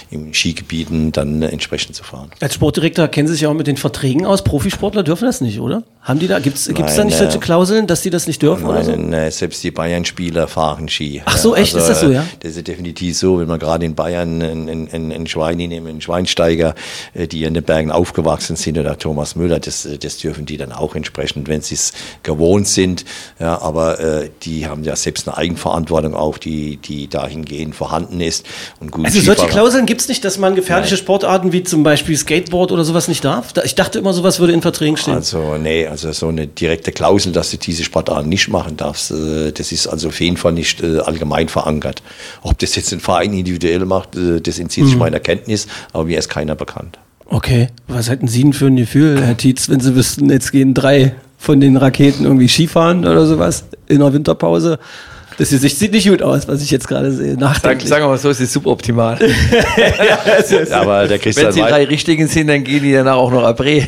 im 0.09 0.33
Skigebieten 0.33 1.11
dann 1.11 1.41
entsprechend 1.41 1.95
zu 1.95 2.03
fahren. 2.03 2.31
Als 2.39 2.53
Sportdirektor 2.53 3.09
kennen 3.09 3.27
Sie 3.27 3.33
sich 3.33 3.45
auch 3.45 3.53
mit 3.53 3.67
den 3.67 3.77
Verträgen 3.77 4.25
aus. 4.25 4.43
Profisportler 4.43 5.03
dürfen 5.03 5.25
das 5.25 5.41
nicht, 5.41 5.59
oder? 5.59 5.83
Haben 6.01 6.19
die 6.19 6.27
da, 6.27 6.39
gibt 6.39 6.57
es 6.57 6.65
da 6.65 7.03
nicht 7.03 7.17
solche 7.17 7.39
Klauseln, 7.39 7.87
dass 7.87 8.01
die 8.01 8.09
das 8.09 8.25
nicht 8.25 8.41
dürfen? 8.41 8.63
Nein, 8.63 8.71
oder 8.71 8.83
so? 8.83 8.95
nein 8.95 9.31
selbst 9.31 9.63
die 9.63 9.71
Bayern-Spieler 9.71 10.47
fahren 10.47 10.87
Ski. 10.89 11.21
Ach 11.25 11.37
so, 11.37 11.55
echt? 11.55 11.75
Also, 11.75 11.77
ist 11.77 11.89
das 11.89 12.01
so, 12.01 12.11
ja? 12.11 12.25
Das 12.39 12.55
ist 12.55 12.67
definitiv 12.67 13.17
so, 13.17 13.39
wenn 13.39 13.47
man 13.47 13.59
gerade 13.59 13.85
in 13.85 13.95
Bayern 13.95 14.41
einen, 14.41 14.69
einen, 14.69 15.11
einen 15.11 15.27
Schwein 15.27 15.57
nehmen, 15.57 15.87
einen 15.87 16.01
Schweinsteiger, 16.01 16.73
die 17.13 17.43
in 17.43 17.53
den 17.53 17.63
Bergen 17.63 17.80
Bergen 17.81 17.91
aufgewachsen 17.91 18.55
sind 18.55 18.77
oder 18.77 18.95
Thomas 18.97 19.35
Müller, 19.35 19.59
das, 19.59 19.87
das 19.99 20.17
dürfen 20.17 20.45
die 20.45 20.57
dann 20.57 20.71
auch 20.71 20.93
entsprechend, 20.93 21.47
wenn 21.47 21.61
sie 21.61 21.73
es 21.73 21.93
gewohnt 22.21 22.67
sind. 22.67 23.05
Ja, 23.39 23.59
aber 23.59 23.99
äh, 23.99 24.29
die 24.43 24.67
haben 24.67 24.83
ja 24.83 24.95
selbst 24.95 25.27
eine 25.27 25.35
Eigenverantwortung 25.35 26.13
auch, 26.13 26.37
die, 26.37 26.77
die 26.77 27.07
dahingehend 27.07 27.75
vorhanden 27.75 28.21
ist. 28.21 28.45
Und 28.79 28.91
gut 28.91 29.05
also 29.05 29.19
solche 29.19 29.47
Klauseln 29.47 29.87
gibt 29.87 30.01
es 30.01 30.07
nicht, 30.07 30.23
dass 30.23 30.37
man 30.37 30.53
gefährliche 30.53 30.93
Nein. 30.93 31.03
Sportarten 31.03 31.53
wie 31.53 31.63
zum 31.63 31.81
Beispiel 31.81 32.15
Skateboard 32.15 32.71
oder 32.71 32.83
sowas 32.83 33.07
nicht 33.07 33.25
darf? 33.25 33.53
Ich 33.63 33.73
dachte 33.73 33.97
immer, 33.97 34.13
sowas 34.13 34.39
würde 34.39 34.53
in 34.53 34.61
Verträgen 34.61 34.97
stehen. 34.97 35.15
Also 35.15 35.57
nee, 35.57 35.87
also 35.87 36.11
so 36.11 36.27
eine 36.27 36.45
direkte 36.45 36.91
Klausel, 36.91 37.31
dass 37.31 37.49
du 37.49 37.57
diese 37.57 37.83
Sportarten 37.83 38.29
nicht 38.29 38.47
machen 38.47 38.77
darfst, 38.77 39.09
äh, 39.09 39.51
das 39.51 39.71
ist 39.71 39.87
also 39.87 40.09
auf 40.09 40.19
jeden 40.19 40.37
Fall 40.37 40.53
nicht 40.53 40.83
äh, 40.83 40.99
allgemein 40.99 41.49
verankert. 41.49 42.03
Ob 42.43 42.59
das 42.59 42.75
jetzt 42.75 42.93
ein 42.93 42.99
Verein 42.99 43.33
individuell 43.33 43.85
macht, 43.85 44.15
äh, 44.15 44.39
das 44.39 44.59
entzieht 44.59 44.85
sich 44.85 44.93
mhm. 44.93 44.99
meiner 44.99 45.19
Kenntnis, 45.19 45.65
aber 45.93 46.03
mir 46.03 46.19
ist 46.19 46.29
keiner 46.29 46.53
bekannt. 46.53 46.99
Okay, 47.31 47.69
was 47.87 48.09
hätten 48.09 48.27
Sie 48.27 48.43
denn 48.43 48.51
für 48.53 48.65
ein 48.65 48.75
Gefühl, 48.75 49.21
Herr 49.23 49.37
Tietz, 49.37 49.69
wenn 49.69 49.79
Sie 49.79 49.95
wüssten, 49.95 50.29
jetzt 50.29 50.51
gehen 50.51 50.73
drei 50.73 51.13
von 51.37 51.61
den 51.61 51.77
Raketen 51.77 52.25
irgendwie 52.25 52.49
Skifahren 52.49 53.07
oder 53.07 53.25
sowas 53.25 53.63
in 53.87 53.99
der 53.99 54.11
Winterpause? 54.11 54.79
Das 55.37 55.49
Gesicht 55.49 55.79
sieht 55.79 55.93
nicht 55.93 56.09
gut 56.09 56.21
aus, 56.21 56.47
was 56.49 56.61
ich 56.61 56.69
jetzt 56.71 56.89
gerade 56.89 57.11
sehe. 57.11 57.35
Nachdenklich. 57.35 57.87
Sagen 57.87 58.03
wir 58.03 58.09
mal 58.09 58.17
so, 58.17 58.29
es 58.31 58.41
ist 58.41 58.51
suboptimal. 58.51 59.17
ja, 59.17 60.77
aber 60.77 61.07
der 61.07 61.19
Christian 61.19 61.47
Wenn 61.47 61.53
sie 61.53 61.61
drei 61.61 61.85
richtigen 61.85 62.27
sind, 62.27 62.47
dann 62.47 62.63
gehen 62.65 62.83
die 62.83 62.91
danach 62.91 63.15
auch 63.15 63.31
noch 63.31 63.43
Abré. 63.43 63.87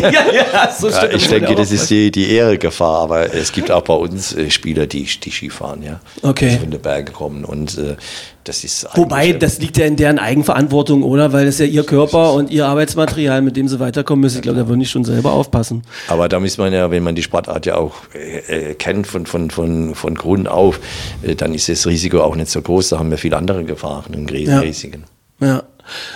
ja, 0.00 0.10
ja, 0.10 0.72
so 0.72 0.88
ja, 0.88 1.10
ich 1.10 1.26
denke, 1.28 1.56
das 1.56 1.72
ist 1.72 1.90
die, 1.90 2.12
die 2.12 2.30
Ehregefahr, 2.30 3.00
aber 3.00 3.34
es 3.34 3.50
gibt 3.50 3.70
auch 3.70 3.82
bei 3.82 3.94
uns 3.94 4.34
äh, 4.34 4.48
Spieler, 4.48 4.86
die, 4.86 5.04
die 5.04 5.30
Skifahren, 5.30 5.82
ja. 5.82 6.00
Okay. 6.22 6.50
Die 6.50 6.58
von 6.58 6.70
den 6.70 6.80
Bergen 6.80 7.12
kommen 7.12 7.44
und 7.44 7.76
äh, 7.76 7.96
das 8.44 8.62
ist 8.62 8.86
Wobei, 8.94 9.32
das 9.32 9.58
liegt 9.58 9.78
ja 9.78 9.86
in 9.86 9.96
deren 9.96 10.18
Eigenverantwortung, 10.18 11.02
oder? 11.02 11.32
Weil 11.32 11.46
das 11.46 11.58
ja 11.58 11.64
ihr 11.64 11.84
Körper 11.84 12.34
und 12.34 12.50
ihr 12.50 12.66
Arbeitsmaterial, 12.66 13.42
mit 13.42 13.56
dem 13.56 13.68
sie 13.68 13.80
weiterkommen 13.80 14.20
müssen. 14.20 14.36
Ich 14.36 14.42
glaube, 14.42 14.58
da 14.58 14.68
würden 14.68 14.80
die 14.80 14.86
schon 14.86 15.04
selber 15.04 15.32
aufpassen. 15.32 15.82
Aber 16.08 16.28
da 16.28 16.38
muss 16.38 16.58
man 16.58 16.72
ja, 16.72 16.90
wenn 16.90 17.02
man 17.02 17.14
die 17.14 17.22
Sportart 17.22 17.66
ja 17.66 17.76
auch 17.76 17.94
äh, 18.14 18.70
äh, 18.70 18.74
kennt 18.74 19.06
von, 19.06 19.26
von, 19.26 19.50
von, 19.50 19.94
von 19.94 20.14
Grund 20.14 20.46
auf, 20.48 20.78
äh, 21.22 21.34
dann 21.34 21.54
ist 21.54 21.68
das 21.68 21.86
Risiko 21.86 22.20
auch 22.20 22.36
nicht 22.36 22.50
so 22.50 22.60
groß. 22.60 22.90
Da 22.90 22.98
haben 22.98 23.10
wir 23.10 23.18
viele 23.18 23.36
andere 23.36 23.64
Gefahren 23.64 24.14
und 24.14 24.30
Risiken. 24.30 25.04
Ja. 25.40 25.46
ja. 25.46 25.62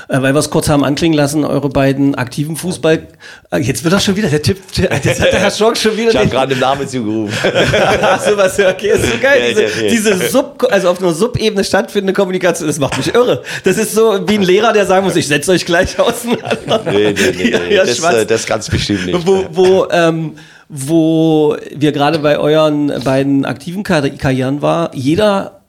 Äh, 0.09 0.23
weil 0.23 0.35
wir 0.35 0.39
es 0.39 0.51
kurz 0.51 0.69
haben 0.69 0.85
anklingen 0.85 1.17
lassen, 1.17 1.45
eure 1.45 1.69
beiden 1.69 2.15
aktiven 2.15 2.57
Fußball. 2.57 3.07
Äh, 3.51 3.59
jetzt 3.59 3.85
wird 3.85 3.93
das 3.93 4.05
schon 4.05 4.17
wieder 4.17 4.29
der 4.29 4.43
Typ. 4.43 4.59
Jetzt 4.77 5.21
hat 5.21 5.33
der 5.33 5.41
Herr 5.41 5.51
Schork 5.51 5.77
schon 5.77 5.97
wieder. 5.97 6.11
Ich 6.11 6.17
habe 6.17 6.29
gerade 6.29 6.55
den 6.55 6.61
Namen 6.61 6.89
zugerufen. 6.89 7.37
Achso, 8.03 8.37
was, 8.37 8.59
okay, 8.59 8.91
ist 8.91 9.05
so 9.05 9.19
geil. 9.21 9.55
Diese, 9.55 9.89
diese 10.15 10.29
Sub, 10.29 10.67
also 10.71 10.89
auf 10.91 11.01
einer 11.01 11.13
Subebene 11.13 11.65
stattfindende 11.65 12.13
Kommunikation, 12.13 12.67
das 12.67 12.79
macht 12.79 12.97
mich 12.97 13.15
irre. 13.15 13.43
Das 13.65 13.77
ist 13.77 13.95
so 13.95 14.27
wie 14.29 14.35
ein 14.35 14.43
Lehrer, 14.43 14.73
der 14.73 14.87
sagen 14.87 15.05
muss, 15.05 15.17
ich 15.17 15.27
setze 15.27 15.53
euch 15.53 15.67
gleich 15.67 15.99
auseinander. 15.99 16.83
Nee, 16.87 17.13
nee, 17.13 17.33
nee, 17.37 17.59
nee. 17.69 17.75
Ja, 17.79 17.85
das, 17.85 18.03
äh, 18.03 18.27
das 18.27 18.47
ganz 18.47 18.69
bestimmt 18.69 19.07
nicht. 19.07 19.27
Wo, 19.27 19.47
wo, 19.53 19.87
ähm, 19.91 20.35
wo 20.69 21.57
wir 21.75 21.93
gerade 21.93 22.19
bei 22.19 22.39
euren 22.39 22.93
beiden 23.05 23.45
aktiven 23.45 23.83
Karrieren 23.83 24.63
war, 24.63 24.91
jeder 24.95 25.61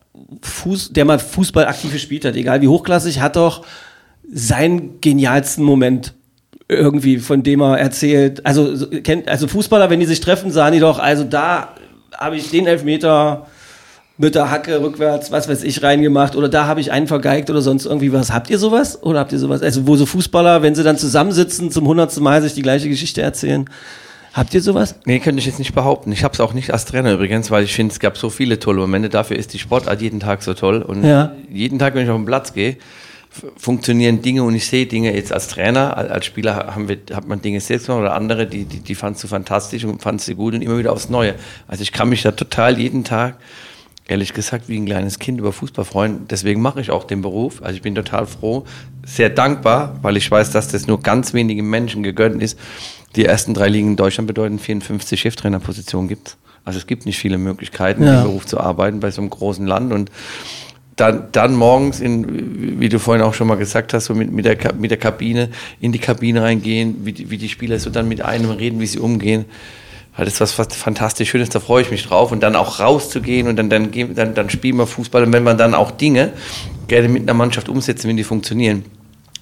Fuß, 0.41 0.93
der 0.93 1.05
mal 1.05 1.19
Fußball 1.19 1.65
aktiv 1.65 1.91
gespielt 1.91 2.25
hat, 2.25 2.35
egal 2.35 2.61
wie 2.61 2.67
hochklassig, 2.67 3.19
hat 3.19 3.35
doch 3.35 3.65
seinen 4.31 5.01
genialsten 5.01 5.63
Moment 5.63 6.13
irgendwie, 6.67 7.17
von 7.17 7.41
dem 7.41 7.61
er 7.61 7.79
erzählt. 7.79 8.45
Also, 8.45 8.87
kennt, 9.01 9.27
also 9.27 9.47
Fußballer, 9.47 9.89
wenn 9.89 9.99
die 9.99 10.05
sich 10.05 10.19
treffen, 10.19 10.51
sagen 10.51 10.73
die 10.73 10.79
doch, 10.79 10.99
also 10.99 11.23
da 11.23 11.69
habe 12.15 12.37
ich 12.37 12.49
den 12.51 12.67
Elfmeter 12.67 13.47
mit 14.17 14.35
der 14.35 14.51
Hacke 14.51 14.81
rückwärts, 14.81 15.31
was 15.31 15.47
weiß 15.47 15.63
ich, 15.63 15.81
reingemacht 15.81 16.35
oder 16.35 16.49
da 16.49 16.67
habe 16.67 16.81
ich 16.81 16.91
einen 16.91 17.07
vergeigt 17.07 17.49
oder 17.49 17.61
sonst 17.61 17.85
irgendwie 17.85 18.11
was. 18.11 18.31
Habt 18.31 18.49
ihr 18.49 18.59
sowas? 18.59 19.01
Oder 19.01 19.19
habt 19.19 19.31
ihr 19.31 19.39
sowas? 19.39 19.63
Also, 19.63 19.87
wo 19.87 19.95
so 19.95 20.05
Fußballer, 20.05 20.61
wenn 20.61 20.75
sie 20.75 20.83
dann 20.83 20.97
zusammensitzen, 20.97 21.71
zum 21.71 21.87
hundertsten 21.87 22.23
Mal 22.23 22.41
sich 22.41 22.53
die 22.53 22.61
gleiche 22.61 22.89
Geschichte 22.89 23.21
erzählen. 23.21 23.65
Habt 24.33 24.53
ihr 24.53 24.61
sowas? 24.61 24.95
Nee, 25.05 25.19
könnte 25.19 25.39
ich 25.39 25.47
jetzt 25.47 25.57
nicht 25.57 25.73
behaupten. 25.73 26.11
Ich 26.11 26.23
habe 26.23 26.33
es 26.33 26.39
auch 26.39 26.53
nicht 26.53 26.71
als 26.71 26.85
Trainer 26.85 27.13
übrigens, 27.13 27.49
weil 27.49 27.63
ich 27.63 27.73
finde, 27.73 27.93
es 27.93 27.99
gab 27.99 28.15
so 28.15 28.29
viele 28.29 28.59
tolle 28.59 28.79
Momente. 28.79 29.09
Dafür 29.09 29.37
ist 29.37 29.53
die 29.53 29.59
Sportart 29.59 30.01
jeden 30.01 30.19
Tag 30.19 30.43
so 30.43 30.53
toll. 30.53 30.83
Und 30.83 31.03
ja. 31.03 31.31
jeden 31.51 31.79
Tag, 31.79 31.95
wenn 31.95 32.03
ich 32.03 32.09
auf 32.09 32.15
den 32.15 32.25
Platz 32.25 32.53
gehe, 32.53 32.77
funktionieren 33.29 34.21
Dinge 34.21 34.43
und 34.43 34.55
ich 34.55 34.67
sehe 34.67 34.85
Dinge 34.87 35.13
jetzt 35.13 35.31
als 35.31 35.47
Trainer, 35.47 35.95
als 35.97 36.25
Spieler 36.25 36.73
haben 36.73 36.89
wir, 36.89 36.97
hat 37.13 37.27
man 37.27 37.41
Dinge 37.41 37.61
selbst 37.61 37.85
gemacht 37.85 38.01
oder 38.01 38.15
andere, 38.15 38.47
die, 38.47 38.65
die, 38.65 38.79
die 38.79 38.95
fandst 38.95 39.23
du 39.23 39.27
fantastisch 39.27 39.83
und 39.83 40.01
fandst 40.01 40.27
du 40.27 40.35
gut 40.35 40.55
und 40.55 40.61
immer 40.61 40.77
wieder 40.77 40.91
aufs 40.91 41.09
Neue. 41.09 41.35
Also 41.67 41.83
ich 41.83 41.91
kann 41.91 42.09
mich 42.09 42.23
da 42.23 42.31
total 42.31 42.79
jeden 42.79 43.03
Tag, 43.03 43.37
ehrlich 44.07 44.33
gesagt, 44.33 44.67
wie 44.67 44.77
ein 44.77 44.85
kleines 44.85 45.19
Kind 45.19 45.39
über 45.39 45.53
Fußball 45.53 45.85
freuen. 45.85 46.27
Deswegen 46.27 46.61
mache 46.61 46.81
ich 46.81 46.89
auch 46.89 47.03
den 47.03 47.21
Beruf. 47.21 47.61
Also 47.61 47.75
ich 47.75 47.83
bin 47.83 47.93
total 47.93 48.25
froh, 48.25 48.65
sehr 49.05 49.29
dankbar, 49.29 49.99
weil 50.01 50.17
ich 50.17 50.29
weiß, 50.29 50.49
dass 50.51 50.67
das 50.67 50.87
nur 50.87 50.99
ganz 50.99 51.33
wenigen 51.33 51.69
Menschen 51.69 52.01
gegönnt 52.01 52.41
ist. 52.41 52.57
Die 53.15 53.25
ersten 53.25 53.53
drei 53.53 53.69
Ligen 53.69 53.89
in 53.89 53.95
Deutschland 53.95 54.27
bedeuten 54.27 54.57
54 54.57 55.19
Cheftrainerpositionen 55.19 56.07
gibt. 56.07 56.37
Also 56.65 56.79
es 56.79 56.87
gibt 56.87 57.05
nicht 57.05 57.17
viele 57.17 57.37
Möglichkeiten, 57.37 58.03
ja. 58.03 58.19
im 58.19 58.23
Beruf 58.23 58.45
zu 58.45 58.59
arbeiten 58.59 58.99
bei 58.99 59.11
so 59.11 59.21
einem 59.21 59.29
großen 59.29 59.65
Land 59.65 59.93
und 59.93 60.11
dann, 60.99 61.27
dann 61.31 61.55
morgens, 61.55 61.99
in, 61.99 62.79
wie 62.79 62.89
du 62.89 62.99
vorhin 62.99 63.23
auch 63.23 63.33
schon 63.33 63.47
mal 63.47 63.55
gesagt 63.55 63.93
hast, 63.93 64.05
so 64.05 64.15
mit, 64.15 64.31
mit, 64.31 64.45
der, 64.45 64.57
mit 64.73 64.91
der 64.91 64.97
Kabine, 64.97 65.49
in 65.79 65.91
die 65.91 65.99
Kabine 65.99 66.43
reingehen, 66.43 67.05
wie 67.05 67.13
die, 67.13 67.29
wie 67.29 67.37
die 67.37 67.49
Spieler 67.49 67.79
so 67.79 67.89
dann 67.89 68.07
mit 68.07 68.21
einem 68.21 68.51
reden, 68.51 68.79
wie 68.79 68.85
sie 68.85 68.99
umgehen. 68.99 69.45
Das 70.17 70.27
ist 70.27 70.41
was, 70.41 70.59
was 70.59 70.75
fantastisch 70.75 71.29
Schönes, 71.29 71.49
da 71.49 71.61
freue 71.61 71.81
ich 71.81 71.91
mich 71.91 72.05
drauf. 72.05 72.31
Und 72.33 72.43
dann 72.43 72.55
auch 72.57 72.79
rauszugehen 72.81 73.47
und 73.47 73.55
dann, 73.55 73.69
dann, 73.69 73.91
dann, 74.15 74.33
dann 74.33 74.49
spielen 74.49 74.75
wir 74.75 74.85
Fußball. 74.85 75.23
Und 75.23 75.31
wenn 75.31 75.43
man 75.43 75.57
dann 75.57 75.73
auch 75.73 75.91
Dinge 75.91 76.33
gerne 76.87 77.07
mit 77.07 77.23
einer 77.23 77.33
Mannschaft 77.33 77.69
umsetzen, 77.69 78.09
wenn 78.09 78.17
die 78.17 78.25
funktionieren, 78.25 78.83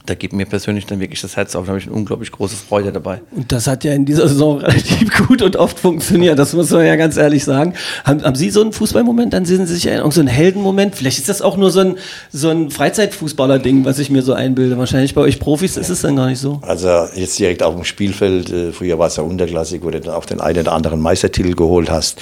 da 0.07 0.15
geht 0.15 0.33
mir 0.33 0.45
persönlich 0.45 0.85
dann 0.85 0.99
wirklich 0.99 1.21
das 1.21 1.35
Herz 1.35 1.55
auf. 1.55 1.65
Da 1.65 1.69
habe 1.69 1.79
ich 1.79 1.85
eine 1.85 1.95
unglaublich 1.95 2.31
große 2.31 2.55
Freude 2.55 2.91
dabei. 2.91 3.21
Und 3.35 3.51
das 3.51 3.67
hat 3.67 3.83
ja 3.83 3.93
in 3.93 4.05
dieser 4.05 4.27
Saison 4.27 4.57
relativ 4.61 5.15
gut 5.27 5.41
und 5.41 5.55
oft 5.57 5.77
funktioniert. 5.79 6.39
Das 6.39 6.53
muss 6.53 6.71
man 6.71 6.85
ja 6.85 6.95
ganz 6.95 7.17
ehrlich 7.17 7.43
sagen. 7.43 7.73
Haben, 8.05 8.23
haben 8.23 8.35
Sie 8.35 8.49
so 8.49 8.61
einen 8.61 8.71
Fußballmoment? 8.71 9.33
Dann 9.33 9.45
sehen 9.45 9.67
Sie 9.67 9.75
sich 9.75 9.83
ja 9.83 10.09
so 10.09 10.19
einen 10.19 10.29
Heldenmoment. 10.29 10.95
Vielleicht 10.95 11.19
ist 11.19 11.29
das 11.29 11.41
auch 11.41 11.57
nur 11.57 11.71
so 11.71 11.81
ein, 11.81 11.95
so 12.31 12.49
ein 12.49 12.71
Freizeitfußballer-Ding, 12.71 13.85
was 13.85 13.99
ich 13.99 14.09
mir 14.09 14.21
so 14.23 14.33
einbilde. 14.33 14.77
Wahrscheinlich 14.77 15.13
bei 15.13 15.21
euch 15.21 15.39
Profis 15.39 15.77
ist 15.77 15.89
es 15.89 16.01
dann 16.01 16.15
gar 16.15 16.27
nicht 16.27 16.39
so. 16.39 16.59
Also 16.63 17.07
jetzt 17.15 17.37
direkt 17.37 17.61
auf 17.61 17.75
dem 17.75 17.83
Spielfeld. 17.83 18.49
Äh, 18.49 18.71
früher 18.71 18.97
war 18.97 19.07
es 19.07 19.17
ja 19.17 19.23
unterklassig, 19.23 19.83
wo 19.83 19.89
du 19.89 19.99
dann 19.99 20.13
auch 20.13 20.25
den 20.25 20.39
einen 20.39 20.59
oder 20.59 20.71
anderen 20.71 21.01
Meistertitel 21.01 21.53
geholt 21.53 21.91
hast. 21.91 22.19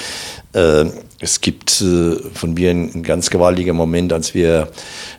Äh, 0.56 0.86
es 1.22 1.40
gibt 1.40 1.82
äh, 1.82 2.18
von 2.34 2.54
mir 2.54 2.72
einen 2.72 3.02
ganz 3.02 3.30
gewaltigen 3.30 3.76
Moment, 3.76 4.12
als 4.12 4.34
wir 4.34 4.68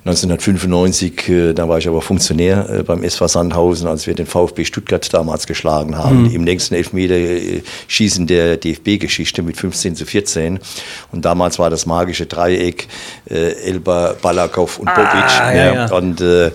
1995, 0.04 1.28
äh, 1.28 1.52
da 1.52 1.68
war 1.68 1.78
ich 1.78 1.88
aber 1.88 2.02
Funktionär 2.02 2.68
äh, 2.68 2.82
beim 2.82 3.02
SV 3.02 3.26
Sandhausen, 3.28 3.88
als 3.88 4.06
wir 4.06 4.14
den 4.14 4.26
VfB 4.26 4.64
Stuttgart 4.64 5.12
damals 5.12 5.46
geschlagen 5.46 5.96
haben, 5.96 6.24
mhm. 6.24 6.34
im 6.34 6.44
nächsten 6.44 6.74
Elfmeter 6.74 7.16
schießen 7.88 8.26
der 8.26 8.58
DFB-Geschichte 8.58 9.42
mit 9.42 9.56
15 9.56 9.96
zu 9.96 10.04
14. 10.04 10.58
Und 11.12 11.24
damals 11.24 11.58
war 11.58 11.70
das 11.70 11.86
magische 11.86 12.26
Dreieck 12.26 12.88
Elba, 13.28 14.14
Balakow 14.20 14.78
und 14.78 14.86
Bobic. 14.86 15.40
Ah, 15.40 15.54
ja, 15.54 15.74
ja. 15.74 15.92
Und 15.92 16.20
äh, 16.20 16.50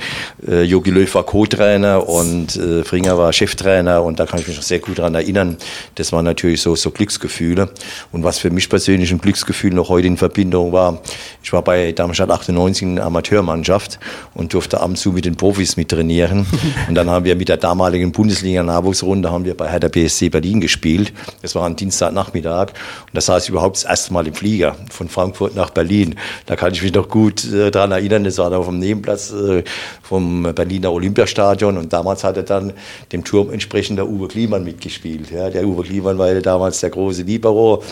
Jogi 0.64 0.92
Löw 0.92 1.14
war 1.14 1.24
Co-Trainer 1.24 2.08
und 2.08 2.56
äh, 2.56 2.84
Fringer 2.84 3.18
war 3.18 3.34
Cheftrainer 3.34 4.04
und 4.04 4.20
da 4.20 4.26
kann 4.26 4.40
ich 4.40 4.48
mich 4.48 4.56
noch 4.56 4.64
sehr 4.64 4.80
gut 4.80 5.00
daran 5.00 5.16
erinnern. 5.16 5.58
Das 5.96 6.12
waren 6.12 6.26
natürlich 6.26 6.62
so, 6.62 6.76
so 6.76 6.92
Glücksgefühle. 6.92 7.70
Und 8.12 8.24
was 8.24 8.40
für 8.40 8.50
mich 8.50 8.71
persönlich 8.72 9.12
ein 9.12 9.20
Glücksgefühl 9.20 9.74
noch 9.74 9.90
heute 9.90 10.08
in 10.08 10.16
Verbindung 10.16 10.72
war, 10.72 11.02
ich 11.44 11.52
war 11.52 11.62
bei 11.62 11.92
Darmstadt 11.92 12.30
98 12.30 12.84
in 12.84 12.96
der 12.96 13.06
Amateurmannschaft 13.06 14.00
und 14.34 14.54
durfte 14.54 14.80
ab 14.80 14.88
und 14.88 14.96
zu 14.96 15.12
mit 15.12 15.26
den 15.26 15.36
Profis 15.36 15.76
mit 15.76 15.90
trainieren. 15.90 16.46
und 16.88 16.96
dann 16.96 17.10
haben 17.10 17.26
wir 17.26 17.36
mit 17.36 17.50
der 17.50 17.58
damaligen 17.58 18.14
Bundesliga-Nachwuchsrunde 18.14 19.30
haben 19.30 19.44
wir 19.44 19.58
bei 19.58 19.70
Hertha 19.70 19.90
BSC 19.90 20.30
Berlin 20.30 20.62
gespielt. 20.62 21.12
Das 21.42 21.54
war 21.54 21.66
ein 21.66 21.76
Dienstagnachmittag 21.76 22.70
und 22.70 23.14
das 23.14 23.26
saß 23.26 23.44
ich 23.44 23.50
überhaupt 23.50 23.76
das 23.76 23.84
erste 23.84 24.14
Mal 24.14 24.26
im 24.26 24.34
Flieger 24.34 24.78
von 24.90 25.10
Frankfurt 25.10 25.54
nach 25.54 25.72
Berlin. 25.72 26.16
Da 26.46 26.56
kann 26.56 26.74
ich 26.74 26.82
mich 26.82 26.94
noch 26.94 27.10
gut 27.10 27.44
äh, 27.52 27.72
daran 27.72 27.92
erinnern, 27.92 28.24
das 28.24 28.38
war 28.38 28.50
da 28.50 28.58
auf 28.58 28.68
dem 28.68 28.80
Nebenplatz 28.80 29.34
äh, 29.34 29.64
vom 30.02 30.44
Berliner 30.56 30.94
Olympiastadion 30.94 31.78
und 31.78 31.92
damals 31.92 32.24
hatte 32.24 32.44
dann 32.44 32.72
dem 33.12 33.26
Turm 33.26 33.52
entsprechend 33.52 33.98
der 33.98 34.08
Uwe 34.08 34.30
Kliemann 34.30 34.64
mitgespielt. 34.64 35.30
Ja, 35.32 35.50
der 35.50 35.68
Uwe 35.68 35.84
Kliemann 35.84 36.18
war 36.18 36.32
ja 36.32 36.40
damals 36.40 36.80
der 36.80 36.90
große 36.90 37.24
Libero, 37.24 37.84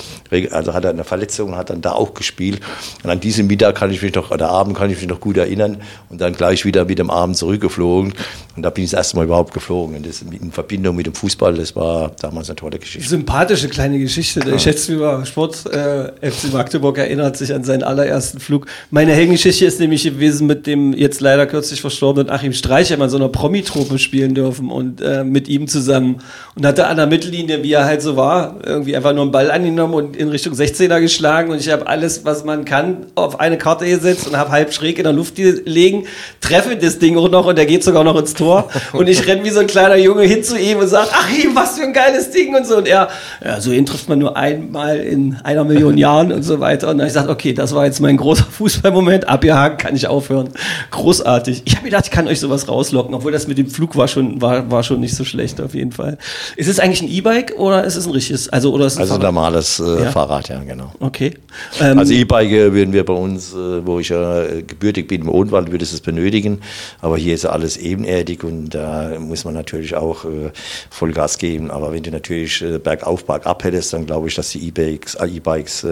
also 0.51 0.68
hat 0.73 0.83
er 0.85 0.91
eine 0.91 1.03
Verletzung 1.03 1.49
und 1.49 1.57
hat 1.57 1.69
dann 1.69 1.81
da 1.81 1.93
auch 1.93 2.13
gespielt. 2.13 2.61
Und 3.03 3.09
an 3.09 3.19
diesem 3.19 3.47
Mittag 3.47 3.75
kann 3.75 3.91
ich 3.91 4.01
mich 4.01 4.13
noch, 4.15 4.31
oder 4.31 4.49
Abend 4.49 4.77
kann 4.77 4.89
ich 4.89 4.97
mich 4.97 5.07
noch 5.07 5.19
gut 5.19 5.37
erinnern 5.37 5.77
und 6.09 6.21
dann 6.21 6.33
gleich 6.33 6.65
wieder 6.65 6.85
mit 6.85 6.99
dem 6.99 7.09
Abend 7.09 7.37
zurückgeflogen. 7.37 8.13
Und 8.55 8.63
da 8.63 8.69
bin 8.69 8.83
ich 8.83 8.91
das 8.91 8.97
erste 8.97 9.17
Mal 9.17 9.25
überhaupt 9.25 9.53
geflogen. 9.53 9.95
Und 9.95 10.05
das 10.05 10.21
in 10.21 10.51
Verbindung 10.51 10.95
mit 10.95 11.05
dem 11.05 11.13
Fußball, 11.13 11.53
das 11.55 11.75
war 11.75 12.11
damals 12.19 12.49
eine 12.49 12.57
tolle 12.57 12.77
Geschichte. 12.77 13.07
Sympathische 13.07 13.69
kleine 13.69 13.99
Geschichte. 13.99 14.41
Ich 14.53 14.63
schätze, 14.63 14.93
über 14.93 15.25
Sport 15.25 15.65
äh, 15.67 16.11
FC 16.29 16.51
Magdeburg 16.51 16.97
erinnert 16.97 17.37
sich 17.37 17.53
an 17.53 17.63
seinen 17.63 17.83
allerersten 17.83 18.39
Flug. 18.39 18.65
Meine 18.91 19.13
Heldengeschichte 19.13 19.65
ist 19.65 19.79
nämlich 19.79 20.03
gewesen 20.03 20.47
mit 20.47 20.67
dem 20.67 20.93
jetzt 20.93 21.21
leider 21.21 21.45
kürzlich 21.47 21.81
verstorbenen 21.81 22.29
Achim 22.29 22.53
Streich, 22.53 22.91
in 22.91 23.09
so 23.09 23.17
einer 23.17 23.29
Promi-Truppe 23.29 23.97
spielen 23.97 24.35
dürfen 24.35 24.71
und 24.71 25.01
äh, 25.01 25.23
mit 25.23 25.47
ihm 25.47 25.67
zusammen. 25.67 26.21
Und 26.55 26.65
hatte 26.65 26.87
an 26.87 26.97
der 26.97 27.07
Mittellinie, 27.07 27.63
wie 27.63 27.73
er 27.73 27.85
halt 27.85 28.01
so 28.01 28.15
war, 28.15 28.57
irgendwie 28.65 28.95
einfach 28.95 29.13
nur 29.13 29.23
einen 29.23 29.31
Ball 29.31 29.51
angenommen 29.51 29.93
und 29.93 30.15
in 30.15 30.29
Richtung 30.29 30.53
16er 30.59 30.99
geschlagen 30.99 31.51
und 31.51 31.59
ich 31.59 31.69
habe 31.69 31.87
alles, 31.87 32.25
was 32.25 32.43
man 32.43 32.65
kann, 32.65 33.05
auf 33.15 33.39
eine 33.39 33.57
Karte 33.57 33.85
gesetzt 33.85 34.27
und 34.27 34.37
habe 34.37 34.51
halb 34.51 34.73
schräg 34.73 34.97
in 34.97 35.03
der 35.03 35.13
Luft 35.13 35.35
gelegen, 35.35 36.05
treffe 36.41 36.75
das 36.75 36.99
Ding 36.99 37.17
auch 37.17 37.29
noch 37.29 37.45
und 37.45 37.57
der 37.57 37.65
geht 37.65 37.83
sogar 37.83 38.03
noch 38.03 38.17
ins 38.17 38.33
Tor 38.33 38.69
und 38.93 39.07
ich 39.07 39.25
renne 39.27 39.43
wie 39.43 39.49
so 39.49 39.59
ein 39.59 39.67
kleiner 39.67 39.95
Junge 39.95 40.23
hin 40.23 40.43
zu 40.43 40.57
ihm 40.57 40.79
und 40.79 40.87
sage, 40.87 41.09
ach 41.11 41.29
ihm, 41.31 41.55
was 41.55 41.77
für 41.77 41.83
ein 41.83 41.93
geiles 41.93 42.31
Ding 42.31 42.55
und 42.55 42.65
so 42.67 42.77
und 42.77 42.87
er, 42.87 43.09
ja, 43.43 43.61
so 43.61 43.71
ihn 43.71 43.85
trifft 43.85 44.09
man 44.09 44.19
nur 44.19 44.35
einmal 44.35 44.97
in 44.97 45.37
einer 45.43 45.63
Million 45.63 45.97
Jahren 45.97 46.31
und 46.31 46.43
so 46.43 46.59
weiter 46.59 46.89
und 46.89 46.97
dann 46.97 47.01
habe 47.01 47.07
ich 47.07 47.13
gesagt, 47.13 47.29
okay, 47.29 47.53
das 47.53 47.73
war 47.73 47.85
jetzt 47.85 47.99
mein 47.99 48.17
großer 48.17 48.45
Fußballmoment, 48.45 49.27
abgehakt, 49.27 49.81
kann 49.81 49.95
ich 49.95 50.07
aufhören. 50.07 50.49
Großartig. 50.91 51.63
Ich 51.65 51.75
habe 51.75 51.85
gedacht, 51.85 52.05
ich 52.05 52.11
kann 52.11 52.27
euch 52.27 52.39
sowas 52.39 52.67
rauslocken, 52.67 53.13
obwohl 53.13 53.31
das 53.31 53.47
mit 53.47 53.57
dem 53.57 53.69
Flug 53.69 53.95
war 53.95 54.07
schon, 54.07 54.41
war, 54.41 54.69
war 54.69 54.83
schon 54.83 54.99
nicht 54.99 55.15
so 55.15 55.23
schlecht 55.23 55.61
auf 55.61 55.73
jeden 55.73 55.91
Fall. 55.91 56.17
Ist 56.55 56.67
es 56.67 56.79
eigentlich 56.79 57.01
ein 57.01 57.09
E-Bike 57.09 57.53
oder 57.57 57.83
ist 57.83 57.95
es 57.95 58.05
ein 58.05 58.11
richtiges, 58.11 58.49
also 58.49 58.73
oder 58.73 58.85
ist 58.85 58.93
es 58.93 58.99
ein 58.99 59.01
Also 59.03 59.17
normales 59.17 59.79
äh, 59.79 60.03
ja. 60.03 60.11
Fahrrad, 60.11 60.48
ja, 60.49 60.63
genau. 60.63 60.91
Okay. 60.99 61.33
Ähm, 61.79 61.99
also 61.99 62.13
E-Bike 62.13 62.51
würden 62.73 62.93
wir 62.93 63.05
bei 63.05 63.13
uns, 63.13 63.53
äh, 63.53 63.85
wo 63.85 63.99
ich 63.99 64.09
ja 64.09 64.43
gebürtig 64.61 65.07
bin, 65.07 65.21
im 65.21 65.29
Odenwald, 65.29 65.71
würde 65.71 65.83
es 65.83 66.01
benötigen. 66.01 66.61
Aber 67.01 67.17
hier 67.17 67.35
ist 67.35 67.45
alles 67.45 67.77
ebenerdig 67.77 68.43
und 68.43 68.69
da 68.69 69.11
muss 69.19 69.45
man 69.45 69.53
natürlich 69.53 69.95
auch 69.95 70.25
äh, 70.25 70.51
Vollgas 70.89 71.37
geben. 71.37 71.71
Aber 71.71 71.93
wenn 71.93 72.03
du 72.03 72.11
natürlich 72.11 72.61
äh, 72.61 72.79
bergauf, 72.79 73.25
bergab 73.25 73.63
hättest, 73.63 73.93
dann 73.93 74.05
glaube 74.05 74.27
ich, 74.27 74.35
dass 74.35 74.49
die 74.49 74.67
E-Bikes 74.67 75.15
E-Bikes 75.15 75.85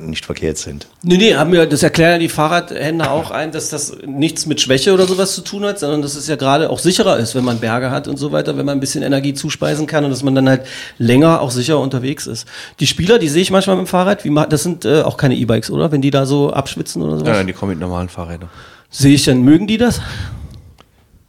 nicht 0.00 0.24
verkehrt 0.24 0.58
sind. 0.58 0.86
Nee, 1.02 1.16
nee, 1.16 1.34
haben 1.34 1.52
wir, 1.52 1.66
das 1.66 1.82
erklären 1.82 2.20
die 2.20 2.28
Fahrradhändler 2.28 3.10
auch 3.10 3.30
ein, 3.30 3.52
dass 3.52 3.70
das 3.70 3.96
nichts 4.06 4.46
mit 4.46 4.60
Schwäche 4.60 4.92
oder 4.92 5.06
sowas 5.06 5.34
zu 5.34 5.40
tun 5.42 5.64
hat, 5.64 5.78
sondern 5.78 6.02
dass 6.02 6.14
es 6.14 6.26
ja 6.26 6.36
gerade 6.36 6.70
auch 6.70 6.78
sicherer 6.78 7.18
ist, 7.18 7.34
wenn 7.34 7.44
man 7.44 7.58
Berge 7.58 7.90
hat 7.90 8.08
und 8.08 8.18
so 8.18 8.32
weiter, 8.32 8.56
wenn 8.56 8.66
man 8.66 8.76
ein 8.76 8.80
bisschen 8.80 9.02
Energie 9.02 9.34
zuspeisen 9.34 9.86
kann 9.86 10.04
und 10.04 10.10
dass 10.10 10.22
man 10.22 10.34
dann 10.34 10.48
halt 10.48 10.62
länger 10.98 11.40
auch 11.40 11.50
sicher 11.50 11.78
unterwegs 11.78 12.26
ist. 12.26 12.46
Die 12.80 12.86
Spieler, 12.86 13.18
die 13.18 13.28
sehe 13.28 13.42
ich 13.42 13.50
manchmal 13.50 13.76
mit 13.76 13.86
dem 13.86 13.88
Fahrrad, 13.92 14.24
wie, 14.24 14.34
das 14.48 14.62
sind 14.62 14.84
äh, 14.84 15.02
auch 15.02 15.18
keine 15.18 15.36
E-Bikes, 15.36 15.70
oder? 15.70 15.92
Wenn 15.92 16.00
die 16.00 16.10
da 16.10 16.24
so 16.24 16.50
abschwitzen 16.50 17.02
oder 17.02 17.18
sowas? 17.18 17.36
Ja, 17.36 17.44
die 17.44 17.52
kommen 17.52 17.70
mit 17.70 17.78
normalen 17.78 18.08
Fahrrädern. 18.08 18.48
Sehe 18.90 19.14
ich 19.14 19.24
dann, 19.24 19.42
mögen 19.42 19.66
die 19.66 19.76
das? 19.76 20.00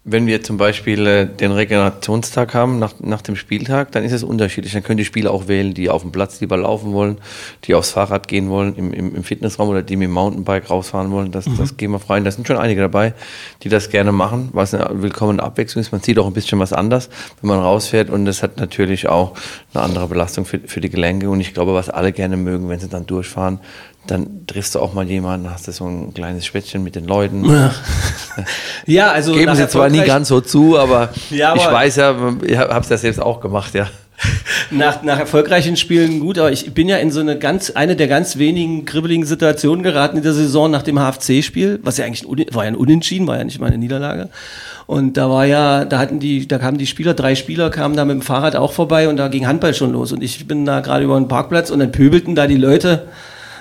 Wenn 0.05 0.27
wir 0.27 0.43
zum 0.43 0.57
Beispiel 0.57 1.07
äh, 1.07 1.25
den 1.25 1.53
Regenerationstag 1.53 2.53
haben 2.53 2.77
nach, 2.77 2.95
nach 2.99 3.21
dem 3.21 3.37
Spieltag, 3.37 3.93
dann 3.93 4.03
ist 4.03 4.11
es 4.11 4.21
unterschiedlich. 4.21 4.73
Dann 4.73 4.83
können 4.83 4.97
die 4.97 5.05
Spieler 5.05 5.31
auch 5.31 5.47
wählen, 5.47 5.73
die 5.73 5.89
auf 5.89 6.01
dem 6.01 6.11
Platz 6.11 6.41
lieber 6.41 6.57
laufen 6.57 6.91
wollen, 6.91 7.19
die 7.63 7.73
aufs 7.73 7.91
Fahrrad 7.91 8.27
gehen 8.27 8.49
wollen, 8.49 8.75
im, 8.75 8.91
im, 8.91 9.15
im 9.15 9.23
Fitnessraum 9.23 9.69
oder 9.69 9.81
die 9.81 9.95
mit 9.95 10.09
dem 10.09 10.11
Mountainbike 10.11 10.69
rausfahren 10.69 11.09
wollen. 11.11 11.31
Das, 11.31 11.47
mhm. 11.47 11.55
das 11.57 11.77
gehen 11.77 11.91
wir 11.91 11.99
frei. 11.99 12.17
Und 12.17 12.25
da 12.25 12.31
sind 12.31 12.45
schon 12.45 12.57
einige 12.57 12.81
dabei, 12.81 13.13
die 13.63 13.69
das 13.69 13.89
gerne 13.89 14.11
machen, 14.11 14.49
was 14.51 14.73
eine 14.73 15.01
willkommene 15.01 15.41
Abwechslung 15.41 15.79
ist. 15.79 15.93
Man 15.93 16.01
sieht 16.01 16.19
auch 16.19 16.27
ein 16.27 16.33
bisschen 16.33 16.59
was 16.59 16.73
anders, 16.73 17.09
wenn 17.41 17.47
man 17.47 17.59
rausfährt. 17.59 18.09
Und 18.09 18.25
das 18.25 18.43
hat 18.43 18.57
natürlich 18.57 19.07
auch 19.07 19.37
eine 19.73 19.83
andere 19.83 20.07
Belastung 20.07 20.43
für, 20.43 20.59
für 20.59 20.81
die 20.81 20.89
Gelenke. 20.89 21.29
Und 21.29 21.39
ich 21.39 21.53
glaube, 21.53 21.73
was 21.73 21.89
alle 21.89 22.11
gerne 22.11 22.35
mögen, 22.35 22.67
wenn 22.67 22.79
sie 22.79 22.89
dann 22.89 23.05
durchfahren, 23.05 23.59
dann 24.07 24.45
triffst 24.47 24.75
du 24.75 24.79
auch 24.79 24.93
mal 24.93 25.07
jemanden, 25.07 25.49
hast 25.49 25.67
du 25.67 25.71
so 25.71 25.85
ein 25.85 26.13
kleines 26.13 26.45
Schwätzchen 26.45 26.83
mit 26.83 26.95
den 26.95 27.05
Leuten. 27.05 27.45
Ja, 28.85 29.11
also 29.11 29.33
geben 29.33 29.55
sie 29.55 29.67
zwar 29.67 29.89
nie 29.89 30.01
ganz 30.01 30.27
so 30.27 30.41
zu, 30.41 30.77
aber, 30.77 31.09
ja, 31.29 31.51
aber 31.51 31.61
ich 31.61 31.67
weiß 31.67 31.95
ja, 31.97 32.15
ich 32.43 32.57
habe 32.57 32.79
es 32.79 32.89
ja 32.89 32.97
selbst 32.97 33.21
auch 33.21 33.39
gemacht, 33.39 33.73
ja. 33.73 33.87
Nach, 34.71 35.03
nach 35.03 35.19
erfolgreichen 35.19 35.75
Spielen 35.75 36.19
gut, 36.19 36.37
aber 36.37 36.51
ich 36.51 36.73
bin 36.73 36.87
ja 36.87 36.97
in 36.97 37.11
so 37.11 37.19
eine 37.19 37.37
ganz, 37.37 37.71
eine 37.71 37.95
der 37.95 38.07
ganz 38.07 38.37
wenigen 38.37 38.85
kribbeligen 38.85 39.25
Situationen 39.25 39.83
geraten 39.83 40.17
in 40.17 40.23
der 40.23 40.33
Saison 40.33 40.71
nach 40.71 40.83
dem 40.83 40.97
HFC-Spiel, 40.97 41.79
was 41.83 41.97
ja 41.97 42.05
eigentlich 42.05 42.25
war 42.53 42.63
ja 42.63 42.69
ein 42.69 42.75
Unentschieden, 42.75 43.27
war 43.27 43.37
ja 43.37 43.43
nicht 43.43 43.59
mal 43.59 43.67
eine 43.67 43.77
Niederlage. 43.77 44.29
Und 44.85 45.17
da 45.17 45.29
war 45.29 45.45
ja, 45.45 45.83
da 45.85 45.99
hatten 45.99 46.19
die, 46.19 46.47
da 46.47 46.57
kamen 46.57 46.77
die 46.77 46.87
Spieler, 46.87 47.13
drei 47.13 47.35
Spieler 47.35 47.69
kamen 47.69 47.95
da 47.95 48.05
mit 48.05 48.15
dem 48.15 48.21
Fahrrad 48.21 48.55
auch 48.55 48.71
vorbei 48.71 49.09
und 49.09 49.17
da 49.17 49.27
ging 49.27 49.47
Handball 49.47 49.73
schon 49.73 49.91
los. 49.91 50.11
Und 50.11 50.23
ich 50.23 50.47
bin 50.47 50.65
da 50.65 50.79
gerade 50.79 51.03
über 51.03 51.17
den 51.17 51.27
Parkplatz 51.27 51.69
und 51.69 51.79
dann 51.79 51.91
pöbelten 51.91 52.35
da 52.35 52.47
die 52.47 52.57
Leute 52.57 53.07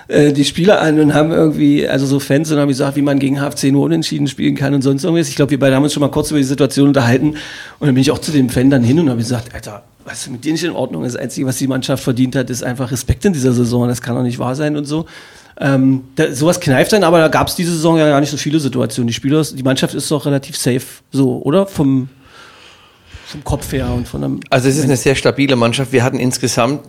äh, 0.09 0.33
die 0.33 0.45
Spieler 0.45 0.81
an 0.81 0.99
und 1.01 1.15
haben 1.15 1.31
irgendwie, 1.31 1.89
also 1.89 2.07
so 2.07 2.21
Fans 2.21 2.51
und 2.51 2.59
haben 2.59 2.69
gesagt, 2.69 2.97
wie 2.97 3.03
man 3.03 3.19
gegen 3.19 3.41
HFC 3.41 3.65
nur 3.73 3.85
unentschieden 3.85 4.27
spielen 4.27 4.55
kann 4.55 4.75
und 4.75 4.83
sonst 4.83 5.05
irgendwas. 5.05 5.29
Ich 5.29 5.37
glaube, 5.37 5.51
wir 5.51 5.59
beide 5.59 5.77
haben 5.77 5.83
uns 5.85 5.93
schon 5.93 6.01
mal 6.01 6.11
kurz 6.11 6.31
über 6.31 6.39
die 6.39 6.45
Situation 6.45 6.89
unterhalten 6.89 7.31
und 7.79 7.87
dann 7.87 7.95
bin 7.95 8.03
ich 8.03 8.11
auch 8.11 8.19
zu 8.19 8.33
dem 8.33 8.49
Fan 8.49 8.71
dann 8.71 8.83
hin 8.83 8.99
und 8.99 9.09
habe 9.09 9.19
gesagt, 9.19 9.55
Alter, 9.55 9.85
was 10.05 10.29
mit 10.29 10.45
dir 10.45 10.53
nicht 10.53 10.65
in 10.65 10.73
Ordnung 10.73 11.05
ist. 11.05 11.15
Das 11.15 11.23
Einzige, 11.23 11.47
was 11.47 11.59
die 11.59 11.67
Mannschaft 11.67 12.03
verdient 12.03 12.37
hat, 12.37 12.51
ist 12.51 12.63
einfach 12.63 12.91
Respekt 12.91 13.25
in 13.25 13.33
dieser 13.33 13.53
Saison. 13.53 13.89
Das 13.89 14.03
kann 14.03 14.17
doch 14.17 14.23
nicht 14.23 14.39
wahr 14.39 14.55
sein 14.55 14.77
und 14.77 14.85
so. 14.85 15.07
Ähm, 15.61 16.05
da, 16.17 16.33
sowas 16.35 16.61
kneift 16.61 16.93
dann, 16.93 17.05
aber 17.05 17.19
da 17.19 17.29
gab 17.29 17.49
es 17.49 17.55
diese 17.55 17.73
Saison 17.73 17.99
ja 17.99 18.09
gar 18.09 18.21
nicht 18.21 18.31
so 18.31 18.37
viele 18.37 18.59
Situationen. 18.59 19.09
Die 19.09 19.13
Spieler, 19.13 19.43
die 19.45 19.63
Mannschaft 19.63 19.95
ist 19.95 20.11
doch 20.11 20.27
relativ 20.27 20.57
safe, 20.57 20.83
so, 21.11 21.43
oder? 21.43 21.67
Vom, 21.67 22.09
vom 23.33 23.45
Kopf 23.45 23.73
her 23.73 23.91
und 23.93 24.07
von 24.07 24.23
einem. 24.23 24.41
Also 24.51 24.69
es 24.69 24.77
ist 24.77 24.85
eine 24.85 24.97
sehr 24.97 25.15
stabile 25.15 25.57
Mannschaft. 25.57 25.93
Wir 25.93 26.05
hatten 26.05 26.19
insgesamt, 26.19 26.83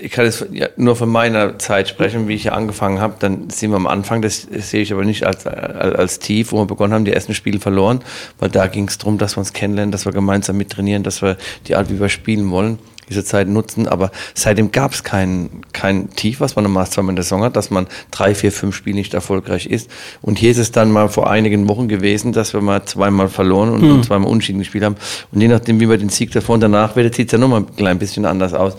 ich 0.00 0.12
kann 0.12 0.26
jetzt 0.26 0.46
nur 0.76 0.94
von 0.94 1.08
meiner 1.08 1.58
Zeit 1.58 1.88
sprechen, 1.88 2.28
wie 2.28 2.34
ich 2.34 2.42
hier 2.42 2.54
angefangen 2.54 3.00
habe, 3.00 3.14
dann 3.18 3.48
sind 3.50 3.70
wir 3.70 3.76
am 3.76 3.86
Anfang, 3.86 4.20
das 4.20 4.46
sehe 4.50 4.82
ich 4.82 4.92
aber 4.92 5.04
nicht 5.04 5.24
als, 5.24 5.46
als, 5.46 5.96
als 5.96 6.18
tief, 6.18 6.52
wo 6.52 6.58
wir 6.58 6.66
begonnen 6.66 6.92
haben, 6.92 7.04
die 7.04 7.12
ersten 7.12 7.34
Spiele 7.34 7.58
verloren, 7.58 8.00
weil 8.38 8.50
da 8.50 8.66
ging 8.66 8.88
es 8.88 8.98
darum, 8.98 9.18
dass 9.18 9.36
wir 9.36 9.40
uns 9.40 9.52
kennenlernen, 9.52 9.90
dass 9.90 10.04
wir 10.04 10.12
gemeinsam 10.12 10.56
mittrainieren, 10.58 11.02
dass 11.02 11.22
wir 11.22 11.36
die 11.66 11.76
Art, 11.76 11.90
wie 11.90 11.98
wir 11.98 12.10
spielen 12.10 12.50
wollen 12.50 12.78
diese 13.08 13.24
Zeit 13.24 13.48
nutzen. 13.48 13.88
Aber 13.88 14.10
seitdem 14.34 14.72
gab 14.72 14.92
es 14.92 15.04
kein, 15.04 15.50
kein 15.72 16.10
Tief, 16.10 16.40
was 16.40 16.56
man 16.56 16.64
normalerweise 16.64 16.92
zweimal 16.92 17.12
in 17.12 17.16
der 17.16 17.24
Saison 17.24 17.42
hat, 17.42 17.56
dass 17.56 17.70
man 17.70 17.86
drei, 18.10 18.34
vier, 18.34 18.52
fünf 18.52 18.74
Spiele 18.74 18.96
nicht 18.96 19.14
erfolgreich 19.14 19.66
ist. 19.66 19.90
Und 20.22 20.38
hier 20.38 20.50
ist 20.50 20.58
es 20.58 20.72
dann 20.72 20.90
mal 20.90 21.08
vor 21.08 21.30
einigen 21.30 21.68
Wochen 21.68 21.88
gewesen, 21.88 22.32
dass 22.32 22.54
wir 22.54 22.60
mal 22.60 22.84
zweimal 22.84 23.28
verloren 23.28 23.70
und, 23.70 23.82
mhm. 23.82 24.02
zweimal 24.02 24.30
unschieden 24.30 24.58
gespielt 24.58 24.84
haben. 24.84 24.96
Und 25.32 25.40
je 25.40 25.48
nachdem, 25.48 25.80
wie 25.80 25.86
man 25.86 25.98
den 25.98 26.08
Sieg 26.08 26.32
davor 26.32 26.54
und 26.54 26.60
danach 26.60 26.96
werdet, 26.96 27.14
sieht 27.14 27.28
es 27.28 27.32
ja 27.32 27.38
nochmal 27.38 27.60
ein 27.60 27.76
klein 27.76 27.98
bisschen 27.98 28.24
anders 28.26 28.54
aus. 28.54 28.76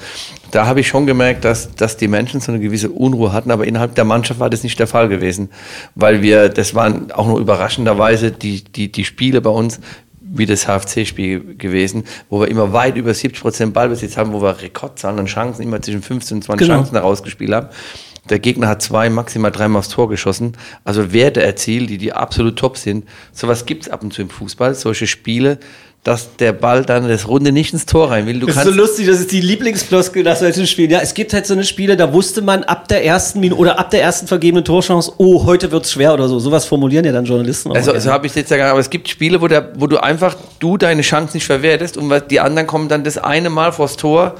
Da 0.51 0.67
habe 0.67 0.79
ich 0.79 0.87
schon 0.87 1.05
gemerkt, 1.05 1.43
dass, 1.43 1.75
dass 1.75 1.97
die 1.97 2.07
Menschen 2.07 2.39
so 2.39 2.51
eine 2.51 2.61
gewisse 2.61 2.89
Unruhe 2.89 3.33
hatten, 3.33 3.51
aber 3.51 3.67
innerhalb 3.67 3.95
der 3.95 4.05
Mannschaft 4.05 4.39
war 4.39 4.49
das 4.49 4.63
nicht 4.63 4.79
der 4.79 4.87
Fall 4.87 5.09
gewesen, 5.09 5.49
weil 5.95 6.21
wir, 6.21 6.49
das 6.49 6.75
waren 6.75 7.11
auch 7.11 7.27
nur 7.27 7.39
überraschenderweise 7.39 8.31
die, 8.31 8.63
die, 8.63 8.91
die 8.91 9.05
Spiele 9.05 9.41
bei 9.41 9.49
uns 9.49 9.79
wie 10.37 10.45
das 10.45 10.65
HFC-Spiel 10.65 11.55
gewesen, 11.57 12.03
wo 12.29 12.39
wir 12.39 12.47
immer 12.47 12.73
weit 12.73 12.97
über 12.97 13.13
70 13.13 13.41
Prozent 13.41 13.73
Ballbesitz 13.73 14.17
haben, 14.17 14.33
wo 14.33 14.41
wir 14.41 14.61
Rekordzahlen 14.61 15.19
und 15.19 15.27
Chancen 15.27 15.63
immer 15.63 15.81
zwischen 15.81 16.01
15 16.01 16.37
und 16.37 16.43
20 16.43 16.67
genau. 16.67 16.79
Chancen 16.79 16.95
herausgespielt 16.95 17.53
haben. 17.53 17.69
Der 18.29 18.39
Gegner 18.39 18.67
hat 18.67 18.81
zwei, 18.81 19.09
maximal 19.09 19.51
dreimal 19.51 19.79
aufs 19.79 19.89
Tor 19.89 20.09
geschossen. 20.09 20.53
Also 20.83 21.13
Werte 21.13 21.43
erzielt, 21.43 21.89
die, 21.89 21.99
die 21.99 22.11
absolut 22.11 22.57
top 22.57 22.77
sind. 22.77 23.05
Sowas 23.31 23.65
gibt 23.65 23.83
es 23.83 23.89
ab 23.89 24.03
und 24.03 24.13
zu 24.13 24.23
im 24.23 24.29
Fußball. 24.29 24.73
Solche 24.73 25.05
Spiele, 25.05 25.59
dass 26.05 26.35
der 26.35 26.53
Ball 26.53 26.85
dann 26.85 27.07
das 27.09 27.27
Runde 27.27 27.51
nicht 27.51 27.73
ins 27.73 27.87
Tor 27.87 28.11
rein 28.11 28.27
will. 28.27 28.39
Du 28.39 28.45
das 28.45 28.57
ist 28.57 28.63
so 28.65 28.69
lustig, 28.69 29.07
das 29.07 29.19
ist 29.19 29.31
die 29.31 29.41
Lieblingsfloskel 29.41 30.21
nach 30.21 30.35
solchen 30.35 30.67
Spielen. 30.67 30.91
Ja, 30.91 30.99
es 30.99 31.15
gibt 31.15 31.33
halt 31.33 31.47
so 31.47 31.55
eine 31.55 31.63
Spiele, 31.63 31.97
da 31.97 32.13
wusste 32.13 32.43
man 32.43 32.63
ab 32.63 32.87
der 32.87 33.03
ersten 33.03 33.39
Minute 33.39 33.59
oder 33.59 33.79
ab 33.79 33.89
der 33.89 34.03
ersten 34.03 34.27
vergebenen 34.27 34.63
Torchance, 34.63 35.11
oh, 35.17 35.45
heute 35.45 35.71
wird's 35.71 35.91
schwer 35.91 36.13
oder 36.13 36.27
so. 36.27 36.37
Sowas 36.37 36.65
formulieren 36.65 37.05
ja 37.05 37.11
dann 37.11 37.25
Journalisten 37.25 37.71
auch. 37.71 37.75
Also, 37.75 37.97
so 37.99 38.11
habe 38.11 38.27
ich 38.27 38.35
jetzt 38.35 38.51
ja 38.51 38.57
gar 38.57 38.69
aber 38.69 38.79
es 38.79 38.91
gibt 38.91 39.09
Spiele, 39.09 39.41
wo, 39.41 39.47
der, 39.47 39.71
wo 39.77 39.87
du 39.87 39.97
einfach 39.97 40.37
du 40.59 40.77
deine 40.77 41.01
Chance 41.01 41.35
nicht 41.35 41.47
verwertest 41.47 41.97
und 41.97 42.13
die 42.29 42.39
anderen 42.39 42.67
kommen 42.67 42.87
dann 42.87 43.03
das 43.03 43.17
eine 43.17 43.49
Mal 43.49 43.71
vors 43.71 43.97
Tor 43.97 44.35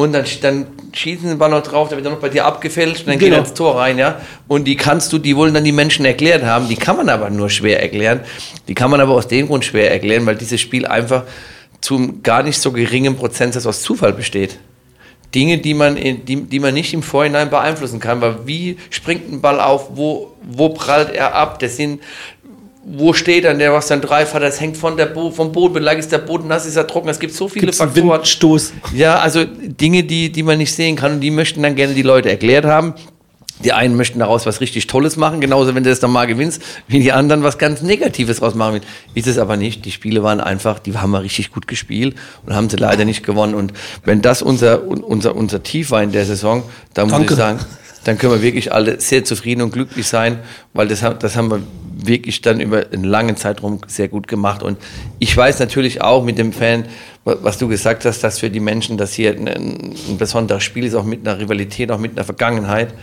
und 0.00 0.12
dann, 0.12 0.24
dann 0.40 0.66
schießen 0.92 1.28
den 1.28 1.38
Ball 1.38 1.50
noch 1.50 1.62
drauf, 1.62 1.88
der 1.88 1.98
wird 1.98 2.06
dann 2.06 2.14
noch 2.14 2.20
bei 2.20 2.30
dir 2.30 2.46
abgefälscht 2.46 3.00
und 3.00 3.08
dann 3.08 3.18
genau. 3.18 3.36
geht 3.36 3.44
er 3.44 3.48
ins 3.48 3.54
Tor 3.54 3.76
rein, 3.76 3.98
ja. 3.98 4.20
Und 4.48 4.64
die 4.64 4.76
kannst 4.76 5.12
du, 5.12 5.18
die 5.18 5.36
wollen 5.36 5.52
dann 5.52 5.64
die 5.64 5.72
Menschen 5.72 6.04
erklärt 6.04 6.42
haben, 6.42 6.68
die 6.68 6.76
kann 6.76 6.96
man 6.96 7.08
aber 7.08 7.28
nur 7.28 7.50
schwer 7.50 7.82
erklären. 7.82 8.20
Die 8.66 8.74
kann 8.74 8.90
man 8.90 9.00
aber 9.00 9.12
aus 9.12 9.28
dem 9.28 9.46
Grund 9.46 9.64
schwer 9.64 9.90
erklären, 9.90 10.24
weil 10.26 10.36
dieses 10.36 10.60
Spiel 10.60 10.86
einfach 10.86 11.24
zum 11.80 12.22
gar 12.22 12.42
nicht 12.42 12.58
so 12.58 12.72
geringen 12.72 13.16
Prozentsatz 13.16 13.66
aus 13.66 13.82
Zufall 13.82 14.12
besteht. 14.12 14.58
Dinge, 15.34 15.58
die 15.58 15.74
man, 15.74 15.96
die, 15.96 16.44
die 16.44 16.58
man 16.58 16.74
nicht 16.74 16.92
im 16.92 17.02
Vorhinein 17.02 17.50
beeinflussen 17.50 18.00
kann, 18.00 18.20
weil 18.20 18.46
wie 18.46 18.78
springt 18.90 19.30
ein 19.30 19.40
Ball 19.40 19.60
auf, 19.60 19.90
wo, 19.94 20.32
wo 20.42 20.70
prallt 20.70 21.14
er 21.14 21.34
ab, 21.34 21.60
das 21.60 21.76
sind 21.76 22.00
wo 22.82 23.12
steht 23.12 23.44
dann 23.44 23.58
der, 23.58 23.72
was 23.72 23.88
dann 23.88 24.00
Dreifach, 24.00 24.40
das 24.40 24.60
hängt 24.60 24.76
von 24.76 24.96
der 24.96 25.06
Bo 25.06 25.30
vom 25.30 25.52
Boden, 25.52 25.74
vielleicht 25.74 26.00
ist 26.00 26.12
der 26.12 26.18
Boden 26.18 26.48
nass, 26.48 26.66
ist 26.66 26.76
er 26.76 26.86
trocken, 26.86 27.08
es 27.08 27.18
gibt 27.18 27.34
so 27.34 27.48
viele 27.48 27.66
Gibt's 27.66 27.78
Faktoren. 27.78 28.10
Windstoß. 28.10 28.72
Ja, 28.94 29.18
also 29.18 29.44
Dinge, 29.44 30.04
die, 30.04 30.32
die 30.32 30.42
man 30.42 30.58
nicht 30.58 30.74
sehen 30.74 30.96
kann 30.96 31.12
und 31.12 31.20
die 31.20 31.30
möchten 31.30 31.62
dann 31.62 31.76
gerne 31.76 31.94
die 31.94 32.02
Leute 32.02 32.30
erklärt 32.30 32.64
haben. 32.64 32.94
Die 33.62 33.74
einen 33.74 33.94
möchten 33.94 34.18
daraus 34.20 34.46
was 34.46 34.62
richtig 34.62 34.86
Tolles 34.86 35.18
machen, 35.18 35.42
genauso 35.42 35.74
wenn 35.74 35.84
du 35.84 35.90
das 35.90 36.00
dann 36.00 36.10
mal 36.10 36.26
gewinnst, 36.26 36.62
wie 36.88 36.98
die 36.98 37.12
anderen 37.12 37.42
was 37.42 37.58
ganz 37.58 37.82
Negatives 37.82 38.38
draus 38.38 38.54
machen. 38.54 38.80
Ist 39.14 39.26
es 39.26 39.36
aber 39.36 39.58
nicht. 39.58 39.84
Die 39.84 39.90
Spiele 39.90 40.22
waren 40.22 40.40
einfach, 40.40 40.78
die 40.78 40.96
haben 40.96 41.10
wir 41.10 41.22
richtig 41.22 41.52
gut 41.52 41.68
gespielt 41.68 42.16
und 42.46 42.54
haben 42.54 42.70
sie 42.70 42.78
leider 42.78 43.04
nicht 43.04 43.22
gewonnen. 43.22 43.54
Und 43.54 43.74
wenn 44.02 44.22
das 44.22 44.40
unser, 44.40 44.86
unser, 44.86 45.36
unser 45.36 45.62
Tief 45.62 45.90
war 45.90 46.02
in 46.02 46.12
der 46.12 46.24
Saison, 46.24 46.62
dann 46.94 47.08
muss 47.08 47.18
Danke. 47.18 47.34
ich 47.34 47.38
sagen, 47.38 47.58
dann 48.04 48.16
können 48.16 48.32
wir 48.32 48.42
wirklich 48.42 48.72
alle 48.72 49.00
sehr 49.00 49.24
zufrieden 49.24 49.62
und 49.62 49.72
glücklich 49.72 50.06
sein, 50.06 50.38
weil 50.72 50.88
das, 50.88 51.00
das 51.18 51.36
haben 51.36 51.50
wir 51.50 51.62
wirklich 52.02 52.40
dann 52.40 52.60
über 52.60 52.86
einen 52.92 53.04
langen 53.04 53.36
Zeitraum 53.36 53.80
sehr 53.86 54.08
gut 54.08 54.26
gemacht. 54.26 54.62
Und 54.62 54.78
ich 55.18 55.36
weiß 55.36 55.58
natürlich 55.58 56.00
auch 56.00 56.24
mit 56.24 56.38
dem 56.38 56.52
Fan, 56.52 56.86
was 57.24 57.58
du 57.58 57.68
gesagt 57.68 58.04
hast, 58.06 58.24
dass 58.24 58.38
für 58.38 58.48
die 58.48 58.60
Menschen 58.60 58.96
das 58.96 59.12
hier 59.12 59.32
ein, 59.32 59.46
ein 59.48 60.16
besonderes 60.18 60.62
Spiel 60.62 60.84
ist, 60.84 60.94
auch 60.94 61.04
mit 61.04 61.26
einer 61.26 61.38
Rivalität, 61.38 61.90
auch 61.90 61.98
mit 61.98 62.12
einer 62.12 62.24
Vergangenheit. 62.24 62.94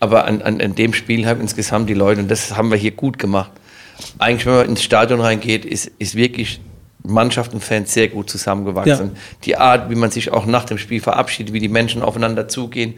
Aber 0.00 0.24
an, 0.24 0.42
an, 0.42 0.60
an 0.60 0.74
dem 0.74 0.92
Spiel 0.92 1.26
haben 1.26 1.40
insgesamt 1.40 1.88
die 1.88 1.94
Leute, 1.94 2.20
und 2.22 2.30
das 2.30 2.56
haben 2.56 2.70
wir 2.70 2.78
hier 2.78 2.90
gut 2.90 3.18
gemacht. 3.18 3.52
Eigentlich, 4.18 4.46
wenn 4.46 4.54
man 4.54 4.68
ins 4.68 4.82
Stadion 4.82 5.20
reingeht, 5.20 5.64
ist, 5.64 5.92
ist 5.98 6.16
wirklich 6.16 6.60
Mannschaft 7.04 7.52
und 7.52 7.62
Fans 7.62 7.92
sehr 7.92 8.08
gut 8.08 8.30
zusammengewachsen. 8.30 9.12
Ja. 9.14 9.20
Die 9.44 9.56
Art, 9.56 9.90
wie 9.90 9.94
man 9.94 10.10
sich 10.10 10.32
auch 10.32 10.46
nach 10.46 10.64
dem 10.64 10.78
Spiel 10.78 11.00
verabschiedet, 11.00 11.52
wie 11.52 11.60
die 11.60 11.68
Menschen 11.68 12.02
aufeinander 12.02 12.48
zugehen, 12.48 12.94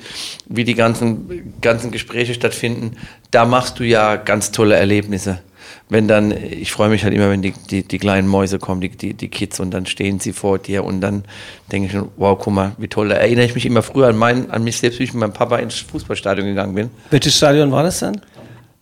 wie 0.47 0.65
die 0.65 0.75
ganzen, 0.75 1.55
ganzen 1.61 1.91
Gespräche 1.91 2.35
stattfinden, 2.35 2.97
da 3.31 3.45
machst 3.45 3.79
du 3.79 3.85
ja 3.85 4.17
ganz 4.17 4.53
tolle 4.53 4.77
Erlebnisse. 4.77 5.41
Wenn 5.89 6.09
dann, 6.09 6.33
ich 6.33 6.73
freue 6.73 6.89
mich 6.89 7.05
halt 7.05 7.15
immer, 7.15 7.31
wenn 7.31 7.43
die, 7.43 7.53
die, 7.71 7.83
die 7.83 7.99
kleinen 7.99 8.29
Mäuse 8.29 8.59
kommen, 8.59 8.81
die, 8.81 8.91
die, 8.91 9.15
die 9.15 9.29
Kids, 9.29 9.61
und 9.61 9.71
dann 9.71 9.87
stehen 9.87 10.19
sie 10.21 10.33
vor 10.33 10.59
dir 10.59 10.85
und 10.85 11.01
dann 11.01 11.25
denke 11.73 11.89
ich, 11.89 12.03
wow, 12.17 12.39
guck 12.39 12.53
mal, 12.53 12.73
wie 12.79 12.89
toll. 12.89 13.09
Da 13.09 13.17
erinnere 13.17 13.47
ich 13.47 13.55
mich 13.55 13.67
immer 13.67 13.83
früher 13.83 14.09
an, 14.09 14.17
mein, 14.17 14.51
an 14.51 14.65
mich 14.65 14.79
selbst, 14.79 14.99
wie 14.99 15.05
ich 15.05 15.13
mit 15.13 15.21
meinem 15.21 15.33
Papa 15.33 15.57
ins 15.57 15.77
Fußballstadion 15.77 16.47
gegangen 16.47 16.75
bin. 16.75 16.91
Welches 17.11 17.37
Stadion 17.37 17.71
war 17.71 17.83
das 17.83 18.01
dann? 18.01 18.21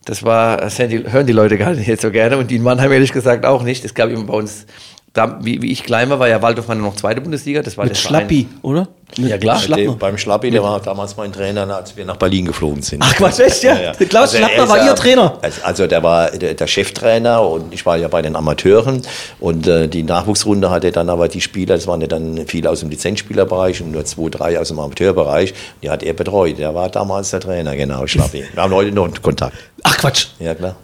Das 0.04 0.24
war, 0.24 0.56
das 0.56 0.78
hören 0.80 1.26
die 1.26 1.32
Leute 1.32 1.58
gar 1.58 1.74
nicht 1.74 1.86
jetzt 1.86 2.02
so 2.02 2.10
gerne 2.10 2.36
und 2.36 2.50
die 2.50 2.56
in 2.56 2.62
Mannheim 2.62 2.90
ehrlich 2.90 3.12
gesagt 3.12 3.46
auch 3.46 3.62
nicht. 3.62 3.84
Es 3.84 3.94
gab 3.94 4.10
immer 4.10 4.24
bei 4.24 4.34
uns 4.34 4.66
da, 5.12 5.38
wie, 5.42 5.60
wie 5.60 5.70
ich 5.70 5.82
klein 5.82 6.08
war, 6.08 6.18
war 6.18 6.28
ja 6.28 6.40
Waldorf 6.40 6.68
noch 6.68 6.96
zweite 6.96 7.20
Bundesliga. 7.20 7.60
Das 7.60 7.76
war 7.76 7.84
Mit 7.84 7.98
Schlappi, 7.98 8.48
oder? 8.62 8.88
Ja 9.18 9.36
klar, 9.36 9.58
Schlappner. 9.58 9.92
Beim 9.96 10.16
Schlappi, 10.16 10.50
der 10.50 10.62
war 10.62 10.80
damals 10.80 11.18
mein 11.18 11.30
Trainer, 11.32 11.68
als 11.76 11.94
wir 11.98 12.06
nach 12.06 12.16
Berlin 12.16 12.46
geflogen 12.46 12.80
sind. 12.80 13.02
Ach 13.04 13.14
Quatsch, 13.14 13.40
echt, 13.40 13.62
ja? 13.62 13.74
ja, 13.74 13.82
ja. 13.82 13.92
Klaus 13.92 14.34
also 14.34 14.38
Schlappner 14.38 14.68
war 14.70 14.86
Ihr 14.86 14.94
Trainer? 14.94 15.38
Also 15.62 15.86
der 15.86 16.02
war 16.02 16.30
der, 16.30 16.54
der, 16.54 16.66
Cheftrainer 16.66 17.46
und 17.46 17.74
ich 17.74 17.84
war 17.84 17.98
ja 17.98 18.08
bei 18.08 18.22
den 18.22 18.36
Amateuren 18.36 19.02
und 19.38 19.66
äh, 19.66 19.86
die 19.86 20.02
Nachwuchsrunde 20.02 20.70
hatte 20.70 20.90
dann 20.92 21.10
aber 21.10 21.28
die 21.28 21.42
Spieler, 21.42 21.74
das 21.74 21.86
waren 21.86 22.00
ja 22.00 22.06
dann 22.06 22.46
viele 22.46 22.70
aus 22.70 22.80
dem 22.80 22.88
Lizenzspielerbereich 22.88 23.82
und 23.82 23.92
nur 23.92 24.06
zwei, 24.06 24.30
drei 24.30 24.58
aus 24.58 24.68
dem 24.68 24.78
Amateurbereich, 24.78 25.52
die 25.82 25.90
hat 25.90 26.02
er 26.02 26.14
betreut. 26.14 26.58
Der 26.58 26.74
war 26.74 26.88
damals 26.88 27.30
der 27.30 27.40
Trainer, 27.40 27.76
genau, 27.76 28.06
Schlappi. 28.06 28.44
Wir 28.50 28.62
haben 28.62 28.72
heute 28.72 28.92
noch 28.92 29.10
Kontakt. 29.20 29.56
Ach 29.82 29.98
Quatsch. 29.98 30.28
Ja, 30.38 30.54
klar. 30.54 30.74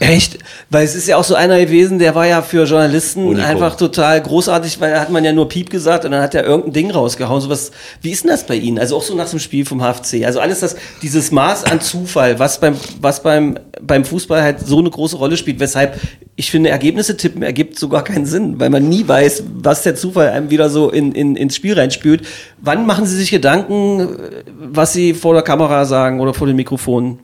Echt? 0.00 0.38
Weil 0.70 0.84
es 0.84 0.94
ist 0.94 1.06
ja 1.06 1.16
auch 1.16 1.24
so 1.24 1.34
einer 1.34 1.58
gewesen, 1.58 1.98
der 1.98 2.14
war 2.14 2.26
ja 2.26 2.40
für 2.40 2.64
Journalisten 2.64 3.26
Unikum. 3.26 3.44
einfach 3.44 3.76
total 3.76 4.20
großartig, 4.22 4.80
weil 4.80 4.92
da 4.92 5.00
hat 5.00 5.10
man 5.10 5.22
ja 5.22 5.32
nur 5.32 5.48
Piep 5.48 5.68
gesagt 5.68 6.04
und 6.04 6.12
dann 6.12 6.22
hat 6.22 6.34
er 6.34 6.44
irgendein 6.44 6.72
Ding 6.72 6.90
rausgehauen. 6.90 7.42
So 7.42 7.50
was, 7.50 7.72
wie 8.00 8.10
ist 8.10 8.24
denn 8.24 8.30
das 8.30 8.46
bei 8.46 8.56
Ihnen? 8.56 8.78
Also 8.78 8.96
auch 8.96 9.02
so 9.02 9.14
nach 9.14 9.28
dem 9.28 9.38
Spiel 9.38 9.66
vom 9.66 9.80
HFC. 9.82 10.24
Also 10.24 10.40
alles 10.40 10.60
das, 10.60 10.76
dieses 11.02 11.30
Maß 11.30 11.64
an 11.64 11.80
Zufall, 11.82 12.38
was 12.38 12.58
beim, 12.58 12.76
was 13.00 13.22
beim, 13.22 13.58
beim 13.82 14.04
Fußball 14.04 14.42
halt 14.42 14.60
so 14.60 14.78
eine 14.78 14.88
große 14.88 15.16
Rolle 15.16 15.36
spielt, 15.36 15.60
weshalb 15.60 16.00
ich 16.36 16.50
finde, 16.50 16.70
Ergebnisse 16.70 17.16
tippen 17.16 17.42
ergibt 17.42 17.78
sogar 17.78 18.04
keinen 18.04 18.26
Sinn, 18.26 18.60
weil 18.60 18.70
man 18.70 18.88
nie 18.88 19.06
weiß, 19.06 19.44
was 19.56 19.82
der 19.82 19.94
Zufall 19.94 20.28
einem 20.28 20.50
wieder 20.50 20.68
so 20.68 20.90
in, 20.90 21.12
in, 21.12 21.36
ins 21.36 21.56
Spiel 21.56 21.74
reinspült. 21.74 22.26
Wann 22.58 22.86
machen 22.86 23.06
Sie 23.06 23.16
sich 23.16 23.30
Gedanken, 23.30 24.16
was 24.58 24.92
Sie 24.92 25.14
vor 25.14 25.34
der 25.34 25.42
Kamera 25.42 25.84
sagen 25.84 26.20
oder 26.20 26.34
vor 26.34 26.46
dem 26.46 26.56
Mikrofon? 26.56 27.20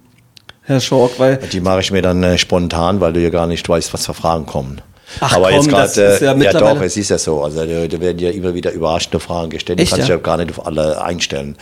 Herr 0.65 0.81
Schork, 0.81 1.19
weil. 1.19 1.37
Die 1.37 1.61
mache 1.61 1.81
ich 1.81 1.91
mir 1.91 2.03
dann 2.03 2.23
äh, 2.23 2.39
spontan, 2.39 3.01
weil 3.01 3.13
du 3.13 3.21
ja 3.21 3.31
gar 3.31 3.47
nicht 3.47 3.69
weißt, 3.69 3.93
was 3.93 4.07
für 4.07 4.15
Fragen 4.15 4.47
kommen. 4.47 4.81
Ach, 5.21 5.37
Aber 5.37 5.51
komm, 5.51 5.55
jetzt 5.55 5.69
gerade, 5.69 6.19
ja, 6.25 6.35
ja, 6.35 6.53
doch, 6.53 6.81
es 6.81 6.97
ist 6.97 7.11
ja 7.11 7.19
so. 7.19 7.43
Also 7.43 7.65
da 7.65 8.01
werden 8.01 8.19
ja 8.19 8.31
immer 8.31 8.55
wieder 8.55 8.73
überraschende 8.73 9.21
Fragen 9.21 9.51
gestellt. 9.51 9.81
Echt, 9.81 9.93
du 9.93 9.97
kannst 9.97 10.09
ja? 10.09 10.17
gar 10.17 10.37
nicht 10.37 10.51
auf 10.51 10.67
alle 10.67 11.03
einstellen. 11.03 11.57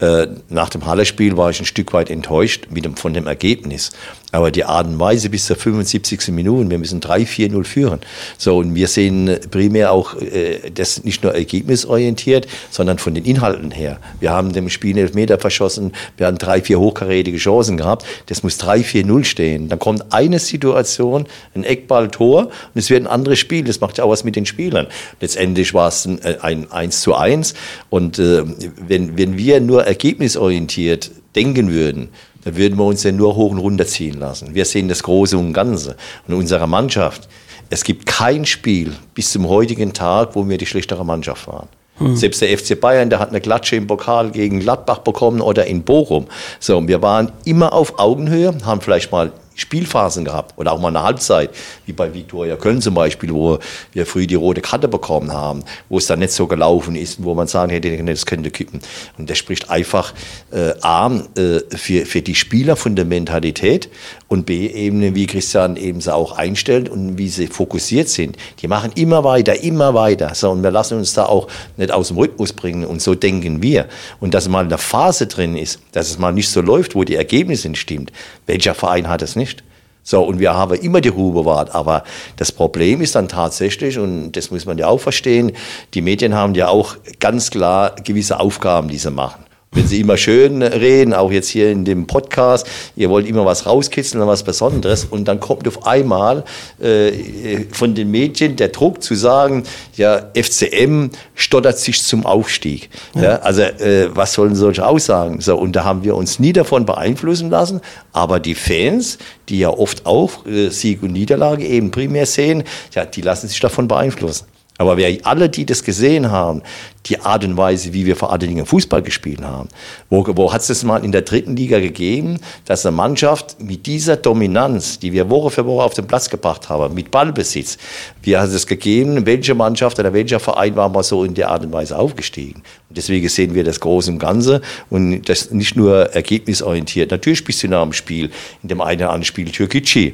Äh, 0.00 0.28
nach 0.48 0.68
dem 0.68 0.86
Halle-Spiel 0.86 1.36
war 1.36 1.50
ich 1.50 1.60
ein 1.60 1.66
Stück 1.66 1.92
weit 1.92 2.10
enttäuscht 2.10 2.66
mit 2.70 2.84
dem, 2.84 2.96
von 2.96 3.14
dem 3.14 3.26
Ergebnis. 3.26 3.90
Aber 4.32 4.50
die 4.50 4.64
Art 4.64 4.86
und 4.86 4.98
Weise 4.98 5.30
bis 5.30 5.46
zur 5.46 5.56
75. 5.56 6.28
Minute, 6.28 6.68
wir 6.68 6.78
müssen 6.78 7.00
3-4-0 7.00 7.64
führen. 7.64 8.00
So, 8.38 8.58
und 8.58 8.74
wir 8.74 8.88
sehen 8.88 9.38
primär 9.50 9.92
auch 9.92 10.14
äh, 10.20 10.70
das 10.70 11.04
nicht 11.04 11.22
nur 11.22 11.34
ergebnisorientiert, 11.34 12.46
sondern 12.70 12.98
von 12.98 13.14
den 13.14 13.24
Inhalten 13.24 13.70
her. 13.70 13.98
Wir 14.20 14.32
haben 14.32 14.52
dem 14.52 14.68
Spiel 14.68 14.98
elf 14.98 15.14
Meter 15.14 15.38
verschossen, 15.38 15.92
wir 16.16 16.26
haben 16.26 16.38
drei, 16.38 16.60
vier 16.60 16.80
hochkarätige 16.80 17.38
Chancen 17.38 17.76
gehabt. 17.76 18.04
Das 18.26 18.42
muss 18.42 18.58
3-4-0 18.58 19.24
stehen. 19.24 19.68
Dann 19.68 19.78
kommt 19.78 20.12
eine 20.12 20.38
Situation, 20.38 21.26
ein 21.54 21.64
Eckball, 21.64 22.08
Tor, 22.08 22.46
und 22.46 22.50
es 22.74 22.90
wird 22.90 22.95
ein 22.96 23.06
anderes 23.06 23.38
Spiel. 23.38 23.64
Das 23.64 23.80
macht 23.80 23.98
ja 23.98 24.04
auch 24.04 24.10
was 24.10 24.24
mit 24.24 24.36
den 24.36 24.46
Spielern. 24.46 24.86
Letztendlich 25.20 25.74
war 25.74 25.88
es 25.88 26.04
ein, 26.04 26.22
äh, 26.22 26.38
ein 26.40 26.70
1 26.70 27.00
zu 27.00 27.14
1. 27.14 27.54
Und 27.90 28.18
äh, 28.18 28.42
wenn, 28.86 29.16
wenn 29.16 29.36
wir 29.36 29.60
nur 29.60 29.84
ergebnisorientiert 29.84 31.10
denken 31.34 31.70
würden, 31.70 32.08
da 32.44 32.56
würden 32.56 32.78
wir 32.78 32.84
uns 32.84 33.02
ja 33.02 33.10
nur 33.10 33.34
hoch 33.34 33.50
und 33.50 33.58
runter 33.58 33.86
ziehen 33.86 34.20
lassen. 34.20 34.54
Wir 34.54 34.64
sehen 34.64 34.88
das 34.88 35.02
Große 35.02 35.36
und 35.36 35.52
Ganze. 35.52 35.96
Und 36.28 36.34
unsere 36.34 36.68
Mannschaft, 36.68 37.28
es 37.70 37.82
gibt 37.82 38.06
kein 38.06 38.46
Spiel 38.46 38.92
bis 39.14 39.32
zum 39.32 39.48
heutigen 39.48 39.92
Tag, 39.92 40.36
wo 40.36 40.48
wir 40.48 40.56
die 40.56 40.66
schlechtere 40.66 41.04
Mannschaft 41.04 41.48
waren. 41.48 41.68
Hm. 41.98 42.14
Selbst 42.14 42.42
der 42.42 42.56
FC 42.56 42.78
Bayern, 42.78 43.10
der 43.10 43.18
hat 43.18 43.30
eine 43.30 43.40
Klatsche 43.40 43.76
im 43.76 43.86
Pokal 43.86 44.30
gegen 44.30 44.60
Gladbach 44.60 44.98
bekommen 44.98 45.40
oder 45.40 45.66
in 45.66 45.82
Bochum. 45.82 46.26
So, 46.60 46.86
wir 46.86 47.02
waren 47.02 47.32
immer 47.44 47.72
auf 47.72 47.98
Augenhöhe, 47.98 48.54
haben 48.64 48.80
vielleicht 48.80 49.10
mal 49.10 49.32
Spielphasen 49.56 50.24
gehabt 50.24 50.56
oder 50.56 50.72
auch 50.72 50.80
mal 50.80 50.88
eine 50.88 51.02
Halbzeit, 51.02 51.50
wie 51.86 51.92
bei 51.92 52.12
Viktoria 52.12 52.56
Köln 52.56 52.80
zum 52.80 52.94
Beispiel, 52.94 53.32
wo 53.32 53.58
wir 53.92 54.06
früh 54.06 54.26
die 54.26 54.34
rote 54.34 54.60
Karte 54.60 54.86
bekommen 54.86 55.32
haben, 55.32 55.64
wo 55.88 55.98
es 55.98 56.06
dann 56.06 56.20
nicht 56.20 56.32
so 56.32 56.46
gelaufen 56.46 56.94
ist, 56.94 57.24
wo 57.24 57.34
man 57.34 57.46
sagen 57.46 57.70
hätte, 57.70 58.04
das 58.04 58.26
könnte 58.26 58.50
kippen. 58.50 58.80
Und 59.18 59.28
das 59.30 59.38
spricht 59.38 59.70
einfach 59.70 60.12
äh, 60.52 60.74
A, 60.82 61.10
äh, 61.36 61.60
für, 61.76 62.06
für 62.06 62.22
die 62.22 62.34
Spieler 62.34 62.76
von 62.76 62.94
der 62.96 63.04
Mentalität 63.04 63.88
und 64.28 64.44
B, 64.44 64.66
eben, 64.66 65.14
wie 65.14 65.26
Christian 65.26 65.76
eben 65.76 66.00
so 66.00 66.12
auch 66.12 66.32
einstellt 66.32 66.88
und 66.88 67.16
wie 67.16 67.28
sie 67.28 67.46
fokussiert 67.46 68.08
sind. 68.08 68.36
Die 68.60 68.68
machen 68.68 68.90
immer 68.94 69.24
weiter, 69.24 69.62
immer 69.62 69.94
weiter. 69.94 70.34
So, 70.34 70.50
und 70.50 70.62
wir 70.62 70.70
lassen 70.70 70.98
uns 70.98 71.14
da 71.14 71.26
auch 71.26 71.48
nicht 71.76 71.92
aus 71.92 72.08
dem 72.08 72.18
Rhythmus 72.18 72.52
bringen 72.52 72.84
und 72.84 73.00
so 73.00 73.14
denken 73.14 73.62
wir. 73.62 73.86
Und 74.20 74.34
dass 74.34 74.48
mal 74.48 74.64
eine 74.64 74.78
Phase 74.78 75.26
drin 75.28 75.56
ist, 75.56 75.80
dass 75.92 76.10
es 76.10 76.18
mal 76.18 76.32
nicht 76.32 76.48
so 76.48 76.60
läuft, 76.60 76.94
wo 76.94 77.04
die 77.04 77.14
Ergebnisse 77.14 77.68
nicht 77.68 77.80
stimmt. 77.80 78.12
Welcher 78.46 78.74
Verein 78.74 79.08
hat 79.08 79.22
nicht? 79.22 79.36
nicht. 79.36 79.62
So, 80.02 80.22
und 80.22 80.38
wir 80.38 80.54
haben 80.54 80.76
immer 80.76 81.00
die 81.00 81.08
Ruhe 81.08 81.34
bewahrt. 81.34 81.74
Aber 81.74 82.04
das 82.36 82.52
Problem 82.52 83.00
ist 83.00 83.16
dann 83.16 83.28
tatsächlich, 83.28 83.98
und 83.98 84.32
das 84.32 84.50
muss 84.50 84.64
man 84.64 84.78
ja 84.78 84.86
auch 84.86 85.00
verstehen, 85.00 85.52
die 85.94 86.00
Medien 86.02 86.34
haben 86.34 86.54
ja 86.54 86.68
auch 86.68 86.96
ganz 87.18 87.50
klar 87.50 87.96
gewisse 88.04 88.38
Aufgaben, 88.38 88.88
die 88.88 88.98
sie 88.98 89.10
machen 89.10 89.44
wenn 89.72 89.86
Sie 89.86 90.00
immer 90.00 90.16
schön 90.16 90.62
reden, 90.62 91.12
auch 91.12 91.30
jetzt 91.30 91.48
hier 91.48 91.70
in 91.70 91.84
dem 91.84 92.06
Podcast, 92.06 92.66
ihr 92.96 93.10
wollt 93.10 93.26
immer 93.26 93.44
was 93.44 93.66
rauskitzeln 93.66 94.26
was 94.26 94.42
Besonderes 94.42 95.04
und 95.04 95.26
dann 95.26 95.38
kommt 95.38 95.68
auf 95.68 95.86
einmal 95.86 96.44
äh, 96.80 97.64
von 97.72 97.94
den 97.94 98.10
Medien 98.10 98.56
der 98.56 98.68
Druck 98.68 99.02
zu 99.02 99.14
sagen, 99.14 99.64
ja, 99.96 100.30
FCM 100.34 101.10
stottert 101.34 101.78
sich 101.78 102.02
zum 102.02 102.24
Aufstieg. 102.24 102.88
Ja. 103.14 103.22
ja 103.22 103.36
also 103.40 103.62
äh, 103.62 104.08
was 104.14 104.32
sollen 104.32 104.54
solche 104.54 104.86
Aussagen? 104.86 105.40
So, 105.40 105.56
und 105.56 105.76
da 105.76 105.84
haben 105.84 106.04
wir 106.04 106.16
uns 106.16 106.38
nie 106.38 106.52
davon 106.52 106.86
beeinflussen 106.86 107.50
lassen, 107.50 107.80
aber 108.12 108.40
die 108.40 108.54
Fans, 108.54 109.18
die 109.48 109.58
ja 109.58 109.70
oft 109.70 110.06
auch 110.06 110.46
äh, 110.46 110.70
Sieg 110.70 111.02
und 111.02 111.12
Niederlage 111.12 111.66
eben 111.66 111.90
primär 111.90 112.26
sehen, 112.26 112.64
ja, 112.94 113.04
die 113.04 113.20
lassen 113.20 113.48
sich 113.48 113.60
davon 113.60 113.88
beeinflussen. 113.88 114.46
Aber 114.78 114.96
wir 114.96 115.18
alle, 115.24 115.48
die 115.48 115.64
das 115.64 115.82
gesehen 115.82 116.30
haben, 116.30 116.62
die 117.06 117.20
Art 117.20 117.44
und 117.44 117.56
Weise, 117.56 117.92
wie 117.92 118.04
wir 118.04 118.16
vor 118.16 118.30
allen 118.30 118.40
Dingen 118.40 118.66
Fußball 118.66 119.00
gespielt 119.00 119.40
haben, 119.40 119.68
wo, 120.10 120.26
wo 120.36 120.52
hat 120.52 120.60
es 120.60 120.66
das 120.66 120.84
mal 120.84 121.04
in 121.04 121.12
der 121.12 121.22
dritten 121.22 121.56
Liga 121.56 121.78
gegeben, 121.78 122.40
dass 122.64 122.84
eine 122.84 122.96
Mannschaft 122.96 123.60
mit 123.60 123.86
dieser 123.86 124.16
Dominanz, 124.16 124.98
die 124.98 125.12
wir 125.12 125.30
Woche 125.30 125.50
für 125.50 125.66
Woche 125.66 125.84
auf 125.84 125.94
den 125.94 126.06
Platz 126.06 126.28
gebracht 126.28 126.68
haben, 126.68 126.94
mit 126.94 127.10
Ballbesitz, 127.10 127.78
wie 128.22 128.36
hat 128.36 128.50
es 128.50 128.66
gegeben, 128.66 129.24
welche 129.24 129.54
Mannschaft 129.54 129.98
oder 129.98 130.12
welcher 130.12 130.40
Verein 130.40 130.76
war 130.76 130.88
mal 130.88 131.02
so 131.02 131.24
in 131.24 131.34
der 131.34 131.48
Art 131.50 131.64
und 131.64 131.72
Weise 131.72 131.98
aufgestiegen? 131.98 132.62
Und 132.88 132.96
deswegen 132.98 133.28
sehen 133.28 133.54
wir 133.54 133.64
das 133.64 133.80
Große 133.80 134.10
und 134.10 134.18
Ganze 134.18 134.60
und 134.90 135.28
das 135.28 135.50
nicht 135.50 135.76
nur 135.76 136.12
ergebnisorientiert. 136.14 137.10
Natürlich 137.10 137.44
bist 137.44 137.62
du 137.62 137.68
nach 137.68 137.82
dem 137.82 137.92
Spiel, 137.92 138.30
in 138.62 138.68
dem 138.68 138.80
einen 138.80 139.00
oder 139.00 139.10
anderen 139.10 139.24
Spiel 139.24 139.50
Türkgücü, 139.50 140.12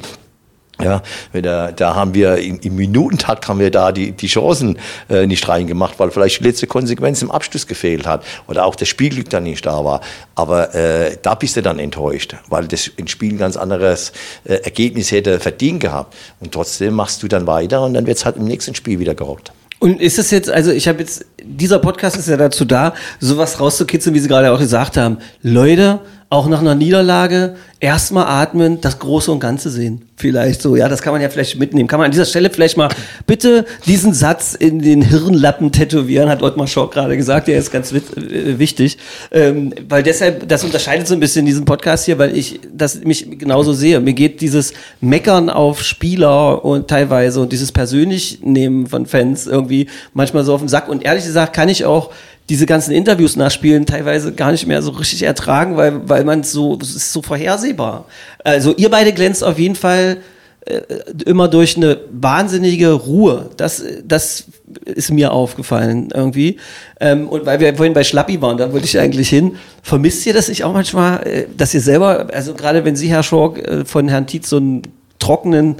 ja, 0.81 1.03
da, 1.33 1.71
da 1.71 1.95
haben 1.95 2.15
wir 2.15 2.39
im, 2.39 2.59
im, 2.61 2.77
Minutentakt 2.77 3.47
haben 3.47 3.61
wir 3.61 3.71
da 3.71 3.93
die, 3.93 4.13
die 4.13 4.27
Chancen 4.27 4.79
äh, 5.09 5.27
nicht 5.27 5.47
reingemacht, 5.47 5.99
weil 5.99 6.11
vielleicht 6.11 6.41
die 6.41 6.45
letzte 6.45 6.67
Konsequenz 6.67 7.23
im 7.23 7.31
Abschluss 7.31 7.67
gefehlt 7.67 8.07
hat 8.07 8.25
oder 8.49 8.65
auch 8.65 8.75
das 8.75 8.89
Spielglück 8.89 9.29
dann 9.31 9.45
nicht 9.45 9.65
da 9.65 9.85
war. 9.85 10.01
Aber 10.35 10.75
äh, 10.75 11.19
da 11.21 11.35
bist 11.35 11.57
du 11.57 11.63
dann 11.63 11.79
enttäuscht, 11.79 12.35
weil 12.49 12.67
das 12.67 12.91
ein 12.99 13.07
Spiel 13.07 13.35
ein 13.35 13.39
ganz 13.39 13.57
anderes 13.57 14.13
äh, 14.45 14.55
Ergebnis 14.55 15.13
hätte 15.13 15.41
verdient 15.41 15.81
gehabt. 15.81 16.17
Und 16.41 16.53
trotzdem 16.53 16.95
machst 16.95 17.23
du 17.23 17.29
dann 17.29 17.47
weiter 17.47 17.83
und 17.85 17.95
dann 17.95 18.07
wird 18.07 18.17
es 18.17 18.25
halt 18.25 18.37
im 18.37 18.45
nächsten 18.45 18.75
Spiel 18.75 18.99
wieder 18.99 19.15
gerockt. 19.15 19.53
Und 19.79 20.01
ist 20.01 20.19
es 20.19 20.31
jetzt, 20.31 20.49
also 20.49 20.71
ich 20.71 20.87
habe 20.87 21.01
jetzt, 21.01 21.27
dieser 21.43 21.81
Podcast 21.81 22.17
ist 22.17 22.29
ja 22.29 22.37
dazu 22.37 22.65
da, 22.65 22.95
sowas 23.19 23.59
rauszukitzeln, 23.59 24.15
wie 24.15 24.21
Sie 24.21 24.29
gerade 24.29 24.53
auch 24.53 24.59
gesagt 24.61 24.97
haben. 24.97 25.19
Leute, 25.43 25.99
auch 26.33 26.49
nach 26.49 26.61
einer 26.61 26.75
Niederlage 26.75 27.57
erstmal 27.79 28.25
atmen, 28.25 28.81
das 28.81 28.99
Große 28.99 29.31
und 29.31 29.39
Ganze 29.39 29.69
sehen. 29.69 30.07
Vielleicht 30.17 30.63
so, 30.63 30.77
ja, 30.77 30.89
das 30.89 31.03
kann 31.03 31.13
man 31.13 31.21
ja 31.21 31.29
vielleicht 31.29 31.59
mitnehmen. 31.59 31.89
Kann 31.89 31.99
man 31.99 32.07
an 32.07 32.11
dieser 32.11 32.25
Stelle 32.25 32.49
vielleicht 32.49 32.79
mal 32.79 32.89
bitte 33.27 33.67
diesen 33.85 34.15
Satz 34.15 34.55
in 34.55 34.79
den 34.81 35.03
Hirnlappen 35.03 35.73
tätowieren, 35.73 36.31
hat 36.31 36.43
Ottmar 36.43 36.69
Schock 36.69 36.93
gerade 36.93 37.19
gesagt, 37.19 37.49
der 37.49 37.59
ist 37.59 37.71
ganz 37.71 37.93
äh, 37.93 38.59
wichtig. 38.59 38.97
Ähm, 39.31 39.75
weil 39.91 40.03
deshalb, 40.03 40.49
das 40.49 40.65
unterscheidet 40.65 41.07
so 41.07 41.13
ein 41.13 41.21
bisschen 41.21 41.45
diesen 41.45 41.67
Podcast 41.67 42.07
hier, 42.07 42.19
weil 42.19 42.35
ich 42.35 42.61
das 42.73 43.05
mich 43.05 43.39
genauso 43.39 43.75
sehe. 43.75 44.01
Mir 44.01 44.15
geht 44.15 44.41
dieses 44.41 44.73
Meckern 45.03 45.51
auf 45.51 45.83
Spieler 45.83 46.65
und 46.65 46.89
teilweise 46.89 47.43
und 47.43 47.53
dieses 47.53 47.73
persönlich 47.73 48.39
nehmen 48.43 48.87
von 48.87 49.05
Fans 49.05 49.47
irgendwie 49.47 49.87
manchmal 50.15 50.45
so 50.45 50.55
auf 50.55 50.63
den 50.63 50.69
Sack. 50.69 50.89
Und 50.89 51.05
ehrlich 51.05 51.27
gesagt 51.27 51.55
kann 51.55 51.69
ich 51.69 51.85
auch 51.85 52.11
diese 52.53 52.67
ganzen 52.67 52.93
Interviews 52.93 53.35
nachspielen 53.35 53.87
teilweise 53.87 54.31
gar 54.35 54.53
nicht 54.53 54.67
mehr 54.67 54.83
so 54.83 54.91
richtig 54.91 55.23
ertragen, 55.23 55.79
weil, 55.79 56.07
weil 56.07 56.23
man 56.23 56.43
so, 56.43 56.79
es 56.83 56.95
ist 56.95 57.11
so 57.11 57.23
vorhersehbar. 57.23 58.05
Also 58.45 58.75
ihr 58.77 58.91
beide 58.91 59.15
glänzt 59.15 59.43
auf 59.43 59.59
jeden 59.59 59.75
Fall 59.75 60.19
äh, 60.67 60.83
immer 61.25 61.49
durch 61.49 61.79
eine 61.79 62.01
wahnsinnige 62.11 62.93
Ruhe. 62.93 63.49
Das, 63.57 63.83
das 64.05 64.45
ist 64.85 65.11
mir 65.11 65.33
aufgefallen 65.33 66.11
irgendwie. 66.13 66.59
Ähm, 67.01 67.27
und 67.27 67.47
weil 67.47 67.59
wir 67.59 67.75
vorhin 67.75 67.95
bei 67.95 68.05
Schlappi 68.05 68.43
waren, 68.43 68.59
da 68.59 68.71
wollte 68.71 68.85
ich 68.85 68.99
eigentlich 68.99 69.31
hin. 69.31 69.57
Vermisst 69.83 70.27
ihr 70.27 70.35
das 70.35 70.51
nicht 70.51 70.63
auch 70.63 70.75
manchmal, 70.75 71.27
äh, 71.27 71.47
dass 71.57 71.73
ihr 71.73 71.81
selber, 71.81 72.27
also 72.35 72.53
gerade 72.53 72.85
wenn 72.85 72.97
Sie, 72.97 73.09
Herr 73.09 73.23
Schork, 73.23 73.67
äh, 73.67 73.87
von 73.87 74.09
Herrn 74.09 74.27
Tietz 74.27 74.51
so 74.51 74.59
einen 74.59 74.83
trockenen 75.19 75.77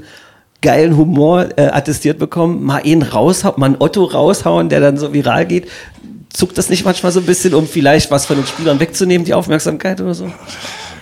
geilen 0.63 0.97
Humor 0.97 1.49
äh, 1.55 1.67
attestiert 1.67 2.17
bekommen, 2.17 2.63
mal 2.63 2.83
ihn 2.83 3.03
raushauen, 3.03 3.59
mal 3.59 3.67
einen 3.67 3.75
Otto 3.77 4.05
raushauen, 4.05 4.69
der 4.69 4.79
dann 4.79 4.97
so 4.97 5.13
viral 5.13 5.45
geht 5.45 5.67
zuckt 6.33 6.57
das 6.57 6.69
nicht 6.69 6.83
manchmal 6.83 7.11
so 7.11 7.19
ein 7.19 7.25
bisschen, 7.25 7.53
um 7.53 7.67
vielleicht 7.67 8.11
was 8.11 8.25
von 8.25 8.35
den 8.35 8.45
Spielern 8.45 8.79
wegzunehmen, 8.79 9.25
die 9.25 9.33
Aufmerksamkeit 9.33 10.01
oder 10.01 10.13
so? 10.13 10.31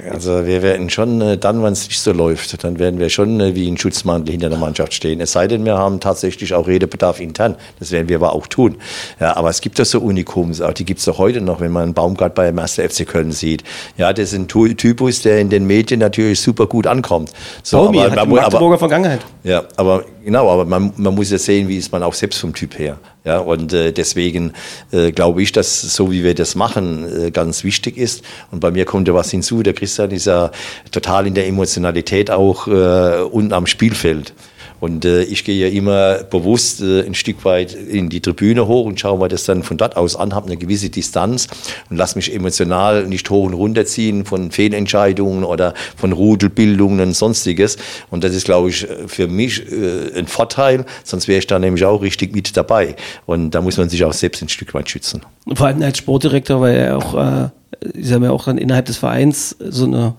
Also 0.10 0.46
wir 0.46 0.62
werden 0.62 0.90
schon 0.90 1.22
äh, 1.22 1.38
dann, 1.38 1.62
wenn 1.64 1.74
es 1.74 1.88
nicht 1.88 2.00
so 2.00 2.12
läuft, 2.12 2.64
dann 2.64 2.80
werden 2.80 3.00
wir 3.00 3.10
schon 3.10 3.40
äh, 3.40 3.56
wie 3.56 3.70
ein 3.70 3.78
Schutzmantel 3.78 4.32
hinter 4.32 4.50
der 4.50 4.58
Mannschaft 4.58 4.94
stehen. 4.94 5.22
Es 5.22 5.34
sei 5.34 5.48
denn, 5.48 5.64
wir 5.64 5.78
haben 5.78 6.00
tatsächlich 6.00 6.54
auch 6.54 6.68
Redebedarf 6.68 7.20
intern. 7.20 7.56
Das 7.80 7.92
werden 7.92 8.10
wir 8.10 8.16
aber 8.16 8.34
auch 8.34 8.48
tun. 8.48 8.78
Ja, 9.20 9.36
aber 9.38 9.50
es 9.50 9.62
gibt 9.62 9.78
ja 9.80 9.86
so 9.86 10.00
Unikums, 10.00 10.62
auch 10.62 10.74
die 10.74 10.86
gibt 10.86 11.00
es 11.00 11.06
doch 11.06 11.18
heute 11.18 11.42
noch, 11.42 11.62
wenn 11.62 11.72
man 11.72 11.84
einen 11.84 11.94
Baumgart 11.94 12.34
beim 12.34 12.58
1. 12.58 12.76
FC 12.76 13.08
Köln 13.08 13.32
sieht. 13.32 13.64
Ja, 13.98 14.12
das 14.12 14.34
ist 14.34 14.40
ein 14.40 14.48
Typus, 14.48 15.22
der 15.22 15.40
in 15.40 15.50
den 15.50 15.68
Medien 15.68 16.00
natürlich 16.00 16.40
super 16.42 16.66
gut 16.66 16.88
ankommt. 16.88 17.32
So, 17.64 17.86
Baumi, 17.86 18.00
aber, 18.00 18.12
hat 18.12 18.28
man, 18.28 18.30
Magdeburger 18.30 18.78
Vergangenheit. 18.80 19.22
Ja, 19.44 19.64
aber 19.78 20.06
genau, 20.24 20.50
aber 20.50 20.66
man, 20.66 20.94
man 20.98 21.14
muss 21.14 21.30
ja 21.32 21.38
sehen, 21.38 21.68
wie 21.68 21.78
ist 21.78 21.92
man 21.92 22.02
auch 22.02 22.14
selbst 22.14 22.40
vom 22.40 22.54
Typ 22.54 22.78
her. 22.80 22.98
Ja, 23.24 23.38
und 23.38 23.72
äh, 23.72 23.92
deswegen 23.92 24.54
äh, 24.92 25.12
glaube 25.12 25.44
ich, 25.44 25.52
dass 25.52 25.82
so 25.82 26.12
wie 26.12 26.24
wir 26.24 26.34
das 26.34 26.56
machen, 26.56 27.28
äh, 27.28 27.32
ganz 27.32 27.64
wichtig 27.64 27.98
ist. 27.98 28.24
Und 28.50 28.62
bei 28.62 28.72
mir 28.72 28.86
kommt 28.86 29.08
ja 29.08 29.14
was 29.14 29.30
hinzu. 29.30 29.62
Der 29.62 29.74
Christian 29.74 30.10
ist 30.10 30.26
ja 30.26 30.52
total 30.92 31.28
in 31.28 31.36
der 31.36 31.48
Emotionalität 31.48 32.32
auch 32.32 32.68
äh, 32.68 33.22
unten 33.22 33.54
am 33.54 33.68
Spielfeld. 33.68 34.34
Und 34.82 35.06
äh, 35.06 35.22
ich 35.24 35.46
gehe 35.46 35.68
ja 35.68 35.74
immer 35.74 36.24
bewusst 36.24 36.82
äh, 36.82 37.06
ein 37.06 37.14
Stück 37.14 37.46
weit 37.46 37.74
in 37.74 38.10
die 38.10 38.20
Tribüne 38.20 38.68
hoch 38.68 38.86
und 38.86 39.00
schaue 39.00 39.20
mir 39.20 39.28
das 39.28 39.46
dann 39.46 39.62
von 39.62 39.78
dort 39.78 39.96
aus 39.96 40.16
an, 40.16 40.34
habe 40.34 40.48
eine 40.48 40.58
gewisse 40.58 40.90
Distanz 40.90 41.48
und 41.90 41.98
lasse 41.98 42.18
mich 42.18 42.34
emotional 42.34 43.06
nicht 43.06 43.30
hoch 43.30 43.46
und 43.46 43.54
runter 43.54 43.86
ziehen 43.86 44.26
von 44.26 44.50
Fehlentscheidungen 44.50 45.44
oder 45.44 45.76
von 45.96 46.12
Rudelbildungen 46.12 47.00
und 47.00 47.14
sonstiges. 47.14 47.78
Und 48.10 48.24
das 48.24 48.34
ist, 48.34 48.46
glaube 48.46 48.70
ich, 48.70 48.88
für 49.06 49.28
mich 49.28 49.72
äh, 49.72 50.18
ein 50.18 50.26
Vorteil, 50.26 50.86
sonst 51.04 51.28
wäre 51.28 51.38
ich 51.38 51.48
da 51.48 51.60
nämlich 51.60 51.86
auch 51.86 52.02
richtig 52.02 52.34
mit 52.34 52.58
dabei. 52.58 52.96
Und 53.28 53.52
da 53.52 53.62
muss 53.62 53.78
man 53.78 53.88
sich 53.88 54.04
auch 54.04 54.14
selbst 54.14 54.42
ein 54.42 54.50
Stück 54.50 54.74
weit 54.74 54.90
schützen. 54.90 55.22
Vor 55.54 55.68
allem 55.68 55.82
als 55.84 56.00
Sportdirektor, 56.00 56.60
weil 56.60 56.76
er 56.76 56.98
auch, 56.98 57.14
äh, 57.14 57.50
Sie 57.94 58.14
haben 58.14 58.24
ja 58.24 58.32
auch 58.32 58.46
dann 58.46 58.58
innerhalb 58.58 58.86
des 58.86 58.98
Vereins 58.98 59.56
so 59.60 59.86
eine 59.86 60.16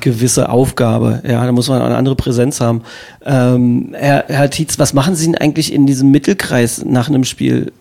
gewisse 0.00 0.48
Aufgabe. 0.48 1.22
Ja, 1.26 1.44
da 1.44 1.52
muss 1.52 1.68
man 1.68 1.82
eine 1.82 1.96
andere 1.96 2.16
Präsenz 2.16 2.60
haben. 2.60 2.82
Ähm, 3.24 3.90
Herr, 3.92 4.24
Herr 4.28 4.50
Tietz, 4.50 4.78
was 4.78 4.92
machen 4.92 5.14
Sie 5.14 5.26
denn 5.26 5.36
eigentlich 5.36 5.72
in 5.72 5.86
diesem 5.86 6.10
Mittelkreis 6.10 6.84
nach 6.84 7.08
einem 7.08 7.24
Spiel, 7.24 7.72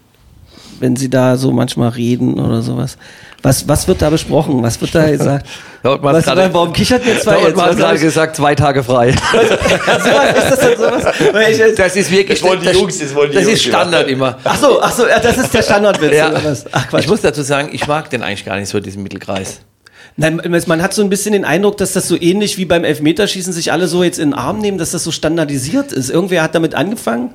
wenn 0.79 0.95
Sie 0.95 1.09
da 1.09 1.37
so 1.37 1.51
manchmal 1.51 1.89
reden 1.89 2.39
oder 2.39 2.61
sowas? 2.61 2.97
Was, 3.41 3.67
was 3.67 3.89
wird 3.89 4.01
da 4.01 4.09
besprochen? 4.09 4.63
Was 4.63 4.79
wird 4.79 4.95
da 4.95 5.05
gesagt? 5.11 5.47
was, 5.83 6.23
grade, 6.23 6.49
warum 6.53 6.71
kichert 6.71 7.05
mir 7.05 7.19
zwei 7.19 7.41
jetzt? 7.41 7.57
Was 7.57 7.75
gerade 7.75 7.99
gesagt, 7.99 8.37
zwei 8.37 8.55
Tage 8.55 8.83
frei. 8.83 9.09
ist 9.09 9.19
das 9.29 10.59
dann 10.59 10.77
sowas? 10.77 11.13
Ich, 11.49 11.75
das 11.75 11.95
ist 11.97 12.09
wirklich, 12.09 12.41
das, 12.41 12.63
das, 12.63 12.73
Jungs, 12.73 12.99
das, 12.99 13.13
das 13.33 13.45
ist 13.45 13.63
Standard 13.63 14.07
immer. 14.07 14.37
Ach 14.45 14.57
so, 14.57 14.81
ach 14.81 14.93
so, 14.93 15.03
das 15.05 15.37
ist 15.37 15.53
der 15.53 15.61
Standardwitz. 15.61 16.15
Ja. 16.15 16.31
Ach. 16.71 16.93
Ich 16.99 17.07
muss 17.07 17.19
dazu 17.19 17.41
sagen, 17.41 17.69
ich 17.73 17.85
mag 17.85 18.09
den 18.09 18.23
eigentlich 18.23 18.45
gar 18.45 18.57
nicht 18.57 18.69
so, 18.69 18.79
diesen 18.79 19.03
Mittelkreis. 19.03 19.59
Nein, 20.15 20.41
man 20.67 20.81
hat 20.81 20.93
so 20.93 21.01
ein 21.01 21.09
bisschen 21.09 21.33
den 21.33 21.45
Eindruck, 21.45 21.77
dass 21.77 21.93
das 21.93 22.07
so 22.07 22.19
ähnlich 22.19 22.57
wie 22.57 22.65
beim 22.65 22.83
Elfmeterschießen 22.83 23.51
sich 23.51 23.71
alle 23.71 23.87
so 23.87 24.03
jetzt 24.03 24.19
in 24.19 24.29
den 24.29 24.33
Arm 24.37 24.59
nehmen, 24.59 24.77
dass 24.77 24.91
das 24.91 25.03
so 25.03 25.11
standardisiert 25.11 25.91
ist. 25.91 26.09
Irgendwer 26.09 26.43
hat 26.43 26.53
damit 26.53 26.75
angefangen. 26.75 27.33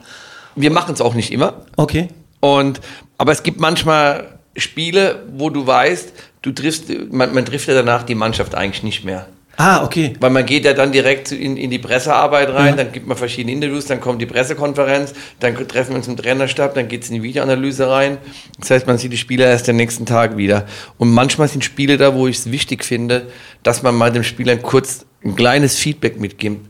Wir 0.54 0.70
machen 0.70 0.94
es 0.94 1.00
auch 1.00 1.14
nicht 1.14 1.32
immer. 1.32 1.66
Okay. 1.76 2.08
Und, 2.40 2.80
aber 3.16 3.32
es 3.32 3.42
gibt 3.42 3.58
manchmal 3.60 4.38
Spiele, 4.56 5.24
wo 5.32 5.50
du 5.50 5.66
weißt, 5.66 6.12
du 6.42 6.52
triffst, 6.52 6.84
man, 7.10 7.34
man 7.34 7.44
trifft 7.44 7.68
ja 7.68 7.74
danach 7.74 8.04
die 8.04 8.14
Mannschaft 8.14 8.54
eigentlich 8.54 8.82
nicht 8.82 9.04
mehr. 9.04 9.26
Ah, 9.60 9.84
okay. 9.84 10.12
Weil 10.20 10.30
man 10.30 10.46
geht 10.46 10.64
ja 10.64 10.72
dann 10.72 10.92
direkt 10.92 11.32
in, 11.32 11.56
in 11.56 11.68
die 11.68 11.80
Pressearbeit 11.80 12.48
rein, 12.54 12.76
ja. 12.76 12.84
dann 12.84 12.92
gibt 12.92 13.08
man 13.08 13.16
verschiedene 13.16 13.52
Interviews, 13.52 13.86
dann 13.86 14.00
kommt 14.00 14.22
die 14.22 14.26
Pressekonferenz, 14.26 15.14
dann 15.40 15.56
treffen 15.66 15.90
wir 15.90 15.96
uns 15.96 16.06
im 16.06 16.16
Trainerstab, 16.16 16.74
dann 16.74 16.86
geht 16.86 17.02
es 17.02 17.08
in 17.10 17.16
die 17.16 17.22
Videoanalyse 17.24 17.90
rein. 17.90 18.18
Das 18.60 18.70
heißt, 18.70 18.86
man 18.86 18.98
sieht 18.98 19.12
die 19.12 19.16
Spieler 19.16 19.46
erst 19.46 19.66
den 19.66 19.74
nächsten 19.74 20.06
Tag 20.06 20.36
wieder. 20.36 20.64
Und 20.96 21.12
manchmal 21.12 21.48
sind 21.48 21.64
Spiele 21.64 21.96
da, 21.96 22.14
wo 22.14 22.28
ich 22.28 22.38
es 22.38 22.52
wichtig 22.52 22.84
finde, 22.84 23.26
dass 23.64 23.82
man 23.82 23.96
mal 23.96 24.12
dem 24.12 24.22
Spieler 24.22 24.56
kurz 24.58 25.06
ein 25.24 25.34
kleines 25.34 25.76
Feedback 25.76 26.20
mitgibt 26.20 26.64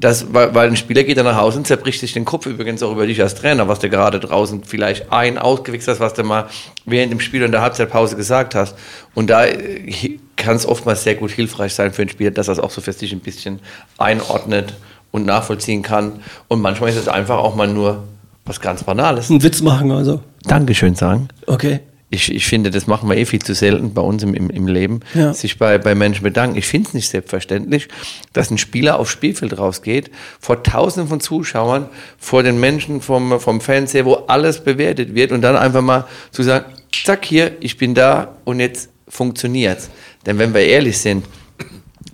das, 0.00 0.32
weil, 0.32 0.54
weil 0.54 0.68
ein 0.68 0.76
Spieler 0.76 1.02
geht 1.02 1.18
dann 1.18 1.24
nach 1.24 1.36
Hause 1.36 1.58
und 1.58 1.66
zerbricht 1.66 2.00
sich 2.00 2.12
den 2.12 2.24
Kopf 2.24 2.46
übrigens 2.46 2.82
auch 2.82 2.92
über 2.92 3.06
dich 3.06 3.20
als 3.20 3.34
Trainer, 3.34 3.66
was 3.66 3.80
du 3.80 3.90
gerade 3.90 4.20
draußen 4.20 4.62
vielleicht 4.62 5.12
ein 5.12 5.38
ausgewichst 5.38 5.88
hast, 5.88 5.98
was 6.00 6.14
du 6.14 6.22
mal 6.22 6.48
während 6.86 7.12
dem 7.12 7.20
Spiel 7.20 7.42
in 7.42 7.50
der 7.50 7.62
Halbzeitpause 7.62 8.14
gesagt 8.14 8.54
hast. 8.54 8.76
Und 9.14 9.28
da 9.28 9.46
äh, 9.46 10.18
kann 10.38 10.56
es 10.56 10.64
oftmals 10.64 11.02
sehr 11.04 11.14
gut 11.14 11.30
hilfreich 11.30 11.74
sein 11.74 11.92
für 11.92 12.02
einen 12.02 12.08
Spieler, 12.08 12.30
dass 12.30 12.48
er 12.48 12.52
es 12.52 12.58
auch 12.58 12.70
so 12.70 12.80
für 12.80 12.92
sich 12.92 13.12
ein 13.12 13.20
bisschen 13.20 13.60
einordnet 13.98 14.74
und 15.10 15.26
nachvollziehen 15.26 15.82
kann. 15.82 16.22
Und 16.48 16.62
manchmal 16.62 16.88
ist 16.90 16.96
es 16.96 17.08
einfach 17.08 17.38
auch 17.38 17.54
mal 17.54 17.68
nur 17.68 18.04
was 18.46 18.60
ganz 18.60 18.84
Banales. 18.84 19.28
Ein 19.28 19.42
Witz 19.42 19.60
machen 19.60 19.90
also. 19.90 20.22
Dankeschön 20.44 20.94
sagen. 20.94 21.28
Okay 21.46 21.80
ich, 22.10 22.34
ich 22.34 22.46
finde, 22.46 22.70
das 22.70 22.86
machen 22.86 23.08
wir 23.08 23.16
eh 23.16 23.26
viel 23.26 23.42
zu 23.42 23.54
selten 23.54 23.92
bei 23.92 24.00
uns 24.00 24.22
im, 24.22 24.32
im, 24.32 24.48
im 24.48 24.66
Leben, 24.66 25.00
ja. 25.12 25.34
sich 25.34 25.58
bei, 25.58 25.76
bei 25.76 25.94
Menschen 25.94 26.22
bedanken. 26.22 26.56
Ich 26.56 26.66
finde 26.66 26.88
es 26.88 26.94
nicht 26.94 27.08
selbstverständlich, 27.08 27.88
dass 28.32 28.50
ein 28.50 28.56
Spieler 28.56 28.98
aufs 28.98 29.10
Spielfeld 29.10 29.58
rausgeht, 29.58 30.10
vor 30.40 30.62
tausenden 30.62 31.08
von 31.08 31.20
Zuschauern, 31.20 31.88
vor 32.16 32.42
den 32.42 32.58
Menschen 32.58 33.02
vom, 33.02 33.38
vom 33.40 33.60
Fernseher, 33.60 34.06
wo 34.06 34.14
alles 34.14 34.64
bewertet 34.64 35.14
wird 35.14 35.32
und 35.32 35.42
dann 35.42 35.56
einfach 35.56 35.82
mal 35.82 36.06
zu 36.30 36.42
sagen, 36.42 36.64
zack, 37.04 37.26
hier, 37.26 37.56
ich 37.60 37.76
bin 37.76 37.94
da 37.94 38.36
und 38.44 38.60
jetzt 38.60 38.88
funktioniert's. 39.06 39.90
Denn 40.28 40.38
wenn 40.38 40.52
wir 40.52 40.60
ehrlich 40.60 40.98
sind, 40.98 41.24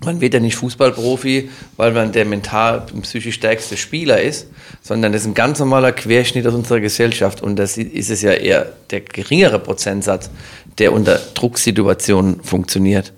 man 0.05 0.21
wird 0.21 0.35
ja 0.35 0.41
nicht 0.41 0.55
Fußballprofi, 0.55 1.51
weil 1.77 1.91
man 1.91 2.13
der 2.13 2.25
mental 2.25 2.87
und 2.93 3.03
psychisch 3.03 3.35
stärkste 3.35 3.77
Spieler 3.77 4.21
ist, 4.23 4.47
sondern 4.83 5.13
das 5.13 5.23
ist 5.23 5.27
ein 5.27 5.35
ganz 5.35 5.59
normaler 5.59 5.91
Querschnitt 5.91 6.47
aus 6.47 6.55
unserer 6.55 6.79
Gesellschaft. 6.79 7.43
Und 7.43 7.57
das 7.57 7.77
ist 7.77 8.11
es 8.11 8.23
ja 8.23 8.31
eher 8.31 8.73
der 8.91 9.01
geringere 9.01 9.59
Prozentsatz, 9.59 10.31
der 10.79 10.93
unter 10.93 11.19
Drucksituationen 11.35 12.41
funktioniert. 12.45 13.13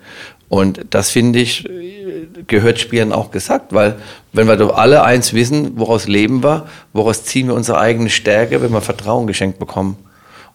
Und 0.49 0.81
das 0.89 1.11
finde 1.11 1.41
ich, 1.41 1.69
gehört 2.47 2.79
Spielern 2.79 3.13
auch 3.13 3.31
gesagt, 3.31 3.75
weil 3.75 3.97
wenn 4.33 4.49
wir 4.49 4.57
doch 4.57 4.79
alle 4.79 5.03
eins 5.03 5.35
wissen, 5.35 5.73
woraus 5.77 6.09
leben 6.09 6.43
wir, 6.43 6.69
woraus 6.95 7.25
ziehen 7.25 7.49
wir 7.49 7.55
unsere 7.55 7.79
eigene 7.81 8.09
Stärke, 8.09 8.63
wenn 8.63 8.73
wir 8.73 8.81
Vertrauen 8.81 9.27
geschenkt 9.27 9.59
bekommen. 9.59 9.99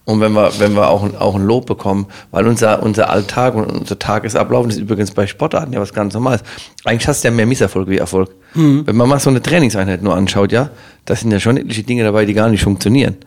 Und 0.04 0.20
wenn 0.20 0.34
wir, 0.34 0.52
wenn 0.60 0.74
wir 0.74 0.90
auch, 0.90 1.08
auch 1.20 1.36
ein 1.36 1.44
Lob 1.44 1.68
bekommen, 1.68 2.08
weil 2.32 2.48
unser, 2.48 2.82
unser 2.82 3.10
Alltag 3.10 3.54
und 3.54 3.66
unser 3.66 4.00
Tagesablauf, 4.00 4.66
das 4.66 4.76
ist 4.76 4.82
übrigens 4.82 5.12
bei 5.12 5.28
Sportarten 5.28 5.74
ja 5.74 5.80
was 5.80 5.94
ganz 5.94 6.14
Normales. 6.14 6.42
Eigentlich 6.84 7.08
hast 7.08 7.24
du 7.24 7.28
ja 7.28 7.34
mehr 7.34 7.46
Misserfolg 7.46 7.88
wie 7.88 7.98
Erfolg. 7.98 8.32
Mhm. 8.56 8.88
Wenn 8.88 8.96
man 8.96 9.08
mal 9.08 9.20
so 9.20 9.30
eine 9.30 9.42
Trainingseinheit 9.42 10.02
nur 10.02 10.16
anschaut, 10.16 10.52
ja, 10.52 10.72
da 11.06 11.16
sind 11.16 11.32
ja 11.32 11.40
schon 11.40 11.58
etliche 11.58 11.84
Dinge 11.84 12.04
dabei, 12.04 12.26
die 12.26 12.34
gar 12.34 12.50
nicht 12.50 12.64
funktionieren. 12.64 13.18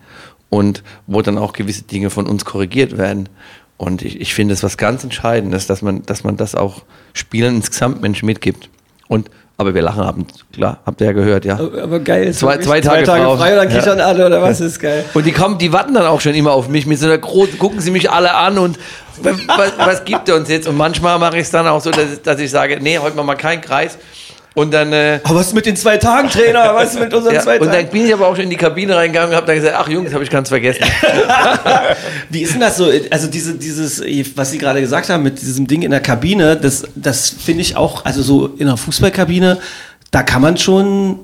Und 0.50 0.82
wo 1.06 1.22
dann 1.22 1.38
auch 1.38 1.52
gewisse 1.52 1.82
Dinge 1.82 2.10
von 2.10 2.26
uns 2.26 2.44
korrigiert 2.44 2.98
werden. 2.98 3.28
Und 3.76 4.02
ich, 4.02 4.20
ich 4.20 4.34
finde 4.34 4.54
es 4.54 4.62
was 4.62 4.76
ganz 4.76 5.04
Entscheidendes, 5.04 5.66
dass 5.66 5.80
man, 5.80 6.02
dass 6.02 6.24
man 6.24 6.36
das 6.36 6.54
auch 6.54 6.82
Spielern 7.12 7.56
insgesamt 7.56 8.02
Menschen 8.02 8.26
mitgibt. 8.26 8.68
Und 9.08 9.30
aber 9.56 9.74
wir 9.74 9.82
lachen 9.82 10.02
abends, 10.02 10.44
klar, 10.52 10.78
habt 10.84 11.00
ihr 11.00 11.06
ja 11.08 11.12
gehört, 11.12 11.44
ja. 11.44 11.54
Aber 11.58 12.00
geil, 12.00 12.32
zwei, 12.32 12.58
zwei, 12.58 12.80
Tage, 12.80 13.04
zwei 13.04 13.18
Tage 13.18 13.36
frei 13.36 13.52
und 13.52 13.56
dann 13.56 13.68
kichern 13.68 13.98
ja. 13.98 14.06
alle 14.06 14.26
oder 14.26 14.42
was 14.42 14.60
ist 14.60 14.80
geil. 14.80 15.04
Und 15.14 15.24
die 15.26 15.32
kommen, 15.32 15.58
die 15.58 15.72
warten 15.72 15.94
dann 15.94 16.06
auch 16.06 16.20
schon 16.20 16.34
immer 16.34 16.52
auf 16.52 16.68
mich 16.68 16.86
mit 16.86 16.98
so 16.98 17.06
einer 17.06 17.18
großen, 17.18 17.58
gucken 17.58 17.80
sie 17.80 17.92
mich 17.92 18.10
alle 18.10 18.34
an 18.34 18.58
und 18.58 18.78
was, 19.22 19.72
was 19.78 20.04
gibt 20.04 20.28
er 20.28 20.36
uns 20.36 20.48
jetzt? 20.48 20.66
Und 20.66 20.76
manchmal 20.76 21.18
mache 21.20 21.36
ich 21.36 21.42
es 21.42 21.50
dann 21.50 21.68
auch 21.68 21.80
so, 21.80 21.90
dass, 21.90 22.20
dass 22.22 22.40
ich 22.40 22.50
sage, 22.50 22.78
nee, 22.80 22.98
heute 22.98 23.16
machen 23.16 23.28
wir 23.28 23.36
keinen 23.36 23.60
Kreis. 23.60 23.96
Und 24.54 24.72
dann. 24.72 24.92
Äh, 24.92 25.20
aber 25.24 25.40
was 25.40 25.48
ist 25.48 25.54
mit 25.54 25.66
den 25.66 25.76
zwei 25.76 25.98
Tagen, 25.98 26.28
Trainer? 26.28 26.74
Was 26.74 26.94
ist 26.94 27.00
mit 27.00 27.12
unseren 27.12 27.34
ja, 27.34 27.40
zwei 27.40 27.58
Tagen? 27.58 27.66
Und 27.66 27.74
dann 27.74 27.88
bin 27.88 28.06
ich 28.06 28.14
aber 28.14 28.28
auch 28.28 28.36
schon 28.36 28.44
in 28.44 28.50
die 28.50 28.56
Kabine 28.56 28.94
reingegangen 28.94 29.30
und 29.30 29.36
habe 29.36 29.46
dann 29.46 29.56
gesagt: 29.56 29.74
Ach 29.76 29.88
Jungs, 29.88 30.14
habe 30.14 30.22
ich 30.22 30.30
ganz 30.30 30.48
vergessen. 30.48 30.84
Wie 32.30 32.42
ist 32.42 32.54
denn 32.54 32.60
das 32.60 32.76
so? 32.76 32.88
Also, 33.10 33.26
diese, 33.26 33.54
dieses, 33.54 34.00
was 34.36 34.52
Sie 34.52 34.58
gerade 34.58 34.80
gesagt 34.80 35.08
haben 35.08 35.24
mit 35.24 35.40
diesem 35.40 35.66
Ding 35.66 35.82
in 35.82 35.90
der 35.90 36.00
Kabine, 36.00 36.56
das, 36.56 36.84
das 36.94 37.30
finde 37.30 37.62
ich 37.62 37.76
auch, 37.76 38.04
also 38.04 38.22
so 38.22 38.46
in 38.46 38.68
einer 38.68 38.76
Fußballkabine, 38.76 39.58
da 40.12 40.22
kann 40.22 40.40
man 40.40 40.56
schon 40.56 41.18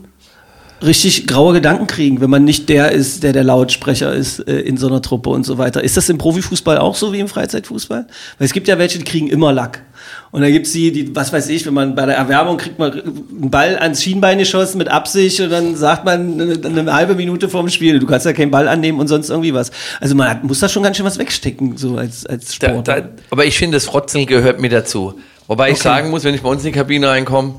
richtig 0.82 1.26
graue 1.26 1.54
Gedanken 1.54 1.86
kriegen, 1.86 2.20
wenn 2.20 2.30
man 2.30 2.44
nicht 2.44 2.68
der 2.68 2.92
ist, 2.92 3.22
der 3.22 3.32
der 3.32 3.44
Lautsprecher 3.44 4.12
ist 4.12 4.40
äh, 4.48 4.60
in 4.60 4.76
so 4.76 4.86
einer 4.86 5.02
Truppe 5.02 5.30
und 5.30 5.44
so 5.44 5.58
weiter. 5.58 5.82
Ist 5.84 5.96
das 5.96 6.08
im 6.08 6.18
Profifußball 6.18 6.78
auch 6.78 6.94
so 6.94 7.12
wie 7.12 7.20
im 7.20 7.28
Freizeitfußball? 7.28 8.06
Weil 8.38 8.46
es 8.46 8.52
gibt 8.52 8.68
ja 8.68 8.78
welche, 8.78 8.98
die 8.98 9.04
kriegen 9.04 9.28
immer 9.28 9.52
Lack. 9.52 9.82
Und 10.30 10.42
dann 10.42 10.52
gibt's 10.52 10.72
die, 10.72 10.92
die, 10.92 11.14
was 11.14 11.32
weiß 11.32 11.48
ich, 11.48 11.66
wenn 11.66 11.74
man 11.74 11.94
bei 11.94 12.06
der 12.06 12.16
Erwerbung 12.16 12.56
kriegt 12.56 12.78
man 12.78 12.92
einen 12.92 13.50
Ball 13.50 13.76
ans 13.78 14.02
Schienbein 14.02 14.38
geschossen 14.38 14.78
mit 14.78 14.88
Absicht 14.88 15.40
und 15.40 15.50
dann 15.50 15.76
sagt 15.76 16.04
man 16.04 16.40
eine, 16.40 16.58
eine 16.64 16.92
halbe 16.92 17.14
Minute 17.14 17.48
vorm 17.48 17.68
Spiel, 17.68 17.98
du 17.98 18.06
kannst 18.06 18.26
ja 18.26 18.32
keinen 18.32 18.50
Ball 18.50 18.68
annehmen 18.68 19.00
und 19.00 19.08
sonst 19.08 19.28
irgendwie 19.28 19.52
was. 19.52 19.70
Also 20.00 20.14
man 20.14 20.30
hat, 20.30 20.44
muss 20.44 20.60
da 20.60 20.68
schon 20.68 20.82
ganz 20.82 20.96
schön 20.96 21.06
was 21.06 21.18
wegstecken, 21.18 21.76
so 21.76 21.96
als, 21.96 22.26
als 22.26 22.54
Sport. 22.54 22.88
Da, 22.88 23.00
da, 23.00 23.08
aber 23.30 23.44
ich 23.44 23.58
finde, 23.58 23.76
das 23.76 23.86
Frotzeln 23.86 24.26
gehört 24.26 24.60
mir 24.60 24.70
dazu. 24.70 25.14
Wobei 25.48 25.64
okay. 25.64 25.72
ich 25.72 25.78
sagen 25.80 26.10
muss, 26.10 26.24
wenn 26.24 26.34
ich 26.34 26.42
bei 26.42 26.48
uns 26.48 26.62
in 26.62 26.72
die 26.72 26.78
Kabine 26.78 27.08
reinkomme 27.08 27.56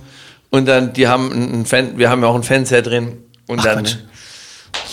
und 0.51 0.67
dann, 0.67 0.93
die 0.93 1.07
haben 1.07 1.31
einen 1.31 1.65
Fan, 1.65 1.97
wir 1.97 2.11
haben 2.11 2.21
ja 2.21 2.27
auch 2.27 2.35
einen 2.35 2.43
Fernseher 2.43 2.83
drin 2.83 3.17
und 3.47 3.59
Ach, 3.59 3.63
dann, 3.63 3.79
Quatsch. 3.79 3.95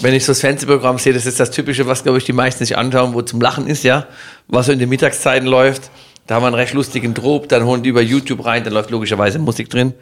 wenn 0.01 0.15
ich 0.15 0.25
so 0.25 0.33
das 0.33 0.41
Fernsehprogramm 0.41 0.99
sehe, 0.99 1.13
das 1.13 1.27
ist 1.27 1.39
das 1.39 1.51
Typische, 1.51 1.87
was 1.87 2.03
glaube 2.03 2.17
ich 2.17 2.25
die 2.25 2.33
meisten 2.33 2.65
sich 2.65 2.79
anschauen, 2.79 3.13
wo 3.13 3.21
zum 3.21 3.41
Lachen 3.43 3.67
ist, 3.67 3.85
ja, 3.85 4.07
was 4.47 4.67
so 4.67 4.73
in 4.73 4.79
den 4.79 4.89
Mittagszeiten 4.89 5.47
läuft 5.47 5.91
da 6.29 6.35
haben 6.35 6.43
wir 6.43 6.49
einen 6.49 6.57
recht 6.57 6.75
lustigen 6.75 7.15
Drop, 7.15 7.49
dann 7.49 7.65
holen 7.65 7.83
die 7.83 7.89
über 7.89 8.03
YouTube 8.03 8.45
rein, 8.45 8.63
dann 8.63 8.75
läuft 8.75 8.91
logischerweise 8.91 9.39
Musik 9.39 9.71
drin. 9.71 9.95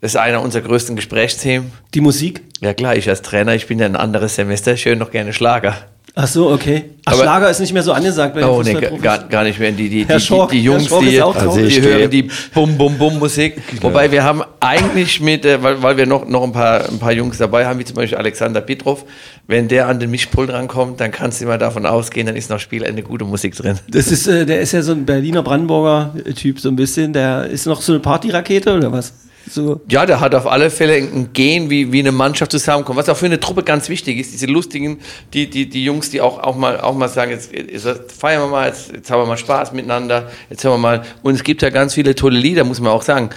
Das 0.00 0.12
ist 0.12 0.16
einer 0.16 0.42
unserer 0.42 0.62
größten 0.62 0.94
Gesprächsthemen. 0.94 1.72
Die 1.92 2.00
Musik? 2.00 2.42
Ja 2.60 2.72
klar, 2.72 2.94
ich 2.94 3.08
als 3.08 3.20
Trainer, 3.20 3.56
ich 3.56 3.66
bin 3.66 3.80
ja 3.80 3.86
ein 3.86 3.96
anderes 3.96 4.36
Semester, 4.36 4.74
ich 4.74 4.84
höre 4.84 4.94
noch 4.94 5.10
gerne 5.10 5.32
Schlager. 5.32 5.76
Ach 6.16 6.26
so, 6.26 6.50
okay. 6.50 6.90
Ach, 7.04 7.12
Aber- 7.12 7.22
Schlager 7.22 7.50
ist 7.50 7.60
nicht 7.60 7.72
mehr 7.72 7.82
so 7.82 7.92
angesagt 7.92 8.34
bei 8.34 8.40
den 8.40 8.48
Oh, 8.48 8.62
nee, 8.62 8.74
gar, 9.00 9.18
gar 9.28 9.44
nicht 9.44 9.58
mehr. 9.60 9.70
Die, 9.70 9.88
die, 9.88 10.04
die, 10.04 10.20
Schork- 10.20 10.50
die, 10.50 10.58
die 10.58 10.64
Jungs, 10.64 10.88
die, 10.88 11.20
Also 11.20 11.60
die 11.60 11.80
hören 11.80 12.10
die 12.10 12.28
Bum 12.52 12.76
Bum 12.76 12.98
Bum 12.98 13.18
Musik. 13.18 13.62
Wobei 13.80 14.10
wir 14.10 14.24
haben 14.24 14.42
eigentlich 14.58 15.20
mit, 15.20 15.44
äh, 15.44 15.62
weil, 15.62 15.82
weil 15.82 15.96
wir 15.96 16.06
noch, 16.06 16.26
noch 16.26 16.42
ein, 16.42 16.52
paar, 16.52 16.88
ein 16.88 16.98
paar 16.98 17.12
Jungs 17.12 17.38
dabei 17.38 17.64
haben, 17.66 17.78
wie 17.78 17.84
zum 17.84 17.94
Beispiel 17.96 18.18
Alexander 18.18 18.60
Petrov, 18.60 19.04
wenn 19.46 19.68
der 19.68 19.86
an 19.88 20.00
den 20.00 20.10
Mischpult 20.10 20.50
rankommt, 20.50 21.00
dann 21.00 21.12
kannst 21.12 21.40
du 21.40 21.44
immer 21.44 21.58
davon 21.58 21.86
ausgehen, 21.86 22.26
dann 22.26 22.36
ist 22.36 22.50
nach 22.50 22.60
Spielende 22.60 23.02
gute 23.02 23.24
Musik 23.24 23.54
drin. 23.54 23.78
Das 23.88 24.08
ist, 24.10 24.26
äh, 24.26 24.44
der 24.44 24.60
ist 24.60 24.72
ja 24.72 24.82
so 24.82 24.92
ein 24.92 25.06
Berliner 25.06 25.42
Brandenburger 25.42 26.12
Typ, 26.34 26.58
so 26.60 26.68
ein 26.68 26.76
bisschen. 26.76 27.12
Der 27.12 27.46
ist 27.46 27.66
noch 27.66 27.80
so 27.80 27.92
eine 27.92 28.00
Partyrakete 28.00 28.74
oder 28.76 28.90
was? 28.90 29.12
So. 29.50 29.80
Ja, 29.88 30.06
der 30.06 30.20
hat 30.20 30.34
auf 30.36 30.46
alle 30.46 30.70
Fälle 30.70 30.94
ein 30.94 31.32
Gehen, 31.32 31.70
wie, 31.70 31.90
wie 31.92 31.98
eine 31.98 32.12
Mannschaft 32.12 32.52
zusammenkommt. 32.52 32.98
Was 32.98 33.08
auch 33.08 33.16
für 33.16 33.26
eine 33.26 33.40
Truppe 33.40 33.64
ganz 33.64 33.88
wichtig 33.88 34.18
ist, 34.18 34.32
diese 34.32 34.46
lustigen, 34.46 35.00
die, 35.34 35.50
die, 35.50 35.68
die 35.68 35.84
Jungs, 35.84 36.10
die 36.10 36.20
auch, 36.20 36.38
auch, 36.38 36.56
mal, 36.56 36.80
auch 36.80 36.94
mal 36.94 37.08
sagen, 37.08 37.32
jetzt, 37.32 37.52
jetzt 37.52 38.12
feiern 38.12 38.42
wir 38.42 38.48
mal, 38.48 38.68
jetzt, 38.68 38.92
jetzt 38.92 39.10
haben 39.10 39.20
wir 39.20 39.26
mal 39.26 39.36
Spaß 39.36 39.72
miteinander, 39.72 40.30
jetzt 40.48 40.62
hören 40.62 40.74
wir 40.74 40.78
mal. 40.78 41.02
Und 41.22 41.34
es 41.34 41.42
gibt 41.42 41.62
ja 41.62 41.70
ganz 41.70 41.94
viele 41.94 42.14
tolle 42.14 42.38
Lieder, 42.38 42.62
muss 42.62 42.80
man 42.80 42.92
auch 42.92 43.02
sagen. 43.02 43.30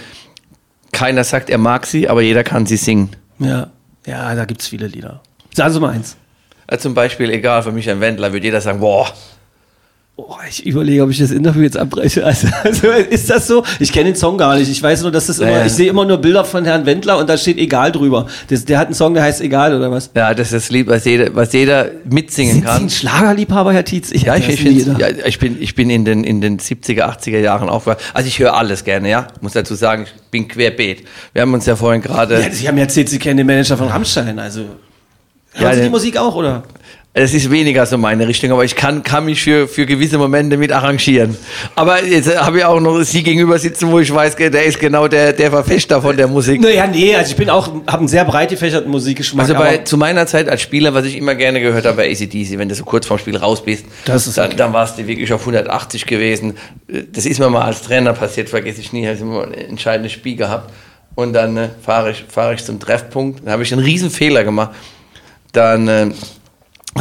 Keiner 0.92 1.24
sagt, 1.24 1.50
er 1.50 1.58
mag 1.58 1.84
sie, 1.86 2.08
aber 2.08 2.22
jeder 2.22 2.44
kann 2.44 2.66
sie 2.66 2.76
singen. 2.76 3.10
Ja. 3.40 3.70
Ja, 4.06 4.34
da 4.34 4.44
gibt's 4.44 4.68
viele 4.68 4.86
Lieder. 4.86 5.22
Sagen 5.52 5.72
Sie 5.72 5.80
mal 5.80 5.94
eins. 5.94 6.16
Also 6.66 6.84
zum 6.84 6.94
Beispiel, 6.94 7.30
egal, 7.30 7.62
für 7.62 7.72
mich 7.72 7.88
ein 7.90 8.00
Wendler, 8.00 8.32
würde 8.32 8.46
jeder 8.46 8.60
sagen, 8.60 8.80
boah, 8.80 9.12
Oh, 10.16 10.36
ich 10.48 10.64
überlege, 10.64 11.02
ob 11.02 11.10
ich 11.10 11.18
das 11.18 11.32
Interview 11.32 11.62
jetzt 11.62 11.76
abbreche. 11.76 12.24
Also, 12.24 12.46
also 12.62 12.86
ist 13.10 13.28
das 13.30 13.48
so? 13.48 13.64
Ich 13.80 13.90
kenne 13.92 14.12
den 14.12 14.14
Song 14.14 14.38
gar 14.38 14.54
nicht. 14.56 14.70
Ich 14.70 14.80
weiß 14.80 15.02
nur, 15.02 15.10
dass 15.10 15.26
das 15.26 15.40
immer, 15.40 15.50
Ja, 15.50 15.58
ja. 15.58 15.66
ich 15.66 15.72
sehe 15.72 15.90
immer 15.90 16.04
nur 16.04 16.18
Bilder 16.18 16.44
von 16.44 16.64
Herrn 16.64 16.86
Wendler 16.86 17.18
und 17.18 17.28
da 17.28 17.36
steht 17.36 17.58
egal 17.58 17.90
drüber. 17.90 18.26
Das, 18.48 18.64
der 18.64 18.78
hat 18.78 18.86
einen 18.86 18.94
Song, 18.94 19.14
der 19.14 19.24
heißt 19.24 19.40
egal 19.40 19.76
oder 19.76 19.90
was? 19.90 20.10
ja, 20.14 20.32
das 20.32 20.48
ist 20.48 20.54
das 20.54 20.70
Lied, 20.70 20.86
was 20.86 21.04
jeder, 21.04 21.34
was 21.34 21.52
jeder 21.52 21.90
mitsingen 22.08 22.52
Sind 22.54 22.60
Sie 22.62 22.66
kann. 22.68 22.82
ein 22.84 22.90
Schlagerliebhaber, 22.90 23.72
Herr 23.72 23.84
Tietz? 23.84 24.12
Ich 24.12 24.22
Ja, 24.22 24.36
ich, 24.36 24.48
ich, 24.48 24.84
gedacht. 24.84 25.00
ja, 25.00 25.08
ich 25.26 25.40
bin, 25.40 25.60
ich 25.60 25.74
bin 25.74 25.90
in 25.90 26.04
den, 26.04 26.22
in 26.22 26.40
den 26.40 26.60
70er, 26.60 27.02
80er 27.18 27.40
Jahren 27.40 27.68
aufgewachsen. 27.68 28.04
Also 28.14 28.28
ich 28.28 28.38
höre 28.38 28.54
alles 28.54 28.84
gerne, 28.84 29.10
ja. 29.10 29.26
Muss 29.40 29.54
dazu 29.54 29.74
sagen, 29.74 30.04
ich 30.04 30.30
bin 30.30 30.46
querbeet. 30.46 31.02
Wir 31.32 31.42
haben 31.42 31.52
uns 31.54 31.66
ja 31.66 31.74
vorhin 31.74 32.02
gerade, 32.02 32.40
Ja, 32.40 32.50
Sie 32.52 32.68
haben 32.68 32.76
ja 32.78 32.84
erzählt, 32.84 33.08
Sie 33.08 33.18
kennen 33.18 33.38
den 33.38 33.48
Manager 33.48 33.76
von 33.76 33.88
Rammstein, 33.88 34.38
also. 34.38 34.60
Hören 34.60 34.76
Ja, 35.60 35.74
Sie 35.74 35.82
die 35.82 35.88
Musik 35.90 36.16
auch, 36.18 36.36
oder? 36.36 36.62
Es 37.16 37.32
ist 37.32 37.48
weniger 37.48 37.86
so 37.86 37.96
meine 37.96 38.26
Richtung, 38.26 38.50
aber 38.50 38.64
ich 38.64 38.74
kann, 38.74 39.04
kann 39.04 39.26
mich 39.26 39.40
für, 39.40 39.68
für 39.68 39.86
gewisse 39.86 40.18
Momente 40.18 40.56
mit 40.56 40.72
arrangieren. 40.72 41.36
Aber 41.76 42.04
jetzt 42.04 42.36
habe 42.36 42.58
ich 42.58 42.64
auch 42.64 42.80
noch 42.80 43.00
Sie 43.02 43.22
gegenüber 43.22 43.56
sitzen, 43.56 43.92
wo 43.92 44.00
ich 44.00 44.12
weiß, 44.12 44.34
der 44.34 44.64
ist 44.64 44.80
genau 44.80 45.06
der, 45.06 45.32
der 45.32 45.52
Verfechter 45.52 46.02
von 46.02 46.16
der 46.16 46.26
Musik. 46.26 46.60
Naja, 46.60 46.88
nee, 46.88 47.14
also 47.14 47.30
ich 47.30 47.36
bin 47.36 47.50
auch, 47.50 47.68
habe 47.86 47.98
einen 47.98 48.08
sehr 48.08 48.24
breit 48.24 48.50
gefächerten 48.50 48.90
Musikgeschmack. 48.90 49.48
Also 49.48 49.54
bei, 49.54 49.78
zu 49.78 49.96
meiner 49.96 50.26
Zeit 50.26 50.48
als 50.48 50.62
Spieler, 50.62 50.92
was 50.92 51.04
ich 51.04 51.16
immer 51.16 51.36
gerne 51.36 51.60
gehört 51.60 51.86
habe, 51.86 51.98
war 51.98 52.04
ACDC, 52.04 52.58
wenn 52.58 52.68
du 52.68 52.74
so 52.74 52.82
kurz 52.82 53.06
vorm 53.06 53.20
Spiel 53.20 53.36
raus 53.36 53.64
bist, 53.64 53.86
Das 54.06 54.26
ist 54.26 54.36
dann, 54.36 54.46
okay. 54.46 54.56
dann 54.56 54.72
warst 54.72 54.98
du 54.98 55.06
wirklich 55.06 55.32
auf 55.32 55.42
180 55.42 56.06
gewesen. 56.06 56.54
Das 57.12 57.26
ist 57.26 57.38
mir 57.38 57.48
mal 57.48 57.62
als 57.62 57.82
Trainer 57.82 58.12
passiert, 58.12 58.48
vergesse 58.48 58.80
ich 58.80 58.92
nie, 58.92 59.06
habe 59.06 59.14
ich 59.14 59.22
immer 59.22 59.44
ein 59.44 59.54
entscheidendes 59.54 60.10
Spiel 60.10 60.34
gehabt. 60.34 60.72
Und 61.14 61.32
dann 61.32 61.56
äh, 61.56 61.68
fahre 61.80 62.10
ich, 62.10 62.24
fahre 62.26 62.54
ich 62.54 62.64
zum 62.64 62.80
Treffpunkt, 62.80 63.44
dann 63.44 63.52
habe 63.52 63.62
ich 63.62 63.72
einen 63.72 63.84
riesen 63.84 64.10
Fehler 64.10 64.42
gemacht. 64.42 64.72
Dann 65.52 65.86
äh, 65.86 66.10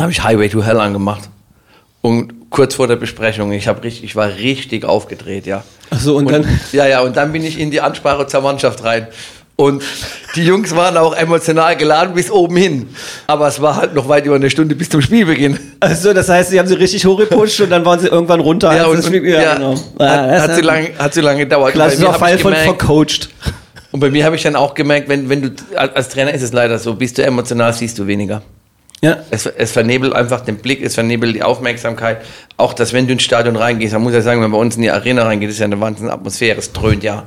habe 0.01 0.11
ich 0.11 0.23
Highway 0.23 0.49
to 0.49 0.63
Hell 0.63 0.79
angemacht. 0.79 1.29
Und 2.01 2.49
kurz 2.49 2.75
vor 2.75 2.87
der 2.87 2.97
Besprechung, 2.97 3.51
ich, 3.53 3.67
hab 3.67 3.83
richtig, 3.83 4.03
ich 4.03 4.15
war 4.15 4.27
richtig 4.27 4.83
aufgedreht, 4.85 5.45
ja. 5.45 5.63
Ach 5.89 5.99
so, 5.99 6.15
und 6.17 6.29
dann- 6.29 6.45
Ja, 6.73 6.85
ja, 6.87 7.01
und 7.01 7.15
dann 7.15 7.31
bin 7.31 7.43
ich 7.45 7.59
in 7.59 7.71
die 7.71 7.81
Ansprache 7.81 8.27
zur 8.27 8.41
Mannschaft 8.41 8.83
rein. 8.83 9.07
Und 9.55 9.83
die 10.35 10.43
Jungs 10.43 10.75
waren 10.75 10.97
auch 10.97 11.15
emotional 11.15 11.77
geladen 11.77 12.15
bis 12.15 12.31
oben 12.31 12.55
hin. 12.57 12.89
Aber 13.27 13.47
es 13.47 13.61
war 13.61 13.75
halt 13.75 13.93
noch 13.93 14.09
weit 14.09 14.25
über 14.25 14.35
eine 14.35 14.49
Stunde 14.49 14.73
bis 14.75 14.89
zum 14.89 14.99
Spielbeginn. 15.01 15.59
Also, 15.79 16.11
das 16.11 16.27
heißt, 16.27 16.49
Sie 16.49 16.57
haben 16.59 16.67
sie 16.67 16.73
richtig 16.73 17.05
hochgepusht 17.05 17.61
und 17.61 17.69
dann 17.69 17.85
waren 17.85 17.99
sie 17.99 18.07
irgendwann 18.07 18.39
runter. 18.39 18.75
Ja, 18.75 18.85
als 18.85 18.89
und, 18.89 18.97
und, 18.97 19.05
Spiel- 19.05 19.29
ja, 19.29 19.53
genau. 19.53 19.75
hat, 19.75 19.79
das 19.99 20.41
hat, 20.41 20.49
ein 20.49 20.63
lange, 20.63 20.89
hat 20.97 21.13
zu 21.13 21.21
lange 21.21 21.39
gedauert. 21.41 21.73
Klassischer 21.73 22.13
Fall 22.15 22.39
von 22.39 22.53
vercoacht. 22.55 23.29
Und 23.91 23.99
bei 23.99 24.09
mir 24.09 24.25
habe 24.25 24.35
ich 24.35 24.41
dann 24.41 24.55
auch 24.55 24.73
gemerkt, 24.73 25.07
wenn, 25.07 25.29
wenn 25.29 25.41
du, 25.43 25.49
als 25.77 26.09
Trainer 26.09 26.33
ist 26.33 26.41
es 26.41 26.51
leider 26.51 26.79
so, 26.79 26.95
bist 26.95 27.19
du 27.19 27.23
emotional, 27.23 27.71
siehst 27.73 27.99
du 27.99 28.07
weniger. 28.07 28.41
Ja. 29.03 29.17
Es, 29.31 29.45
es 29.45 29.73
vernebelt 29.73 30.13
einfach 30.13 30.41
den 30.41 30.57
Blick, 30.57 30.81
es 30.81 30.95
vernebelt 30.95 31.35
die 31.35 31.43
Aufmerksamkeit. 31.43 32.21
Auch, 32.55 32.73
dass 32.73 32.93
wenn 32.93 33.05
du 33.05 33.11
ins 33.11 33.23
Stadion 33.23 33.57
reingehst, 33.57 33.91
man 33.91 34.01
muss 34.01 34.13
ja 34.13 34.21
sagen, 34.21 34.41
wenn 34.41 34.49
man 34.49 34.57
bei 34.57 34.65
uns 34.65 34.77
in 34.77 34.81
die 34.81 34.91
Arena 34.91 35.23
reingeht, 35.23 35.49
ist 35.49 35.59
ja 35.59 35.65
eine 35.65 35.79
wahnsinnige 35.81 36.13
Atmosphäre, 36.13 36.57
es 36.57 36.71
dröhnt 36.71 37.03
ja. 37.03 37.25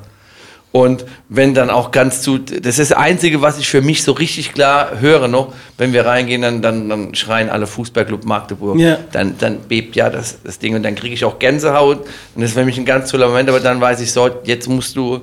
Und 0.72 1.04
wenn 1.28 1.52
dann 1.52 1.68
auch 1.68 1.90
ganz 1.90 2.22
zu, 2.22 2.38
das 2.38 2.78
ist 2.78 2.90
das 2.90 2.98
Einzige, 2.98 3.42
was 3.42 3.58
ich 3.58 3.68
für 3.68 3.82
mich 3.82 4.02
so 4.02 4.12
richtig 4.12 4.54
klar 4.54 5.00
höre 5.00 5.28
noch, 5.28 5.52
wenn 5.76 5.92
wir 5.92 6.06
reingehen, 6.06 6.42
dann, 6.42 6.62
dann, 6.62 6.88
dann 6.88 7.14
schreien 7.14 7.50
alle 7.50 7.66
Fußballclub 7.66 8.24
Magdeburg. 8.24 8.78
Ja. 8.78 8.98
Dann, 9.12 9.36
dann 9.38 9.60
bebt 9.60 9.96
ja 9.96 10.08
das, 10.08 10.38
das 10.44 10.58
Ding 10.58 10.74
und 10.74 10.82
dann 10.82 10.94
kriege 10.94 11.14
ich 11.14 11.26
auch 11.26 11.38
Gänsehaut 11.38 12.00
und 12.00 12.42
das 12.42 12.50
ist 12.50 12.58
für 12.58 12.64
mich 12.64 12.78
ein 12.78 12.86
ganz 12.86 13.10
toller 13.10 13.28
Moment, 13.28 13.50
aber 13.50 13.60
dann 13.60 13.80
weiß 13.82 14.00
ich 14.00 14.12
so, 14.12 14.30
jetzt 14.44 14.66
musst 14.66 14.96
du 14.96 15.20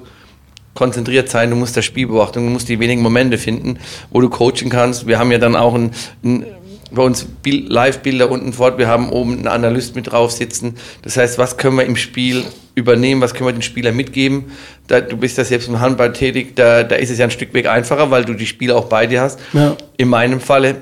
konzentriert 0.74 1.30
sein, 1.30 1.50
du 1.50 1.56
musst 1.56 1.78
das 1.78 1.86
Spiel 1.86 2.08
beobachten, 2.08 2.46
du 2.46 2.52
musst 2.52 2.70
die 2.70 2.80
wenigen 2.80 3.02
Momente 3.02 3.38
finden, 3.38 3.80
wo 4.12 4.22
du 4.22 4.30
coachen 4.30 4.70
kannst. 4.70 5.08
Wir 5.08 5.20
haben 5.20 5.32
ja 5.32 5.38
dann 5.38 5.56
auch 5.56 5.76
ein, 5.76 5.92
ein 6.24 6.46
bei 6.92 7.02
uns 7.02 7.26
Bild- 7.26 7.70
Live-Bilder 7.70 8.30
unten 8.30 8.54
fort, 8.54 8.78
wir 8.78 8.88
haben 8.88 9.10
oben 9.10 9.34
einen 9.34 9.48
Analyst 9.48 9.96
mit 9.96 10.12
drauf 10.12 10.32
sitzen. 10.32 10.76
Das 11.02 11.18
heißt, 11.18 11.38
was 11.38 11.58
können 11.58 11.78
wir 11.78 11.86
im 11.86 11.96
Spiel 11.96 12.44
übernehmen, 12.76 13.22
was 13.22 13.34
können 13.34 13.48
wir 13.48 13.54
den 13.54 13.62
Spieler 13.62 13.92
mitgeben? 13.92 14.52
Da, 14.88 15.02
du 15.02 15.18
bist 15.18 15.38
ja 15.38 15.44
selbst 15.44 15.68
im 15.70 15.80
Handball 15.80 16.14
tätig, 16.14 16.56
da, 16.56 16.84
da 16.84 16.96
ist 16.96 17.10
es 17.10 17.18
ja 17.18 17.26
ein 17.26 17.32
Stück 17.32 17.54
weg 17.54 17.68
einfacher, 17.68 18.12
weil 18.12 18.26
du 18.26 18.34
die 18.34 18.46
Spieler 18.46 18.76
auch 18.76 18.86
bei 18.86 19.08
dir 19.08 19.22
hast. 19.22 19.40
Ja. 19.54 19.76
In 19.98 20.10
meinem 20.10 20.40
Falle, 20.40 20.76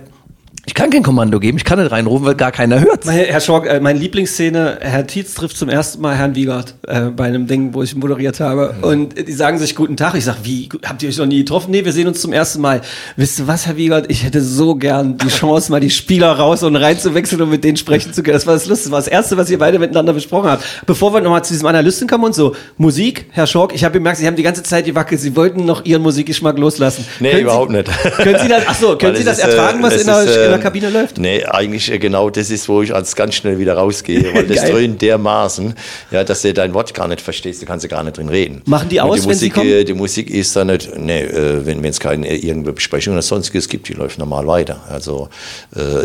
ich 0.68 0.76
kann 0.76 0.92
kein 0.92 1.02
Kommando 1.02 1.40
geben, 1.40 1.58
ich 1.58 1.66
kann 1.66 1.80
nicht 1.80 1.92
reinrufen, 1.92 2.28
weil 2.28 2.36
gar 2.36 2.52
keiner 2.52 2.80
hört. 2.80 3.06
Mein, 3.06 3.18
Herr 3.18 3.42
Schork, 3.42 3.66
äh, 3.66 3.80
meine 3.80 3.98
Lieblingsszene, 3.98 4.78
Herr 4.82 5.08
Tietz 5.08 5.34
trifft 5.34 5.58
zum 5.58 5.70
ersten 5.70 6.02
Mal 6.02 6.16
Herrn 6.16 6.36
Wiegert 6.36 6.76
äh, 6.88 7.06
bei 7.06 7.26
einem 7.26 7.48
Ding, 7.48 7.74
wo 7.74 7.82
ich 7.82 7.96
moderiert 7.96 8.40
habe. 8.40 8.76
Und 8.84 9.18
äh, 9.18 9.24
die 9.24 9.32
sagen 9.32 9.58
sich 9.58 9.76
guten 9.76 9.98
Tag. 9.98 10.14
Ich 10.14 10.26
sag, 10.26 10.38
wie, 10.44 10.70
habt 10.86 11.02
ihr 11.02 11.10
euch 11.10 11.18
noch 11.18 11.26
nie 11.26 11.40
getroffen? 11.40 11.72
Nee, 11.72 11.84
wir 11.84 11.92
sehen 11.92 12.08
uns 12.08 12.22
zum 12.22 12.32
ersten 12.32 12.62
Mal. 12.62 12.82
Wisst 13.16 13.40
ihr 13.40 13.48
was, 13.48 13.66
Herr 13.66 13.76
Wiegert? 13.76 14.12
Ich 14.12 14.24
hätte 14.24 14.40
so 14.42 14.76
gern 14.76 15.18
die 15.18 15.30
Chance, 15.30 15.72
mal 15.72 15.80
die 15.80 15.90
Spieler 15.90 16.32
raus 16.32 16.62
und 16.62 16.76
reinzuwechseln 16.76 17.42
und 17.42 17.50
mit 17.50 17.64
denen 17.64 17.78
sprechen 17.78 18.14
zu 18.14 18.22
können. 18.22 18.36
Das 18.36 18.46
war 18.46 18.54
das 18.54 18.68
Lustige. 18.68 18.82
Das 18.82 18.92
war 18.92 19.00
das 19.00 19.08
Erste, 19.08 19.38
was 19.38 19.50
ihr 19.50 19.58
beide 19.58 19.80
miteinander 19.80 20.14
besprochen 20.14 20.52
habt. 20.52 20.64
Bevor 20.86 21.12
wir 21.12 21.22
nochmal 21.22 21.44
zu 21.44 21.54
diesem 21.54 21.68
Analysten 21.68 22.08
kommen 22.08 22.26
und 22.26 22.36
so. 22.36 22.56
Musik, 22.78 23.26
Herr 23.32 23.48
Schork, 23.48 23.74
ich 23.74 23.84
habe 23.84 23.94
gemerkt, 23.94 24.20
Sie 24.20 24.28
haben 24.28 24.36
die 24.36 24.44
ganze 24.44 24.62
Zeit 24.62 24.86
gewackelt. 24.86 25.20
Sie 25.20 25.36
wollten 25.36 25.66
noch 25.66 25.86
Ihren 25.86 26.04
Musikgeschmack 26.04 26.60
loslassen. 26.60 27.04
Nee, 27.20 27.32
Können 27.32 27.42
überhaupt 27.42 27.72
Sie, 27.72 27.78
nicht. 27.78 27.90
Können 28.18 28.40
Sie 28.40 28.48
das, 28.48 28.64
ach 28.68 28.76
so, 28.76 28.96
können 28.96 29.14
Weil 29.14 29.18
Sie 29.18 29.24
das 29.24 29.40
ist, 29.40 29.44
äh, 29.44 29.50
ertragen, 29.50 29.82
was 29.82 29.96
es 29.96 30.02
in 30.02 30.08
der, 30.08 30.51
der 30.52 30.60
äh, 30.60 30.64
Kabine 30.64 30.90
läuft? 30.90 31.18
Nee, 31.18 31.44
eigentlich 31.46 31.92
äh, 31.92 32.00
genau 32.00 32.30
das 32.30 32.50
ist, 32.50 32.70
wo 32.70 32.82
ich 32.82 32.94
als 32.94 33.16
ganz 33.16 33.36
schnell 33.36 33.60
wieder 33.60 33.74
rausgehe, 33.76 34.24
weil 34.34 34.48
das 34.48 34.66
dröhnt 34.66 35.02
dermaßen, 35.02 35.74
ja, 36.12 36.24
dass 36.24 36.42
du 36.42 36.54
dein 36.54 36.74
Wort 36.74 36.94
gar 36.94 37.08
nicht 37.08 37.22
verstehst, 37.22 37.62
du 37.62 37.66
kannst 37.66 37.84
ja 37.84 37.90
gar 37.90 38.04
nicht 38.04 38.18
drin 38.18 38.30
reden. 38.30 38.62
Machen 38.66 38.90
die 38.90 39.02
aus, 39.02 39.22
die 39.22 39.28
wenn 39.30 39.36
sie 39.36 39.46
Musik, 39.48 39.54
kommen? 39.54 39.70
äh, 39.70 39.84
Die 39.84 39.94
Musik 39.94 40.30
ist 40.30 40.56
dann 40.56 40.68
nicht, 40.68 40.90
nee, 40.98 41.22
äh, 41.22 41.66
wenn 41.66 41.84
es 41.86 42.00
keine 42.00 42.28
irgendeine 42.36 42.74
Besprechung 42.74 43.14
oder 43.14 43.22
sonstiges 43.22 43.68
gibt, 43.68 43.88
die 43.90 43.94
läuft 43.94 44.20
normal 44.20 44.48
weiter. 44.48 44.82
Also 44.90 45.30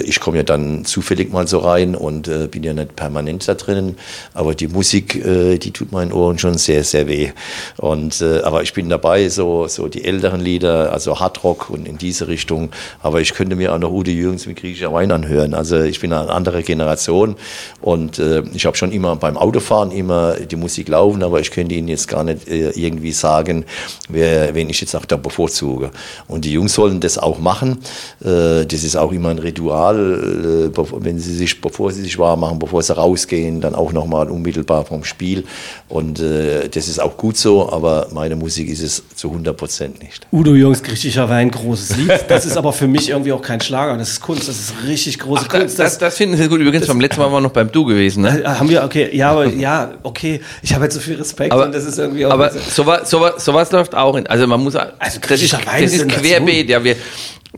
ich 0.05 0.21
komme 0.21 0.39
ja 0.39 0.43
dann 0.43 0.85
zufällig 0.85 1.33
mal 1.33 1.47
so 1.47 1.59
rein 1.59 1.95
und 1.95 2.31
bin 2.51 2.63
ja 2.63 2.73
nicht 2.73 2.97
permanent 2.97 3.47
da 3.49 3.55
drinnen, 3.55 3.97
aber 4.35 4.55
die 4.55 4.69
Musik, 4.69 5.23
die 5.23 5.71
tut 5.73 5.93
meinen 5.93 6.13
Ohren 6.13 6.39
schon 6.39 6.57
sehr, 6.59 6.85
sehr 6.85 7.09
weh. 7.09 7.31
Und, 7.77 8.23
aber 8.23 8.63
ich 8.63 8.73
bin 8.73 8.89
dabei, 8.89 9.29
so, 9.29 9.69
so 9.69 9.89
die 9.89 10.05
älteren 10.05 10.41
Lieder, 10.41 10.93
also 10.93 11.19
Hardrock 11.21 11.71
und 11.71 11.87
in 11.87 11.99
diese 11.99 12.29
Richtung, 12.29 12.71
aber 13.03 13.21
ich 13.21 13.35
könnte 13.35 13.57
mir 13.57 13.75
auch 13.75 13.79
noch 13.79 13.91
Udo 13.91 14.11
Jürgens 14.37 14.47
mit 14.47 14.57
griechischer 14.59 14.93
Wein 14.93 15.11
anhören. 15.13 15.55
Also 15.55 15.81
ich 15.83 16.01
bin 16.01 16.13
eine 16.13 16.31
andere 16.31 16.63
Generation 16.63 17.37
und 17.81 18.19
äh, 18.19 18.43
ich 18.55 18.67
habe 18.67 18.77
schon 18.77 18.93
immer 18.93 19.17
beim 19.17 19.37
Autofahren 19.39 19.91
immer 19.91 20.35
die 20.35 20.57
Musik 20.57 20.89
laufen, 20.89 21.23
aber 21.23 21.41
ich 21.41 21.51
könnte 21.51 21.75
Ihnen 21.75 21.89
jetzt 21.89 22.09
gar 22.09 22.23
nicht 22.23 22.47
äh, 22.49 22.71
irgendwie 22.71 23.13
sagen, 23.13 23.65
wer, 24.09 24.55
wen 24.55 24.69
ich 24.69 24.81
jetzt 24.81 24.95
auch 24.95 25.05
da 25.07 25.17
bevorzuge. 25.17 25.91
Und 26.29 26.45
die 26.45 26.53
Jungs 26.53 26.75
sollen 26.75 27.01
das 27.01 27.17
auch 27.19 27.39
machen. 27.39 27.79
Äh, 28.23 28.67
das 28.67 28.85
ist 28.85 28.97
auch 28.97 29.13
immer 29.13 29.31
ein 29.31 29.39
Ritual, 29.39 30.67
äh, 30.67 30.69
bevor- 30.69 31.03
wenn 31.05 31.19
sie 31.19 31.35
sich, 31.35 31.59
bevor 31.61 31.91
sie 31.93 32.03
sich 32.03 32.19
warm 32.19 32.41
machen, 32.41 32.59
bevor 32.59 32.83
sie 32.83 32.95
rausgehen, 32.95 33.61
dann 33.63 33.75
auch 33.75 33.93
nochmal 33.93 34.31
unmittelbar 34.31 34.85
vom 34.85 35.03
Spiel. 35.05 35.45
Und 35.89 36.21
äh, 36.21 36.69
das 36.69 36.89
ist 36.89 37.01
auch 37.01 37.17
gut 37.17 37.37
so, 37.39 37.71
aber 37.73 38.09
meine 38.13 38.37
Musik 38.37 38.69
ist 38.69 38.83
es 38.83 39.03
zu 39.15 39.29
100 39.31 39.57
Prozent 39.57 40.03
nicht. 40.03 40.27
Udo 40.33 40.55
Jürgens, 40.55 40.83
griechischer 40.83 41.29
Wein, 41.31 41.51
großes 41.51 41.97
Lied. 41.97 42.11
Das 42.29 42.45
ist 42.45 42.57
aber 42.57 42.73
für 42.73 42.87
mich 42.89 43.09
irgendwie 43.09 43.33
auch 43.33 43.41
kein 43.43 43.61
Schlager. 43.61 43.97
Das 43.97 44.11
ist 44.11 44.21
Kunst, 44.27 44.49
das 44.49 44.57
ist 44.59 44.75
richtig 44.87 45.19
große 45.21 45.45
Ach, 45.45 45.49
das, 45.49 45.61
Kunst. 45.61 45.79
das, 45.79 45.99
das 45.99 46.17
finden 46.17 46.37
Sie 46.37 46.49
gut. 46.49 46.61
Übrigens, 46.61 46.87
beim 46.87 47.01
letzten 47.01 47.21
Mal 47.21 47.27
waren 47.27 47.35
wir 47.35 47.41
noch 47.43 47.53
beim 47.53 47.71
Du 47.71 47.85
gewesen, 47.85 48.23
ne? 48.23 48.43
Äh, 48.43 48.47
haben 48.47 48.69
wir, 48.69 48.83
okay, 48.85 49.09
ja, 49.13 49.31
aber 49.31 49.47
ja, 49.47 49.93
okay. 50.03 50.41
Ich 50.63 50.75
habe 50.75 50.85
jetzt 50.85 50.95
so 50.95 51.01
viel 51.01 51.15
Respekt 51.17 51.53
Aber, 51.53 51.67
und 51.67 51.75
das 51.75 51.85
ist 51.85 51.99
irgendwie 51.99 52.27
auch. 52.27 52.33
aber 52.33 52.51
sowas, 52.51 53.09
sowas, 53.09 53.45
sowas 53.45 53.71
läuft 53.73 53.95
auch 53.95 54.17
in. 54.17 54.27
Also 54.27 54.47
man 54.47 54.61
muss. 54.63 54.75
Also 54.77 54.91
das 54.99 55.15
ist, 55.15 55.21
griechischer 55.23 55.61
Wein 55.65 55.83
das 55.85 55.93
ist 55.93 56.09
querbeet. 56.09 56.69
Ja, 56.69 56.83
wir, 56.85 56.97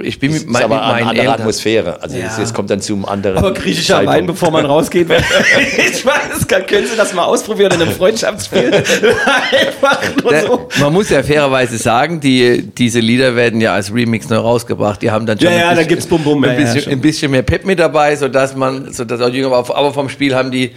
Ich 0.00 0.20
bin 0.20 0.30
Das 0.30 0.40
mit, 0.42 0.46
ist 0.48 0.52
mein, 0.52 0.62
aber 0.64 0.74
mit 0.76 0.84
eine 0.84 0.92
meinen 0.92 1.08
andere 1.08 1.22
Eltern. 1.26 1.40
Atmosphäre. 1.40 2.02
Also 2.02 2.16
Ja. 2.18 2.26
es, 2.26 2.38
es 2.38 2.54
kommt 2.54 2.70
dann 2.70 2.80
zum 2.80 3.04
anderen. 3.04 3.38
Aber 3.38 3.52
griechischer. 3.52 4.04
Wein, 4.06 4.26
bevor 4.26 4.50
man 4.52 4.64
rausgeht. 4.66 5.08
ich 5.90 6.06
weiß, 6.06 6.46
kann, 6.46 6.66
können 6.66 6.86
Sie 6.86 6.96
das 6.96 7.12
mal 7.14 7.24
ausprobieren 7.24 7.72
in 7.74 7.82
einem 7.82 7.90
Freundschaftsspiel? 7.92 8.70
Einfach 9.24 10.00
nur 10.22 10.32
Ne, 10.32 10.42
so. 10.46 10.68
Man 10.80 10.92
muss 10.92 11.10
ja 11.10 11.22
fairerweise 11.22 11.78
sagen, 11.78 12.20
die, 12.20 12.62
diese 12.76 13.00
Lieder 13.00 13.34
werden 13.34 13.60
ja 13.60 13.72
als 13.74 13.92
Remix 13.92 14.28
neu 14.28 14.36
rausgebracht. 14.36 15.02
Die 15.02 15.10
haben 15.10 15.26
dann 15.26 15.38
schon 15.38 15.50
Ja, 15.50 15.56
ja, 15.58 15.64
da 15.70 15.74
bisschen, 15.74 15.88
gibt's 15.88 16.06
Bum 16.06 16.22
Bum, 16.22 16.44
ein, 16.44 16.56
ja, 16.60 16.68
ja, 16.68 16.74
bisschen, 16.74 16.82
schon. 16.82 16.92
ein 16.92 17.00
bisschen 17.00 17.30
mehr 17.30 17.42
Pep 17.42 17.64
mit 17.64 17.78
dabei, 17.78 18.16
sodass 18.16 18.54
man, 18.54 18.92
sodass 18.92 19.20
auch 19.20 19.28
jünger. 19.28 19.52
Aber 19.52 19.92
vom 19.92 20.08
Spiel 20.08 20.34
haben 20.34 20.50
die 20.50 20.72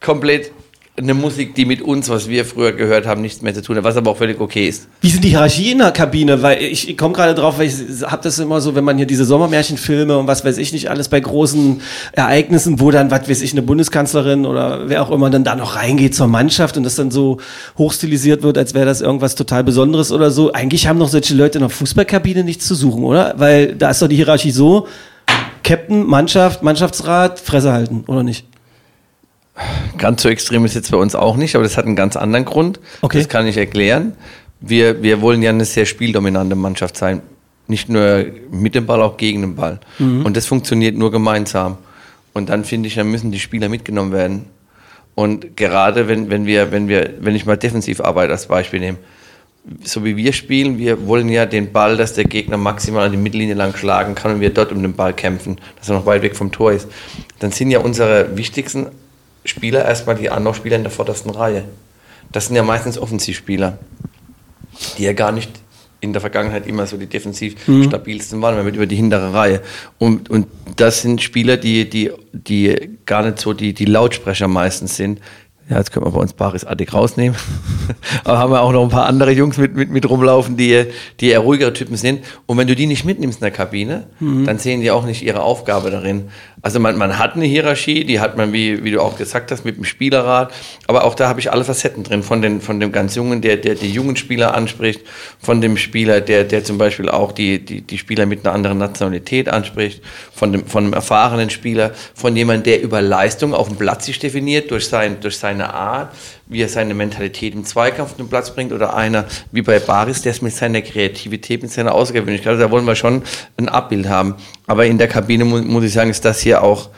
komplett 0.00 0.52
eine 0.96 1.12
Musik, 1.12 1.56
die 1.56 1.64
mit 1.64 1.82
uns, 1.82 2.08
was 2.08 2.28
wir 2.28 2.44
früher 2.44 2.70
gehört 2.70 3.04
haben, 3.04 3.20
nichts 3.20 3.42
mehr 3.42 3.52
zu 3.52 3.62
tun 3.62 3.76
hat, 3.76 3.82
was 3.82 3.96
aber 3.96 4.12
auch 4.12 4.16
völlig 4.16 4.40
okay 4.40 4.68
ist. 4.68 4.86
Wie 5.00 5.10
sind 5.10 5.24
die 5.24 5.30
Hierarchie 5.30 5.72
in 5.72 5.78
der 5.78 5.90
Kabine? 5.90 6.40
Weil 6.40 6.62
ich, 6.62 6.88
ich 6.88 6.96
komme 6.96 7.14
gerade 7.14 7.34
drauf, 7.34 7.58
weil 7.58 7.66
ich 7.66 7.74
habe 8.04 8.22
das 8.22 8.38
immer 8.38 8.60
so, 8.60 8.76
wenn 8.76 8.84
man 8.84 8.96
hier 8.96 9.06
diese 9.06 9.24
Sommermärchenfilme 9.24 10.16
und 10.16 10.28
was 10.28 10.44
weiß 10.44 10.56
ich 10.56 10.72
nicht 10.72 10.90
alles 10.90 11.08
bei 11.08 11.18
großen 11.18 11.80
Ereignissen, 12.12 12.78
wo 12.78 12.92
dann, 12.92 13.10
was 13.10 13.28
weiß 13.28 13.42
ich, 13.42 13.50
eine 13.52 13.62
Bundeskanzlerin 13.62 14.46
oder 14.46 14.88
wer 14.88 15.02
auch 15.02 15.10
immer 15.10 15.30
dann 15.30 15.42
da 15.42 15.56
noch 15.56 15.74
reingeht 15.74 16.14
zur 16.14 16.28
Mannschaft 16.28 16.76
und 16.76 16.84
das 16.84 16.94
dann 16.94 17.10
so 17.10 17.38
hochstilisiert 17.76 18.44
wird, 18.44 18.56
als 18.56 18.72
wäre 18.72 18.86
das 18.86 19.00
irgendwas 19.00 19.34
total 19.34 19.64
Besonderes 19.64 20.12
oder 20.12 20.30
so. 20.30 20.52
Eigentlich 20.52 20.86
haben 20.86 21.00
doch 21.00 21.08
solche 21.08 21.34
Leute 21.34 21.58
in 21.58 21.62
der 21.62 21.70
Fußballkabine 21.70 22.44
nichts 22.44 22.68
zu 22.68 22.76
suchen, 22.76 23.02
oder? 23.02 23.34
Weil 23.36 23.74
da 23.74 23.90
ist 23.90 24.00
doch 24.00 24.08
die 24.08 24.16
Hierarchie 24.16 24.52
so, 24.52 24.86
Captain, 25.64 26.06
Mannschaft, 26.06 26.62
Mannschaftsrat, 26.62 27.40
Fresse 27.40 27.72
halten, 27.72 28.04
oder 28.06 28.22
nicht? 28.22 28.46
Ganz 29.98 30.22
so 30.22 30.28
extrem 30.28 30.64
ist 30.64 30.74
jetzt 30.74 30.90
bei 30.90 30.96
uns 30.96 31.14
auch 31.14 31.36
nicht, 31.36 31.54
aber 31.56 31.64
das 31.64 31.76
hat 31.76 31.86
einen 31.86 31.96
ganz 31.96 32.16
anderen 32.16 32.44
Grund. 32.44 32.80
Okay. 33.00 33.18
Das 33.18 33.28
kann 33.28 33.46
ich 33.46 33.56
erklären. 33.56 34.12
Wir, 34.60 35.02
wir 35.02 35.20
wollen 35.20 35.42
ja 35.42 35.50
eine 35.50 35.64
sehr 35.64 35.86
spieldominante 35.86 36.54
Mannschaft 36.54 36.96
sein. 36.96 37.22
Nicht 37.66 37.88
nur 37.88 38.26
mit 38.50 38.74
dem 38.74 38.86
Ball, 38.86 39.00
auch 39.00 39.16
gegen 39.16 39.40
den 39.40 39.54
Ball. 39.54 39.80
Und 39.98 40.36
das 40.36 40.46
funktioniert 40.46 40.96
nur 40.96 41.10
gemeinsam. 41.10 41.78
Und 42.34 42.50
dann 42.50 42.64
finde 42.64 42.88
ich, 42.88 42.96
dann 42.96 43.10
müssen 43.10 43.32
die 43.32 43.40
Spieler 43.40 43.68
mitgenommen 43.68 44.12
werden. 44.12 44.46
Und 45.14 45.56
gerade 45.56 46.08
wenn, 46.08 46.28
wenn 46.28 46.44
wir, 46.44 46.72
wenn 46.72 46.88
wir, 46.88 47.14
wenn 47.20 47.34
ich 47.34 47.46
mal 47.46 47.56
Defensivarbeit 47.56 48.30
als 48.30 48.46
Beispiel 48.46 48.80
nehme, 48.80 48.98
so 49.82 50.04
wie 50.04 50.16
wir 50.16 50.32
spielen, 50.32 50.78
wir 50.78 51.06
wollen 51.06 51.28
ja 51.28 51.46
den 51.46 51.72
Ball, 51.72 51.96
dass 51.96 52.12
der 52.12 52.24
Gegner 52.24 52.56
maximal 52.56 53.06
an 53.06 53.12
die 53.12 53.18
Mittellinie 53.18 53.54
lang 53.54 53.74
schlagen 53.74 54.14
kann 54.14 54.32
und 54.32 54.40
wir 54.40 54.50
dort 54.50 54.72
um 54.72 54.82
den 54.82 54.94
Ball 54.94 55.14
kämpfen, 55.14 55.58
dass 55.78 55.88
er 55.88 55.96
noch 55.96 56.06
weit 56.06 56.22
weg 56.22 56.36
vom 56.36 56.52
Tor 56.52 56.72
ist. 56.72 56.88
Dann 57.38 57.50
sind 57.50 57.70
ja 57.70 57.78
unsere 57.78 58.36
wichtigsten 58.36 58.88
Spieler 59.44 59.84
erstmal 59.84 60.16
die 60.16 60.30
Anlaufspieler 60.30 60.76
in 60.76 60.82
der 60.82 60.92
vordersten 60.92 61.30
Reihe. 61.30 61.64
Das 62.30 62.46
sind 62.46 62.56
ja 62.56 62.62
meistens 62.62 62.98
Offensivspieler, 62.98 63.78
die 64.98 65.04
ja 65.04 65.12
gar 65.12 65.32
nicht 65.32 65.50
in 66.00 66.12
der 66.12 66.20
Vergangenheit 66.20 66.66
immer 66.66 66.86
so 66.86 66.98
die 66.98 67.06
defensiv 67.06 67.56
stabilsten 67.84 68.42
waren, 68.42 68.58
wenn 68.58 68.66
wir 68.66 68.74
über 68.74 68.86
die 68.86 68.96
hintere 68.96 69.32
Reihe. 69.32 69.62
Und, 69.98 70.28
und 70.28 70.46
das 70.76 71.00
sind 71.00 71.22
Spieler, 71.22 71.56
die, 71.56 71.88
die, 71.88 72.10
die 72.32 72.98
gar 73.06 73.24
nicht 73.24 73.38
so 73.38 73.54
die, 73.54 73.72
die 73.72 73.86
Lautsprecher 73.86 74.46
meistens 74.46 74.96
sind. 74.96 75.20
Ja, 75.70 75.78
jetzt 75.78 75.92
können 75.92 76.04
wir 76.04 76.10
bei 76.12 76.20
uns 76.20 76.34
Baris 76.34 76.64
Attic 76.64 76.92
rausnehmen. 76.92 77.38
Aber 78.24 78.38
haben 78.38 78.52
wir 78.52 78.60
auch 78.60 78.72
noch 78.72 78.82
ein 78.82 78.90
paar 78.90 79.06
andere 79.06 79.30
Jungs 79.30 79.56
mit, 79.56 79.74
mit, 79.74 79.90
mit 79.90 80.08
rumlaufen, 80.08 80.58
die, 80.58 80.84
die 81.20 81.30
eher 81.30 81.38
ruhigere 81.40 81.72
Typen 81.72 81.96
sind. 81.96 82.20
Und 82.44 82.58
wenn 82.58 82.68
du 82.68 82.74
die 82.74 82.86
nicht 82.86 83.06
mitnimmst 83.06 83.38
in 83.38 83.44
der 83.44 83.50
Kabine, 83.50 84.04
dann 84.44 84.58
sehen 84.58 84.82
die 84.82 84.90
auch 84.90 85.06
nicht 85.06 85.22
ihre 85.22 85.42
Aufgabe 85.42 85.90
darin. 85.90 86.28
Also 86.64 86.80
man, 86.80 86.96
man 86.96 87.18
hat 87.18 87.34
eine 87.34 87.44
Hierarchie, 87.44 88.04
die 88.04 88.20
hat 88.20 88.38
man, 88.38 88.54
wie, 88.54 88.82
wie 88.82 88.90
du 88.90 89.02
auch 89.02 89.18
gesagt 89.18 89.50
hast, 89.50 89.66
mit 89.66 89.76
dem 89.76 89.84
Spielerrat. 89.84 90.50
Aber 90.86 91.04
auch 91.04 91.14
da 91.14 91.28
habe 91.28 91.38
ich 91.38 91.52
alle 91.52 91.62
Facetten 91.62 92.04
drin. 92.04 92.22
Von, 92.22 92.40
den, 92.40 92.62
von 92.62 92.80
dem 92.80 92.90
ganz 92.90 93.14
Jungen, 93.16 93.42
der, 93.42 93.58
der 93.58 93.74
die 93.74 93.90
jungen 93.90 94.16
Spieler 94.16 94.54
anspricht, 94.54 95.02
von 95.38 95.60
dem 95.60 95.76
Spieler, 95.76 96.22
der, 96.22 96.44
der 96.44 96.64
zum 96.64 96.78
Beispiel 96.78 97.10
auch 97.10 97.32
die, 97.32 97.62
die, 97.62 97.82
die 97.82 97.98
Spieler 97.98 98.24
mit 98.24 98.46
einer 98.46 98.54
anderen 98.54 98.78
Nationalität 98.78 99.50
anspricht, 99.50 100.02
von 100.32 100.52
dem, 100.52 100.66
von 100.66 100.84
einem 100.84 100.94
erfahrenen 100.94 101.50
Spieler, 101.50 101.90
von 102.14 102.34
jemandem, 102.34 102.62
der 102.62 102.82
über 102.82 103.02
Leistung 103.02 103.52
auf 103.52 103.68
dem 103.68 103.76
Platz 103.76 104.06
sich 104.06 104.18
definiert, 104.18 104.70
durch, 104.70 104.88
sein, 104.88 105.18
durch 105.20 105.36
seine 105.36 105.74
Art, 105.74 106.14
wie 106.46 106.62
er 106.62 106.68
seine 106.68 106.94
Mentalität 106.94 107.54
im 107.54 107.64
Zweikampf 107.64 108.14
den 108.14 108.28
Platz 108.28 108.54
bringt, 108.54 108.72
oder 108.72 108.94
einer 108.94 109.24
wie 109.52 109.62
bei 109.62 109.78
Baris, 109.78 110.22
der 110.22 110.32
es 110.32 110.42
mit 110.42 110.54
seiner 110.54 110.82
Kreativität, 110.82 111.62
mit 111.62 111.72
seiner 111.72 111.94
Außergewöhnlichkeit, 111.94 112.52
also 112.52 112.62
da 112.62 112.70
wollen 112.70 112.84
wir 112.84 112.96
schon 112.96 113.22
ein 113.56 113.68
Abbild 113.68 114.08
haben. 114.08 114.34
Aber 114.66 114.86
in 114.86 114.98
der 114.98 115.08
Kabine 115.08 115.44
mu 115.44 115.58
muss 115.62 115.84
ich 115.84 115.92
sagen, 115.92 116.10
ist 116.10 116.24
das 116.24 116.40
hier 116.40 116.62
auch, 116.62 116.90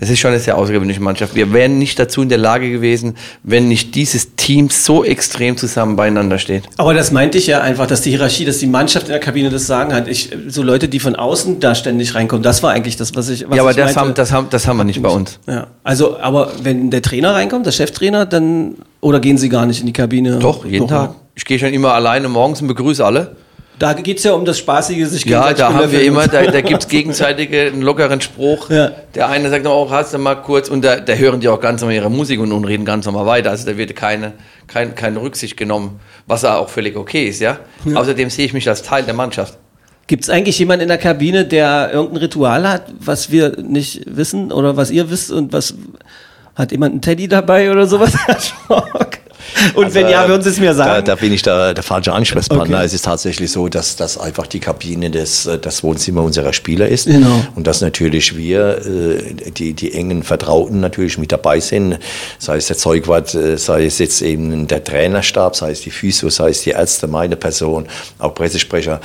das 0.00 0.08
ist 0.08 0.18
schon 0.18 0.30
eine 0.30 0.40
sehr 0.40 0.56
außergewöhnliche 0.56 1.00
Mannschaft. 1.00 1.34
Wir 1.34 1.52
wären 1.52 1.78
nicht 1.78 1.98
dazu 1.98 2.22
in 2.22 2.30
der 2.30 2.38
Lage 2.38 2.70
gewesen, 2.70 3.16
wenn 3.42 3.68
nicht 3.68 3.94
dieses 3.94 4.34
Team 4.34 4.70
so 4.70 5.04
extrem 5.04 5.58
zusammen 5.58 5.94
beieinander 5.94 6.38
steht. 6.38 6.64
Aber 6.78 6.94
das 6.94 7.12
meinte 7.12 7.36
ich 7.36 7.46
ja 7.46 7.60
einfach, 7.60 7.86
dass 7.86 8.00
die 8.00 8.10
Hierarchie, 8.10 8.46
dass 8.46 8.58
die 8.58 8.66
Mannschaft 8.66 9.06
in 9.06 9.12
der 9.12 9.20
Kabine 9.20 9.50
das 9.50 9.66
Sagen 9.66 9.92
hat. 9.92 10.08
Ich, 10.08 10.30
so 10.48 10.62
Leute, 10.62 10.88
die 10.88 11.00
von 11.00 11.16
außen 11.16 11.60
da 11.60 11.74
ständig 11.74 12.14
reinkommen, 12.14 12.42
das 12.42 12.62
war 12.62 12.72
eigentlich 12.72 12.96
das, 12.96 13.14
was 13.14 13.28
ich. 13.28 13.48
Was 13.48 13.56
ja, 13.56 13.62
aber 13.62 13.72
ich 13.72 13.76
das 13.76 13.94
meinte. 13.94 14.00
haben, 14.00 14.14
das, 14.14 14.32
haben, 14.32 14.46
das 14.48 14.66
haben 14.66 14.78
wir 14.78 14.84
nicht 14.84 15.02
bei 15.02 15.10
uns. 15.10 15.38
Ja, 15.46 15.66
also, 15.84 16.18
aber 16.18 16.50
wenn 16.62 16.90
der 16.90 17.02
Trainer 17.02 17.34
reinkommt, 17.34 17.66
der 17.66 17.72
Cheftrainer, 17.72 18.24
dann 18.24 18.76
oder 19.02 19.20
gehen 19.20 19.36
Sie 19.36 19.50
gar 19.50 19.66
nicht 19.66 19.80
in 19.80 19.86
die 19.86 19.92
Kabine? 19.92 20.38
Doch, 20.38 20.64
jeden 20.64 20.88
Tag. 20.88 21.14
Ich 21.34 21.44
gehe 21.44 21.58
schon 21.58 21.72
immer 21.74 21.92
alleine 21.92 22.28
morgens 22.28 22.62
und 22.62 22.68
begrüße 22.68 23.04
alle. 23.04 23.36
Da 23.80 23.94
geht's 23.94 24.24
ja 24.24 24.34
um 24.34 24.44
das 24.44 24.58
Spaßige, 24.58 25.06
sich 25.08 25.24
Ja, 25.24 25.54
da 25.54 25.72
haben 25.72 25.90
wir 25.90 26.02
immer, 26.02 26.28
da, 26.28 26.42
da 26.42 26.60
gibt's 26.60 26.86
gegenseitige 26.86 27.62
einen 27.62 27.80
lockeren 27.80 28.20
Spruch. 28.20 28.68
Ja. 28.68 28.92
Der 29.14 29.30
eine 29.30 29.48
sagt, 29.48 29.66
oh, 29.66 29.88
hast 29.90 30.12
du 30.12 30.18
mal 30.18 30.34
kurz, 30.34 30.68
und 30.68 30.84
da, 30.84 31.00
da 31.00 31.14
hören 31.14 31.40
die 31.40 31.48
auch 31.48 31.62
ganz 31.62 31.80
normal 31.80 31.96
ihre 31.96 32.10
Musik 32.10 32.40
und, 32.40 32.52
und 32.52 32.66
reden 32.66 32.84
ganz 32.84 33.06
normal 33.06 33.24
weiter. 33.24 33.48
Also 33.48 33.64
da 33.64 33.78
wird 33.78 33.96
keine, 33.96 34.34
kein, 34.66 34.94
keine 34.94 35.22
Rücksicht 35.22 35.56
genommen, 35.56 35.98
was 36.26 36.42
ja 36.42 36.58
auch 36.58 36.68
völlig 36.68 36.94
okay 36.94 37.28
ist, 37.28 37.40
ja. 37.40 37.58
Außerdem 37.94 38.28
sehe 38.28 38.44
ich 38.44 38.52
mich 38.52 38.68
als 38.68 38.82
Teil 38.82 39.04
der 39.04 39.14
Mannschaft. 39.14 39.56
Gibt's 40.08 40.28
eigentlich 40.28 40.58
jemanden 40.58 40.82
in 40.82 40.88
der 40.88 40.98
Kabine, 40.98 41.46
der 41.46 41.90
irgendein 41.90 42.18
Ritual 42.18 42.68
hat, 42.68 42.92
was 42.98 43.30
wir 43.30 43.62
nicht 43.62 44.02
wissen 44.04 44.52
oder 44.52 44.76
was 44.76 44.90
ihr 44.90 45.10
wisst 45.10 45.32
und 45.32 45.54
was 45.54 45.72
hat 46.54 46.70
jemand 46.70 46.92
einen 46.92 47.00
Teddy 47.00 47.28
dabei 47.28 47.70
oder 47.70 47.86
sowas? 47.86 48.12
Und 49.74 49.84
Also, 49.86 49.94
wenn 49.96 50.08
ja, 50.08 50.28
würden 50.28 50.42
Sie 50.42 50.50
es 50.50 50.58
mir 50.60 50.68
Da, 50.68 50.74
sagen? 50.74 51.04
da 51.04 51.14
bin 51.14 51.32
ich 51.32 51.42
da 51.42 51.74
der 51.74 51.82
falsche 51.84 52.12
Ansprechpartner. 52.12 52.76
Okay. 52.76 52.86
Es 52.86 52.94
ist 52.94 53.04
tatsächlich 53.04 53.50
so, 53.50 53.68
dass 53.68 53.96
das 53.96 54.18
einfach 54.18 54.46
die 54.46 54.60
Kabine 54.60 55.10
des, 55.10 55.46
äh, 55.46 55.58
das 55.58 55.82
Wohnzimmer 55.82 56.22
unserer 56.22 56.52
Spieler 56.52 56.88
ist. 56.88 57.06
Genau. 57.06 57.44
Und 57.54 57.66
dass 57.66 57.80
natürlich 57.80 58.36
wir, 58.36 58.78
äh, 58.86 59.50
die, 59.50 59.72
die 59.74 59.92
engen 59.94 60.22
Vertrauten 60.22 60.80
natürlich 60.80 61.18
mit 61.18 61.32
dabei 61.32 61.60
sind. 61.60 61.98
Sei 62.38 62.56
es 62.56 62.66
der 62.66 62.76
Zeugwart, 62.76 63.34
äh, 63.34 63.56
sei 63.58 63.84
es 63.86 63.98
jetzt 63.98 64.22
eben 64.22 64.66
der 64.66 64.82
Trainerstab, 64.84 65.56
sei 65.56 65.72
es 65.72 65.80
die 65.82 65.90
Physio, 65.90 66.30
sei 66.30 66.50
es 66.50 66.62
die 66.62 66.70
Ärzte, 66.70 67.06
meine 67.06 67.36
Person, 67.36 67.86
auch 68.18 68.34
Pressesprecher. 68.34 69.00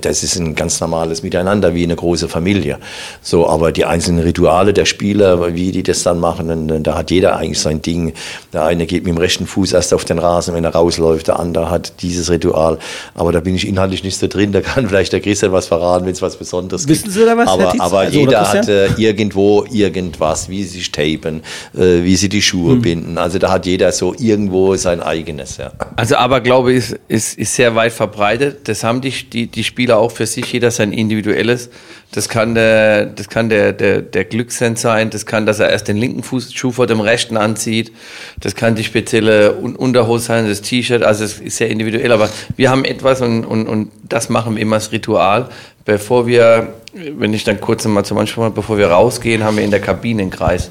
Das 0.00 0.22
ist 0.22 0.36
ein 0.36 0.54
ganz 0.54 0.80
normales 0.80 1.22
Miteinander, 1.22 1.74
wie 1.74 1.84
eine 1.84 1.96
große 1.96 2.28
Familie. 2.28 2.78
So, 3.22 3.48
aber 3.48 3.72
die 3.72 3.84
einzelnen 3.84 4.22
Rituale 4.22 4.72
der 4.72 4.84
Spieler, 4.84 5.54
wie 5.54 5.72
die 5.72 5.82
das 5.82 6.02
dann 6.02 6.18
machen, 6.18 6.82
da 6.82 6.94
hat 6.96 7.10
jeder 7.10 7.36
eigentlich 7.36 7.60
sein 7.60 7.82
Ding. 7.82 8.12
Der 8.52 8.64
eine 8.64 8.86
geht 8.86 9.04
mit 9.04 9.14
dem 9.14 9.18
rechten 9.18 9.46
Fuß 9.46 9.72
erst 9.72 9.85
auf 9.92 10.04
den 10.04 10.18
Rasen, 10.18 10.54
wenn 10.54 10.64
er 10.64 10.70
rausläuft, 10.70 11.28
der 11.28 11.38
andere 11.38 11.70
hat 11.70 12.02
dieses 12.02 12.30
Ritual. 12.30 12.78
Aber 13.14 13.32
da 13.32 13.40
bin 13.40 13.54
ich 13.54 13.66
inhaltlich 13.66 14.02
nicht 14.04 14.18
so 14.18 14.26
drin, 14.26 14.52
da 14.52 14.60
kann 14.60 14.88
vielleicht 14.88 15.12
der 15.12 15.20
Christian 15.20 15.52
was 15.52 15.66
verraten, 15.66 16.06
wenn 16.06 16.12
es 16.12 16.22
was 16.22 16.36
Besonderes 16.36 16.88
Wissen 16.88 17.04
gibt. 17.04 17.14
Sie 17.14 17.24
da 17.24 17.36
was, 17.36 17.48
Aber, 17.48 17.74
aber 17.80 17.98
Also, 18.00 18.18
jeder 18.18 18.52
hat 18.52 18.68
äh, 18.68 18.88
irgendwo 18.96 19.64
irgendwas, 19.70 20.48
wie 20.48 20.62
sie 20.62 20.78
sich 20.78 20.92
tapen, 20.92 21.42
äh, 21.76 22.02
wie 22.02 22.16
sie 22.16 22.28
die 22.28 22.42
Schuhe 22.42 22.72
Hm. 22.74 22.82
binden. 22.82 23.18
Also 23.18 23.38
da 23.38 23.50
hat 23.50 23.66
jeder 23.66 23.92
so 23.92 24.14
irgendwo 24.18 24.74
sein 24.76 25.00
eigenes. 25.02 25.56
Ja. 25.56 25.72
Also 25.96 26.16
Aberglaube 26.16 26.72
ist, 26.72 26.96
ist, 27.08 27.38
ist 27.38 27.54
sehr 27.54 27.74
weit 27.74 27.92
verbreitet. 27.92 28.68
Das 28.68 28.84
haben 28.84 29.00
die, 29.00 29.10
die, 29.10 29.46
die 29.46 29.64
Spieler 29.64 29.98
auch 29.98 30.10
für 30.10 30.26
sich, 30.26 30.52
jeder 30.52 30.70
sein 30.70 30.92
individuelles. 30.92 31.70
Das 32.12 32.28
kann 32.28 32.54
der, 32.54 33.06
das 33.06 33.28
kann 33.28 33.48
der, 33.48 33.72
der, 33.72 34.00
der 34.00 34.24
Glückssens 34.24 34.80
sein, 34.80 35.10
das 35.10 35.26
kann, 35.26 35.44
dass 35.44 35.58
er 35.58 35.70
erst 35.70 35.88
den 35.88 35.96
linken 35.96 36.22
Fußschuh 36.22 36.70
vor 36.70 36.86
dem 36.86 37.00
rechten 37.00 37.36
anzieht, 37.36 37.92
das 38.40 38.54
kann 38.54 38.74
die 38.76 38.84
spezielle 38.84 39.56
Un 39.60 39.75
Unterhose 39.76 40.24
sein, 40.24 40.48
das 40.48 40.62
T-Shirt, 40.62 41.02
also 41.02 41.24
es 41.24 41.40
ist 41.40 41.56
sehr 41.56 41.70
individuell, 41.70 42.10
aber 42.12 42.28
wir 42.56 42.70
haben 42.70 42.84
etwas 42.84 43.20
und, 43.20 43.44
und, 43.44 43.66
und 43.68 43.90
das 44.02 44.28
machen 44.28 44.56
wir 44.56 44.62
immer 44.62 44.76
als 44.76 44.92
Ritual. 44.92 45.48
Bevor 45.84 46.26
wir, 46.26 46.74
wenn 46.92 47.32
ich 47.32 47.44
dann 47.44 47.60
kurz 47.60 47.84
mal 47.86 48.04
zum 48.04 48.18
Anspruch, 48.18 48.50
bevor 48.50 48.78
wir 48.78 48.88
rausgehen, 48.88 49.44
haben 49.44 49.56
wir 49.56 49.64
in 49.64 49.70
der 49.70 49.80
Kabine 49.80 50.22
einen 50.22 50.30
Kreis. 50.30 50.70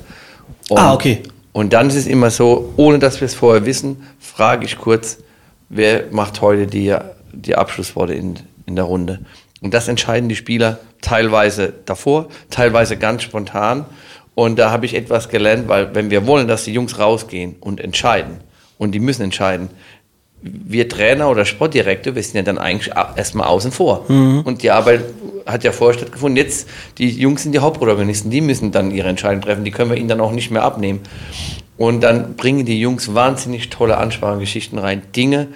Und, 0.70 0.78
Ah, 0.78 0.93
okay. 0.93 1.24
Und 1.53 1.72
dann 1.72 1.88
ist 1.88 1.95
es 1.95 2.08
immer 2.08 2.32
so, 2.32 2.74
ohne 2.76 2.99
dass 2.99 3.22
wir 3.22 3.28
es 3.28 3.34
vorher 3.34 3.66
wissen, 3.66 4.03
frage 4.20 4.66
ich 4.66 4.78
kurz, 4.78 5.20
wer 5.70 6.06
macht 6.12 6.41
heute 6.41 6.68
die, 6.68 6.93
die 7.32 7.56
Abschlussworte 7.56 8.14
in, 8.14 8.36
in 8.66 8.76
der 8.76 8.86
Runde. 8.86 9.20
Und 9.62 9.74
das 9.74 9.88
entscheiden 9.88 10.28
die 10.28 10.36
Spieler 10.36 10.80
teilweise 11.01 11.74
davor, 11.86 12.28
teilweise 12.49 12.97
ganz 12.97 13.24
spontan. 13.24 13.86
Und 14.34 14.60
da 14.60 14.70
habe 14.70 14.86
ich 14.86 14.95
etwas 14.95 15.30
gelernt, 15.30 15.70
weil 15.70 15.95
wenn 15.95 16.10
wir 16.10 16.28
wollen, 16.28 16.47
dass 16.47 16.66
die 16.66 16.74
Jungs 16.74 16.99
rausgehen 16.99 17.56
und 17.62 17.80
entscheiden, 17.80 18.41
und 18.78 18.91
die 18.91 18.99
müssen 18.99 19.23
entscheiden, 19.23 19.69
wir 20.41 20.88
Trainer 20.88 21.30
oder 21.30 21.45
Sportdirektor, 21.45 22.13
wir 22.13 22.21
sind 22.21 22.36
ja 22.36 22.43
dann 22.43 22.57
eigentlich 22.57 22.93
erstmal 23.15 23.47
außen 23.47 23.71
vor. 23.71 24.05
Und 24.43 24.61
die 24.61 24.69
Arbeit 24.69 25.03
hat 25.45 25.63
ja 25.63 25.71
vorher 25.71 25.97
stattgefunden. 25.97 26.38
Jetzt, 26.38 26.69
die 26.97 27.09
Jungs 27.09 27.43
sind 27.43 27.53
die 27.53 27.59
Hauptprotagonisten, 27.59 28.30
die 28.30 28.41
müssen 28.41 28.71
dann 28.71 28.91
ihre 28.91 29.07
Entscheidung 29.07 29.41
treffen, 29.41 29.63
die 29.63 29.71
können 29.71 29.89
wir 29.89 29.97
ihnen 29.97 30.09
dann 30.09 30.21
auch 30.21 30.32
nicht 30.32 30.51
mehr 30.51 30.63
abnehmen. 30.63 30.99
Und 31.78 32.01
dann 32.01 32.36
bringen 32.36 32.65
die 32.65 32.80
Jungs 32.80 33.13
wahnsinnig 33.13 33.69
tolle 33.69 33.97
Ansprachegeschichten 33.97 34.78
rein. 34.78 35.01
Dinge, 35.15 35.47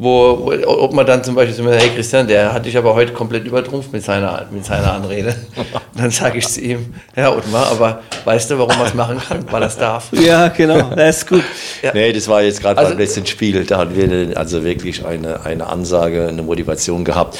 wo, 0.00 0.52
ob 0.64 0.92
man 0.92 1.04
dann 1.04 1.24
zum 1.24 1.34
Beispiel 1.34 1.54
so 1.54 1.68
hey 1.68 1.90
Christian, 1.90 2.28
der 2.28 2.52
hat 2.52 2.64
dich 2.64 2.78
aber 2.78 2.94
heute 2.94 3.12
komplett 3.12 3.44
übertrumpft 3.44 3.92
mit 3.92 4.04
seiner, 4.04 4.46
mit 4.48 4.64
seiner 4.64 4.92
Anrede. 4.92 5.34
dann 5.96 6.12
sage 6.12 6.38
ich 6.38 6.46
zu 6.46 6.60
ihm, 6.60 6.94
ja 7.16 7.32
Ottmar, 7.32 7.66
aber 7.72 8.02
weißt 8.24 8.52
du, 8.52 8.58
warum 8.60 8.78
man 8.78 8.86
es 8.86 8.94
machen 8.94 9.18
kann? 9.18 9.44
Weil 9.50 9.62
er 9.62 9.68
es 9.68 9.76
darf. 9.76 10.08
Ja, 10.28 10.48
genau, 10.48 10.90
das 10.96 11.18
ist 11.18 11.28
gut. 11.28 11.42
Ja. 11.82 11.90
Nee, 11.94 12.12
das 12.12 12.28
war 12.28 12.42
jetzt 12.42 12.60
gerade 12.60 12.78
also, 12.78 12.90
beim 12.92 12.98
letzten 12.98 13.26
Spiel, 13.26 13.64
da 13.64 13.78
hatten 13.78 13.96
wir 13.96 14.38
also 14.38 14.62
wirklich 14.62 15.04
eine, 15.04 15.44
eine 15.44 15.66
Ansage, 15.66 16.28
eine 16.28 16.42
Motivation 16.42 17.04
gehabt. 17.04 17.38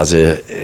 Also 0.00 0.16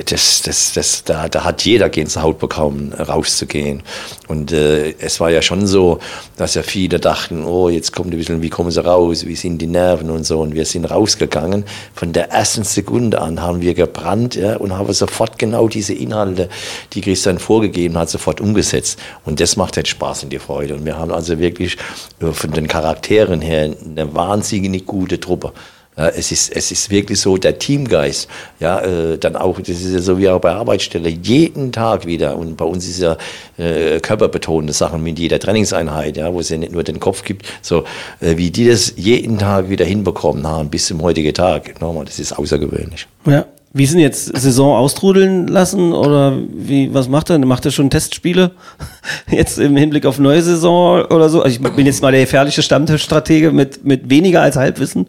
das, 0.07 0.41
das, 0.41 0.73
das, 0.73 1.05
da, 1.05 1.29
da 1.29 1.45
hat 1.45 1.61
jeder 1.61 1.91
Gänsehaut 1.91 2.39
bekommen, 2.39 2.95
rauszugehen. 2.95 3.83
Und 4.29 4.51
äh, 4.51 4.95
es 4.99 5.21
war 5.21 5.29
ja 5.29 5.43
schon 5.43 5.67
so, 5.67 5.99
dass 6.39 6.55
ja 6.55 6.63
viele 6.63 6.99
dachten, 6.99 7.45
oh, 7.45 7.69
jetzt 7.69 7.93
kommt 7.93 8.15
ein 8.15 8.17
bisschen, 8.17 8.41
wie 8.41 8.49
kommen 8.49 8.71
sie 8.71 8.83
raus, 8.83 9.27
wie 9.27 9.37
sind 9.37 9.59
die 9.59 9.67
Nerven 9.67 10.09
und 10.09 10.25
so. 10.25 10.41
Und 10.41 10.55
wir 10.55 10.65
sind 10.65 10.87
rausgegangen. 10.87 11.67
Von 11.95 12.15
der 12.15 12.31
ersten 12.31 12.65
Sekunde 12.65 13.21
an 13.21 13.43
haben 13.43 13.61
wir 13.61 13.75
gebrannt 13.75 14.37
ja, 14.37 14.57
und 14.57 14.73
haben 14.73 14.91
sofort 14.95 15.39
genau 15.39 15.69
diese 15.69 15.93
Inhalte, 15.93 16.49
die 16.95 17.03
Christian 17.03 17.39
vorgegeben 17.39 17.99
hat, 17.99 18.09
sofort 18.09 18.41
umgesetzt. 18.41 18.99
Und 19.27 19.39
das 19.41 19.59
macht 19.59 19.77
halt 19.77 19.87
Spaß 19.87 20.23
und 20.23 20.31
die 20.31 20.39
Freude. 20.39 20.77
Und 20.77 20.87
wir 20.87 20.97
haben 20.97 21.13
also 21.13 21.39
wirklich 21.39 21.77
äh, 22.23 22.33
von 22.33 22.53
den 22.53 22.69
Charakteren 22.69 23.43
her 23.43 23.77
eine 23.85 24.15
wahnsinnig 24.15 24.87
gute 24.87 25.21
Truppe. 25.21 25.53
Ja, 25.97 26.09
es, 26.09 26.31
ist, 26.31 26.55
es 26.55 26.71
ist 26.71 26.91
wirklich 26.91 27.19
so, 27.19 27.39
der 27.39 27.59
Teamgeist, 27.59 28.29
ja, 28.61 28.81
äh, 28.81 29.17
dann 29.17 29.35
auch, 29.35 29.59
das 29.59 29.81
ist 29.81 29.95
ja 29.95 30.01
so 30.01 30.19
wie 30.19 30.29
auch 30.29 30.41
bei 30.41 30.53
Arbeitsstelle, 30.53 31.09
jeden 31.09 31.73
Tag 31.73 32.05
wieder, 32.05 32.37
und 32.37 32.57
bei 32.57 32.67
uns 32.67 32.87
ist 32.87 33.01
ja 33.01 33.17
äh, 33.57 33.99
körperbetonende 34.01 34.75
Sachen 34.75 35.03
mit 35.03 35.19
jeder 35.19 35.39
Trainingseinheit, 35.39 36.19
ja, 36.19 36.33
wo 36.35 36.41
es 36.41 36.51
ja 36.51 36.59
nicht 36.59 36.73
nur 36.73 36.85
den 36.85 37.01
Kopf 37.01 37.25
gibt, 37.25 37.47
so 37.63 37.85
äh, 38.21 38.37
wie 38.37 38.51
die 38.51 38.69
das 38.69 38.93
jeden 38.97 39.39
Tag 39.39 39.71
wieder 39.71 39.87
hinbekommen 39.87 40.47
haben, 40.47 40.69
bis 40.69 40.87
zum 40.87 41.01
heutigen 41.01 41.33
Tag, 41.33 41.81
nochmal, 41.81 42.05
das 42.05 42.19
ist 42.19 42.39
außergewöhnlich. 42.39 43.07
Ja. 43.27 43.47
Wie 43.73 43.85
sind 43.85 44.01
jetzt 44.01 44.35
Saison 44.35 44.75
austrudeln 44.75 45.49
lassen 45.49 45.93
oder 45.93 46.39
wie, 46.51 46.95
was 46.95 47.11
macht 47.11 47.29
er? 47.29 47.39
Macht 47.39 47.67
er 47.67 47.71
schon 47.73 47.91
Testspiele? 47.91 48.53
Jetzt 49.31 49.59
im 49.59 49.77
Hinblick 49.77 50.07
auf 50.07 50.19
neue 50.19 50.41
Saison 50.41 51.05
oder 51.05 51.29
so? 51.29 51.43
Also 51.43 51.61
ich 51.61 51.75
bin 51.77 51.85
jetzt 51.85 52.01
mal 52.01 52.11
der 52.11 52.23
gefährliche 52.23 52.63
Stammtischstratege 52.63 53.53
mit, 53.53 53.85
mit 53.85 54.09
weniger 54.09 54.41
als 54.41 54.57
Halbwissen. 54.57 55.09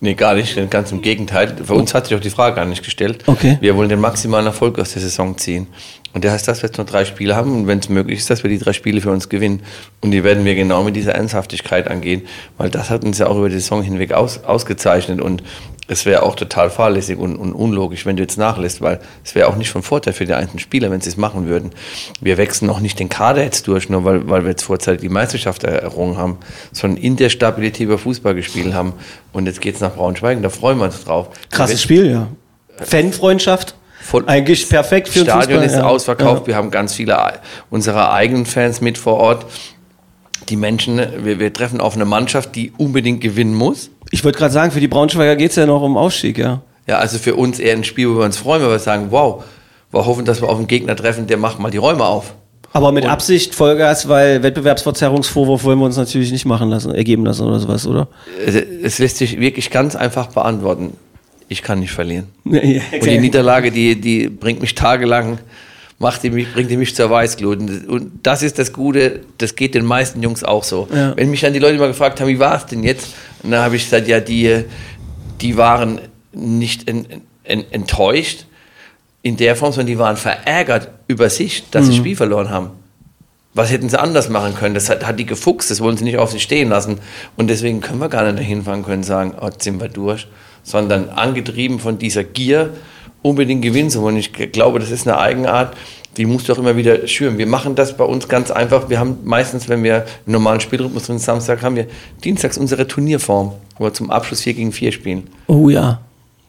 Nee, 0.00 0.14
gar 0.14 0.34
nicht. 0.34 0.70
Ganz 0.70 0.92
im 0.92 1.02
Gegenteil. 1.02 1.56
Für 1.64 1.74
uns 1.74 1.94
hat 1.94 2.06
sich 2.06 2.16
auch 2.16 2.20
die 2.20 2.30
Frage 2.30 2.56
gar 2.56 2.66
nicht 2.66 2.84
gestellt. 2.84 3.24
Okay. 3.26 3.58
Wir 3.60 3.76
wollen 3.76 3.88
den 3.88 4.00
maximalen 4.00 4.46
Erfolg 4.46 4.78
aus 4.78 4.92
der 4.92 5.02
Saison 5.02 5.36
ziehen. 5.38 5.66
Und 6.16 6.24
der 6.24 6.32
heißt, 6.32 6.48
dass 6.48 6.62
wir 6.62 6.70
jetzt 6.70 6.78
nur 6.78 6.86
drei 6.86 7.04
Spiele 7.04 7.36
haben 7.36 7.54
und 7.54 7.66
wenn 7.66 7.78
es 7.78 7.90
möglich 7.90 8.20
ist, 8.20 8.30
dass 8.30 8.42
wir 8.42 8.48
die 8.48 8.56
drei 8.56 8.72
Spiele 8.72 9.02
für 9.02 9.10
uns 9.10 9.28
gewinnen. 9.28 9.62
Und 10.00 10.12
die 10.12 10.24
werden 10.24 10.46
wir 10.46 10.54
genau 10.54 10.82
mit 10.82 10.96
dieser 10.96 11.14
Ernsthaftigkeit 11.14 11.88
angehen, 11.88 12.22
weil 12.56 12.70
das 12.70 12.88
hat 12.88 13.04
uns 13.04 13.18
ja 13.18 13.26
auch 13.26 13.36
über 13.36 13.50
die 13.50 13.56
Saison 13.56 13.82
hinweg 13.82 14.14
aus, 14.14 14.42
ausgezeichnet. 14.42 15.20
Und 15.20 15.42
es 15.88 16.06
wäre 16.06 16.22
auch 16.22 16.34
total 16.34 16.70
fahrlässig 16.70 17.18
und, 17.18 17.36
und, 17.36 17.52
unlogisch, 17.52 18.06
wenn 18.06 18.16
du 18.16 18.22
jetzt 18.22 18.38
nachlässt, 18.38 18.80
weil 18.80 18.98
es 19.26 19.34
wäre 19.34 19.48
auch 19.48 19.56
nicht 19.56 19.68
von 19.68 19.82
Vorteil 19.82 20.14
für 20.14 20.24
die 20.24 20.32
einzelnen 20.32 20.60
Spieler, 20.60 20.90
wenn 20.90 21.02
sie 21.02 21.10
es 21.10 21.18
machen 21.18 21.48
würden. 21.48 21.72
Wir 22.22 22.38
wechseln 22.38 22.70
auch 22.70 22.80
nicht 22.80 22.98
den 22.98 23.10
Kader 23.10 23.42
jetzt 23.42 23.68
durch, 23.68 23.90
nur 23.90 24.06
weil, 24.06 24.26
weil 24.26 24.44
wir 24.44 24.52
jetzt 24.52 24.62
vorzeitig 24.62 25.02
die 25.02 25.10
Meisterschaft 25.10 25.64
errungen 25.64 26.16
haben, 26.16 26.38
sondern 26.72 26.98
in 26.98 27.16
der 27.16 27.28
Stabilität 27.28 27.82
über 27.82 27.98
Fußball 27.98 28.34
gespielt 28.34 28.72
haben. 28.72 28.94
Und 29.34 29.44
jetzt 29.44 29.60
geht 29.60 29.74
es 29.74 29.82
nach 29.82 29.92
Braunschweig 29.92 30.38
und 30.38 30.44
da 30.44 30.48
freuen 30.48 30.78
wir 30.78 30.86
uns 30.86 31.04
drauf. 31.04 31.28
Krasses 31.50 31.82
Spiel, 31.82 32.10
ja. 32.10 32.28
Fanfreundschaft. 32.82 33.74
Voll 34.06 34.24
Eigentlich 34.26 34.68
perfekt 34.68 35.08
für 35.08 35.20
Stadion 35.20 35.60
Fußball, 35.60 35.64
ist 35.64 35.74
ja. 35.74 35.82
ausverkauft. 35.82 36.42
Ja. 36.42 36.46
Wir 36.46 36.56
haben 36.56 36.70
ganz 36.70 36.94
viele 36.94 37.16
unserer 37.70 38.12
eigenen 38.12 38.46
Fans 38.46 38.80
mit 38.80 38.98
vor 38.98 39.14
Ort. 39.14 39.46
Die 40.48 40.56
Menschen, 40.56 41.00
wir, 41.24 41.40
wir 41.40 41.52
treffen 41.52 41.80
auf 41.80 41.94
eine 41.94 42.04
Mannschaft, 42.04 42.54
die 42.54 42.72
unbedingt 42.76 43.20
gewinnen 43.20 43.54
muss 43.54 43.90
ich 44.10 44.24
wollte 44.24 44.38
gerade 44.38 44.52
sagen, 44.52 44.70
für 44.70 44.80
die 44.80 44.88
Braunschweiger 44.88 45.36
geht 45.36 45.50
es 45.50 45.56
ja 45.56 45.66
noch 45.66 45.82
um 45.82 45.96
Aufstieg, 45.96 46.38
ja. 46.38 46.62
Ja, 46.86 46.98
also 46.98 47.18
für 47.18 47.34
uns 47.34 47.58
eher 47.58 47.74
ein 47.74 47.84
Spiel, 47.84 48.08
wo 48.10 48.18
wir 48.18 48.24
uns 48.24 48.36
freuen, 48.36 48.62
weil 48.62 48.70
wir 48.70 48.78
sagen, 48.78 49.08
wow, 49.10 49.42
wir 49.90 50.06
hoffen, 50.06 50.24
dass 50.24 50.40
wir 50.40 50.48
auf 50.48 50.58
einen 50.58 50.68
Gegner 50.68 50.94
treffen, 50.94 51.26
der 51.26 51.36
macht 51.36 51.58
mal 51.58 51.70
die 51.70 51.78
Räume 51.78 52.04
auf. 52.04 52.34
Aber 52.72 52.92
mit 52.92 53.04
und 53.04 53.10
Absicht 53.10 53.54
Vollgas, 53.54 54.08
weil 54.08 54.42
Wettbewerbsverzerrungsvorwurf 54.42 55.64
wollen 55.64 55.78
wir 55.78 55.86
uns 55.86 55.96
natürlich 55.96 56.30
nicht 56.30 56.44
machen 56.44 56.68
lassen, 56.68 56.94
ergeben 56.94 57.24
lassen 57.24 57.46
oder 57.46 57.58
sowas, 57.58 57.86
oder? 57.86 58.08
Es 58.82 58.98
lässt 58.98 59.16
sich 59.16 59.40
wirklich 59.40 59.70
ganz 59.70 59.96
einfach 59.96 60.26
beantworten. 60.26 60.92
Ich 61.48 61.62
kann 61.62 61.80
nicht 61.80 61.92
verlieren. 61.92 62.26
okay. 62.46 62.82
Und 62.92 63.04
die 63.06 63.18
Niederlage, 63.18 63.70
die, 63.70 64.00
die 64.00 64.28
bringt 64.28 64.60
mich 64.60 64.74
tagelang, 64.74 65.38
macht 65.98 66.22
die 66.22 66.30
mich, 66.30 66.52
bringt 66.52 66.70
die 66.70 66.76
mich 66.76 66.94
zur 66.94 67.10
Weißglut. 67.10 67.58
Und 67.88 68.12
das 68.22 68.42
ist 68.42 68.58
das 68.58 68.72
Gute, 68.72 69.20
das 69.38 69.54
geht 69.56 69.74
den 69.74 69.84
meisten 69.84 70.22
Jungs 70.22 70.44
auch 70.44 70.64
so. 70.64 70.88
Ja. 70.92 71.16
Wenn 71.16 71.30
mich 71.30 71.40
dann 71.40 71.52
die 71.52 71.58
Leute 71.58 71.78
mal 71.78 71.88
gefragt 71.88 72.20
haben, 72.20 72.28
wie 72.28 72.38
war 72.38 72.56
es 72.56 72.66
denn 72.66 72.82
jetzt? 72.82 73.14
Und 73.42 73.52
dann 73.52 73.62
habe 73.62 73.76
ich 73.76 73.84
gesagt, 73.84 74.08
ja, 74.08 74.20
die, 74.20 74.64
die 75.40 75.56
waren 75.56 76.00
nicht 76.32 76.88
en, 76.88 77.06
en, 77.44 77.64
enttäuscht 77.70 78.46
in 79.22 79.36
der 79.36 79.56
Form, 79.56 79.72
sondern 79.72 79.88
die 79.88 79.98
waren 79.98 80.16
verärgert 80.16 80.90
über 81.08 81.30
sich, 81.30 81.64
dass 81.70 81.82
mhm. 81.82 81.86
sie 81.86 81.92
das 81.92 81.98
Spiel 81.98 82.16
verloren 82.16 82.50
haben. 82.50 82.70
Was 83.54 83.70
hätten 83.70 83.88
sie 83.88 83.98
anders 83.98 84.28
machen 84.28 84.54
können? 84.54 84.74
Das 84.74 84.90
hat, 84.90 85.06
hat 85.06 85.18
die 85.18 85.24
gefuchst, 85.24 85.70
das 85.70 85.80
wollen 85.80 85.96
sie 85.96 86.04
nicht 86.04 86.18
auf 86.18 86.30
sich 86.30 86.42
stehen 86.42 86.68
lassen. 86.68 86.98
Und 87.36 87.48
deswegen 87.48 87.80
können 87.80 88.00
wir 88.00 88.10
gar 88.10 88.24
nicht 88.24 88.38
dahin 88.38 88.64
fahren 88.64 88.84
können 88.84 89.02
sagen, 89.02 89.34
oh, 89.40 89.46
jetzt 89.46 89.62
sind 89.64 89.80
wir 89.80 89.88
durch, 89.88 90.28
sondern 90.66 91.08
angetrieben 91.10 91.78
von 91.78 91.96
dieser 91.96 92.24
Gier, 92.24 92.70
unbedingt 93.22 93.62
gewinnen 93.62 93.88
zu 93.88 94.02
wollen. 94.02 94.16
Ich 94.16 94.32
glaube, 94.32 94.80
das 94.80 94.90
ist 94.90 95.06
eine 95.06 95.16
Eigenart, 95.18 95.76
die 96.16 96.26
musst 96.26 96.48
du 96.48 96.52
auch 96.52 96.58
immer 96.58 96.76
wieder 96.76 97.06
schüren. 97.06 97.38
Wir 97.38 97.46
machen 97.46 97.76
das 97.76 97.96
bei 97.96 98.04
uns 98.04 98.28
ganz 98.28 98.50
einfach. 98.50 98.88
Wir 98.88 98.98
haben 98.98 99.18
meistens, 99.24 99.68
wenn 99.68 99.84
wir 99.84 99.94
einen 99.96 100.06
normalen 100.26 100.60
Spielrhythmus 100.60 101.04
drin 101.04 101.18
Samstag 101.18 101.62
haben 101.62 101.76
wir 101.76 101.86
dienstags 102.24 102.58
unsere 102.58 102.86
Turnierform, 102.86 103.52
wo 103.78 103.84
wir 103.84 103.94
zum 103.94 104.10
Abschluss 104.10 104.42
4 104.42 104.54
gegen 104.54 104.72
4 104.72 104.92
spielen. 104.92 105.28
Oh 105.46 105.68
ja. 105.68 106.00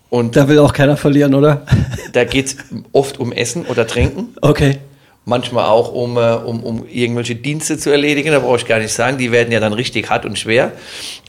Und 0.09 0.35
da 0.35 0.47
will 0.47 0.59
auch 0.59 0.73
keiner 0.73 0.97
verlieren, 0.97 1.35
oder? 1.35 1.65
Da 2.13 2.23
geht 2.23 2.47
es 2.47 2.57
oft 2.93 3.19
um 3.19 3.31
Essen 3.31 3.65
oder 3.65 3.85
Trinken. 3.85 4.29
Okay. 4.41 4.77
Manchmal 5.25 5.65
auch 5.65 5.91
um, 5.91 6.17
äh, 6.17 6.33
um, 6.33 6.63
um 6.63 6.87
irgendwelche 6.87 7.35
Dienste 7.35 7.77
zu 7.77 7.91
erledigen, 7.91 8.31
da 8.31 8.39
brauche 8.39 8.57
ich 8.57 8.65
gar 8.65 8.79
nicht 8.79 8.93
sagen. 8.93 9.17
Die 9.17 9.31
werden 9.31 9.51
ja 9.51 9.59
dann 9.59 9.73
richtig 9.73 10.09
hart 10.09 10.25
und 10.25 10.39
schwer. 10.39 10.71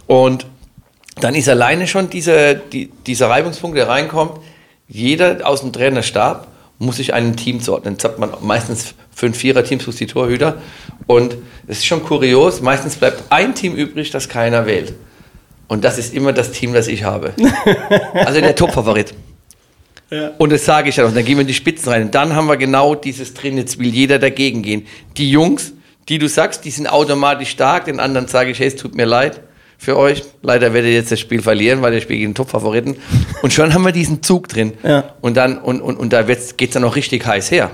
Und 0.06 0.46
dann 1.24 1.34
ist 1.34 1.48
alleine 1.48 1.86
schon 1.86 2.10
dieser, 2.10 2.54
die, 2.54 2.90
dieser 3.06 3.30
Reibungspunkt, 3.30 3.76
der 3.76 3.88
reinkommt, 3.88 4.40
jeder 4.88 5.46
aus 5.46 5.60
dem 5.60 5.72
Trainerstab 5.72 6.48
muss 6.78 6.96
sich 6.96 7.12
einem 7.12 7.36
Team 7.36 7.60
zuordnen. 7.60 7.94
Jetzt 7.94 8.04
hat 8.04 8.18
man 8.18 8.30
meistens 8.40 8.94
fünf 9.14 9.36
Vierer-Teams 9.38 9.82
plus 9.82 9.96
die 9.96 10.06
Torhüter. 10.06 10.60
Und 11.06 11.36
es 11.66 11.78
ist 11.78 11.86
schon 11.86 12.04
kurios, 12.04 12.60
meistens 12.60 12.96
bleibt 12.96 13.24
ein 13.30 13.54
Team 13.54 13.74
übrig, 13.74 14.10
das 14.10 14.28
keiner 14.28 14.66
wählt. 14.66 14.94
Und 15.66 15.84
das 15.84 15.98
ist 15.98 16.14
immer 16.14 16.32
das 16.32 16.52
Team, 16.52 16.72
das 16.72 16.88
ich 16.88 17.04
habe. 17.04 17.34
Also 18.14 18.40
der 18.40 18.54
Top-Favorit. 18.54 19.14
Ja. 20.10 20.30
Und 20.38 20.52
das 20.52 20.64
sage 20.64 20.88
ich 20.88 20.96
ja 20.96 21.04
noch. 21.04 21.12
Dann 21.12 21.24
gehen 21.24 21.36
wir 21.36 21.42
in 21.42 21.46
die 21.46 21.54
Spitzen 21.54 21.90
rein. 21.92 22.02
Und 22.04 22.14
dann 22.14 22.34
haben 22.34 22.46
wir 22.46 22.56
genau 22.56 22.94
dieses 22.94 23.34
drin. 23.34 23.58
Jetzt 23.58 23.78
will 23.78 23.88
jeder 23.88 24.18
dagegen 24.18 24.62
gehen. 24.62 24.86
Die 25.16 25.30
Jungs, 25.30 25.72
die 26.08 26.18
du 26.18 26.28
sagst, 26.28 26.64
die 26.64 26.70
sind 26.70 26.86
automatisch 26.86 27.50
stark. 27.50 27.84
Den 27.84 28.00
anderen 28.00 28.28
sage 28.28 28.50
ich, 28.50 28.58
hey, 28.58 28.68
es 28.68 28.76
tut 28.76 28.94
mir 28.94 29.04
leid 29.04 29.40
für 29.78 29.96
euch. 29.96 30.24
Leider 30.42 30.74
werdet 30.74 30.90
ihr 30.90 30.96
jetzt 30.96 31.12
das 31.12 31.20
Spiel 31.20 31.40
verlieren, 31.40 31.80
weil 31.80 31.94
ihr 31.94 32.00
spielt 32.00 32.18
gegen 32.18 32.32
den 32.32 32.34
Top-Favoriten. 32.34 32.96
Und 33.42 33.52
schon 33.52 33.72
haben 33.72 33.84
wir 33.84 33.92
diesen 33.92 34.22
Zug 34.22 34.48
drin. 34.48 34.74
Ja. 34.82 35.14
Und 35.20 35.36
dann, 35.36 35.56
und, 35.56 35.80
und, 35.80 35.96
und 35.96 36.12
da 36.12 36.22
geht 36.22 36.60
es 36.60 36.70
dann 36.70 36.82
noch 36.82 36.96
richtig 36.96 37.24
heiß 37.24 37.50
her. 37.52 37.70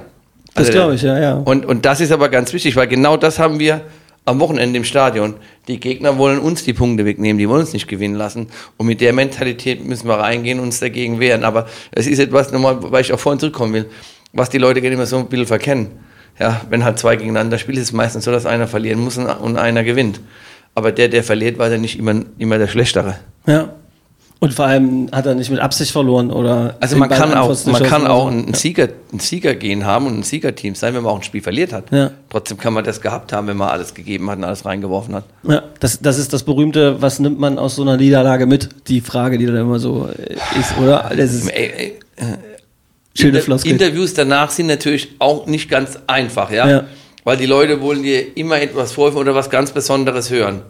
Also, 0.54 0.68
das 0.68 0.76
glaube 0.76 0.94
ich, 0.94 1.02
ja, 1.02 1.18
ja. 1.18 1.34
Und, 1.34 1.66
und 1.66 1.84
das 1.84 2.00
ist 2.00 2.12
aber 2.12 2.28
ganz 2.28 2.52
wichtig, 2.52 2.76
weil 2.76 2.86
genau 2.86 3.16
das 3.16 3.38
haben 3.38 3.58
wir 3.58 3.80
am 4.26 4.38
Wochenende 4.38 4.76
im 4.76 4.84
Stadion. 4.84 5.34
Die 5.66 5.80
Gegner 5.80 6.16
wollen 6.18 6.38
uns 6.38 6.62
die 6.62 6.74
Punkte 6.74 7.04
wegnehmen, 7.04 7.38
die 7.38 7.48
wollen 7.48 7.62
uns 7.62 7.72
nicht 7.72 7.88
gewinnen 7.88 8.14
lassen. 8.14 8.48
Und 8.76 8.86
mit 8.86 9.00
der 9.00 9.12
Mentalität 9.12 9.84
müssen 9.84 10.06
wir 10.06 10.14
reingehen 10.14 10.58
und 10.58 10.66
uns 10.66 10.80
dagegen 10.80 11.20
wehren. 11.20 11.42
Aber 11.42 11.66
es 11.90 12.06
ist 12.06 12.18
etwas, 12.18 12.52
nochmal, 12.52 12.76
weil 12.80 13.00
ich 13.00 13.12
auch 13.12 13.18
vorhin 13.18 13.40
zurückkommen 13.40 13.72
will, 13.72 13.86
was 14.32 14.50
die 14.50 14.58
Leute 14.58 14.80
gerne 14.80 14.94
immer 14.94 15.06
so 15.06 15.18
ein 15.18 15.26
bisschen 15.26 15.46
verkennen. 15.46 15.88
Ja, 16.38 16.60
wenn 16.68 16.84
halt 16.84 16.98
zwei 16.98 17.16
gegeneinander 17.16 17.58
spielen, 17.58 17.78
ist 17.78 17.84
es 17.84 17.92
meistens 17.92 18.24
so, 18.24 18.32
dass 18.32 18.44
einer 18.44 18.66
verlieren 18.66 19.00
muss 19.00 19.16
und 19.18 19.56
einer 19.56 19.84
gewinnt. 19.84 20.20
Aber 20.74 20.92
der, 20.92 21.08
der 21.08 21.22
verliert, 21.22 21.58
war 21.58 21.70
dann 21.70 21.80
nicht 21.80 21.98
immer, 21.98 22.22
immer 22.38 22.58
der 22.58 22.68
Schlechtere. 22.68 23.16
Ja. 23.46 23.70
Und 24.40 24.52
vor 24.52 24.66
allem 24.66 25.08
hat 25.10 25.24
er 25.24 25.34
nicht 25.34 25.50
mit 25.50 25.60
Absicht 25.60 25.90
verloren 25.90 26.30
oder. 26.30 26.76
Also 26.80 26.96
man 26.96 27.08
kann 27.08 27.32
auch, 27.32 27.66
man 27.66 27.82
kann 27.82 28.06
auch 28.06 28.26
einen, 28.26 28.52
Sieger, 28.52 28.88
einen 29.10 29.20
Sieger 29.20 29.54
gehen 29.54 29.86
haben 29.86 30.06
und 30.06 30.18
ein 30.18 30.22
Siegerteam 30.22 30.74
sein, 30.74 30.92
wenn 30.94 31.02
man 31.02 31.12
auch 31.12 31.16
ein 31.16 31.22
Spiel 31.22 31.40
verliert 31.40 31.72
hat. 31.72 31.90
Ja. 31.90 32.10
Trotzdem 32.28 32.58
kann 32.58 32.74
man 32.74 32.84
das 32.84 33.00
gehabt 33.00 33.32
haben, 33.32 33.46
wenn 33.46 33.56
man 33.56 33.70
alles 33.70 33.94
gegeben 33.94 34.28
hat 34.28 34.36
und 34.36 34.44
alles 34.44 34.66
reingeworfen 34.66 35.14
hat. 35.14 35.24
Ja, 35.44 35.62
das, 35.80 36.00
das 36.00 36.18
ist 36.18 36.34
das 36.34 36.42
berühmte, 36.42 37.00
was 37.00 37.20
nimmt 37.20 37.40
man 37.40 37.58
aus 37.58 37.76
so 37.76 37.82
einer 37.82 37.96
Niederlage 37.96 38.44
mit? 38.44 38.68
Die 38.88 39.00
Frage, 39.00 39.38
die 39.38 39.46
da 39.46 39.58
immer 39.58 39.78
so 39.78 40.10
ist, 40.58 40.76
oder? 40.76 41.10
Das 41.16 41.32
ist 41.32 41.48
ey, 41.48 41.72
ey, 41.76 41.98
äh, 42.16 42.22
Schöne 43.16 43.40
Floskel. 43.40 43.72
Interviews 43.72 44.12
danach 44.12 44.50
sind 44.50 44.66
natürlich 44.66 45.08
auch 45.20 45.46
nicht 45.46 45.70
ganz 45.70 45.98
einfach, 46.06 46.50
ja. 46.50 46.68
ja 46.68 46.84
weil 47.24 47.36
die 47.36 47.46
Leute 47.46 47.80
wollen 47.80 48.02
dir 48.02 48.36
immer 48.36 48.60
etwas 48.60 48.92
vorwerfen 48.92 49.20
oder 49.20 49.34
was 49.34 49.50
ganz 49.50 49.72
Besonderes 49.72 50.30
hören 50.30 50.62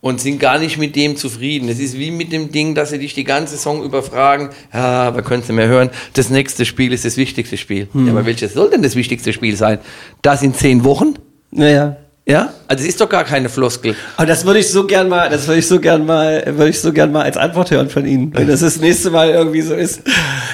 und 0.00 0.20
sind 0.20 0.38
gar 0.38 0.58
nicht 0.58 0.78
mit 0.78 0.96
dem 0.96 1.16
zufrieden. 1.16 1.68
Es 1.68 1.78
ist 1.78 1.98
wie 1.98 2.10
mit 2.10 2.32
dem 2.32 2.50
Ding, 2.50 2.74
dass 2.74 2.90
sie 2.90 2.98
dich 2.98 3.14
die 3.14 3.24
ganze 3.24 3.56
Saison 3.56 3.82
überfragen, 3.84 4.50
ja, 4.72 5.04
aber 5.04 5.22
könntest 5.22 5.50
du 5.50 5.54
mehr 5.54 5.68
hören, 5.68 5.90
das 6.14 6.28
nächste 6.28 6.64
Spiel 6.64 6.92
ist 6.92 7.04
das 7.04 7.16
wichtigste 7.16 7.56
Spiel. 7.56 7.88
Hm. 7.92 8.06
Ja, 8.06 8.12
aber 8.12 8.26
welches 8.26 8.54
soll 8.54 8.70
denn 8.70 8.82
das 8.82 8.96
wichtigste 8.96 9.32
Spiel 9.32 9.56
sein? 9.56 9.78
Das 10.20 10.42
in 10.42 10.54
zehn 10.54 10.84
Wochen? 10.84 11.14
Naja. 11.50 11.96
Ja, 12.24 12.54
also 12.68 12.84
es 12.84 12.90
ist 12.90 13.00
doch 13.00 13.08
gar 13.08 13.24
keine 13.24 13.48
Floskel. 13.48 13.96
Aber 14.16 14.26
das 14.26 14.46
würde 14.46 14.60
ich 14.60 14.68
so 14.68 14.86
gern 14.86 15.08
mal, 15.08 15.28
das 15.28 15.48
würde 15.48 15.58
ich 15.58 15.66
so 15.66 15.80
gern 15.80 16.06
mal, 16.06 16.44
würde 16.46 16.68
ich 16.68 16.78
so 16.78 16.92
gern 16.92 17.10
mal 17.10 17.22
als 17.22 17.36
Antwort 17.36 17.72
hören 17.72 17.90
von 17.90 18.06
Ihnen. 18.06 18.32
Wenn 18.32 18.46
das 18.46 18.60
das 18.60 18.78
nächste 18.78 19.10
Mal 19.10 19.30
irgendwie 19.30 19.60
so 19.60 19.74
ist. 19.74 20.02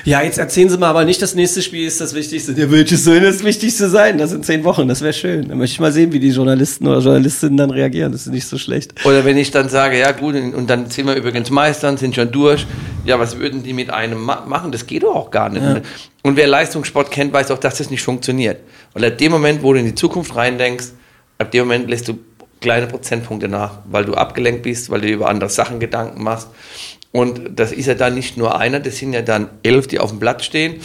Ja, 0.05 0.23
jetzt 0.23 0.39
erzählen 0.39 0.71
Sie 0.71 0.79
mal, 0.79 0.89
aber 0.89 1.05
nicht 1.05 1.21
das 1.21 1.35
nächste 1.35 1.61
Spiel 1.61 1.87
ist 1.87 2.01
das 2.01 2.15
Wichtigste. 2.15 2.53
Ja, 2.53 2.71
welches 2.71 3.05
soll 3.05 3.21
das 3.21 3.45
Wichtigste 3.45 3.91
sein? 3.91 4.17
Das 4.17 4.31
sind 4.31 4.47
zehn 4.47 4.65
Wochen, 4.65 4.89
das 4.89 5.03
wäre 5.03 5.13
schön. 5.13 5.49
Dann 5.49 5.59
möchte 5.59 5.75
ich 5.75 5.81
mal 5.81 5.93
sehen, 5.93 6.11
wie 6.11 6.21
die 6.21 6.31
Journalisten 6.31 6.87
oder 6.87 7.01
Journalistinnen 7.01 7.59
dann 7.59 7.71
reagieren. 7.71 8.13
Das 8.13 8.23
ist 8.23 8.33
nicht 8.33 8.47
so 8.47 8.57
schlecht. 8.57 8.95
Oder 9.05 9.27
wenn 9.27 9.37
ich 9.37 9.51
dann 9.51 9.69
sage, 9.69 9.99
ja 9.99 10.13
gut, 10.13 10.37
und 10.37 10.71
dann 10.71 10.89
sind 10.89 11.07
wir 11.07 11.17
übrigens 11.17 11.51
Meistern, 11.51 11.99
sind 11.99 12.15
schon 12.15 12.33
durch. 12.33 12.67
Ja, 13.05 13.21
was 13.21 13.39
würden 13.39 13.63
die 13.63 13.75
mit 13.75 13.91
einem 13.91 14.23
ma 14.23 14.43
machen? 14.47 14.73
Das 14.73 14.87
geht 14.87 15.03
doch 15.03 15.15
auch 15.15 15.31
gar 15.31 15.51
nicht. 15.51 15.63
Ja. 15.63 15.83
Und 16.23 16.37
wer 16.37 16.47
Leistungssport 16.47 17.11
kennt, 17.11 17.35
weiß 17.35 17.51
auch, 17.51 17.59
dass 17.59 17.77
das 17.77 17.91
nicht 17.91 18.03
funktioniert. 18.03 18.61
Weil 18.95 19.05
ab 19.05 19.19
dem 19.19 19.33
Moment, 19.33 19.63
wo 19.63 19.75
du 19.75 19.81
in 19.81 19.85
die 19.85 19.95
Zukunft 19.95 20.35
reindenkst, 20.35 20.93
ab 21.39 21.51
dem 21.51 21.67
Moment 21.67 21.89
lässt 21.89 22.09
du 22.09 22.19
kleine 22.61 22.87
Prozentpunkte 22.87 23.49
nach, 23.49 23.79
weil 23.91 24.05
du 24.05 24.15
abgelenkt 24.15 24.63
bist, 24.63 24.91
weil 24.91 25.01
du 25.01 25.09
über 25.09 25.29
andere 25.29 25.49
Sachen 25.49 25.81
Gedanken 25.81 26.23
machst. 26.23 26.49
Und 27.13 27.59
das 27.59 27.73
ist 27.73 27.87
ja 27.87 27.95
dann 27.95 28.15
nicht 28.15 28.37
nur 28.37 28.59
einer, 28.59 28.81
das 28.81 28.99
sind 28.99 29.13
ja 29.13 29.23
dann 29.23 29.49
elf, 29.63 29.87
die 29.87 29.99
auf 29.99 30.11
dem 30.11 30.19
Blatt 30.19 30.45
stehen, 30.45 30.81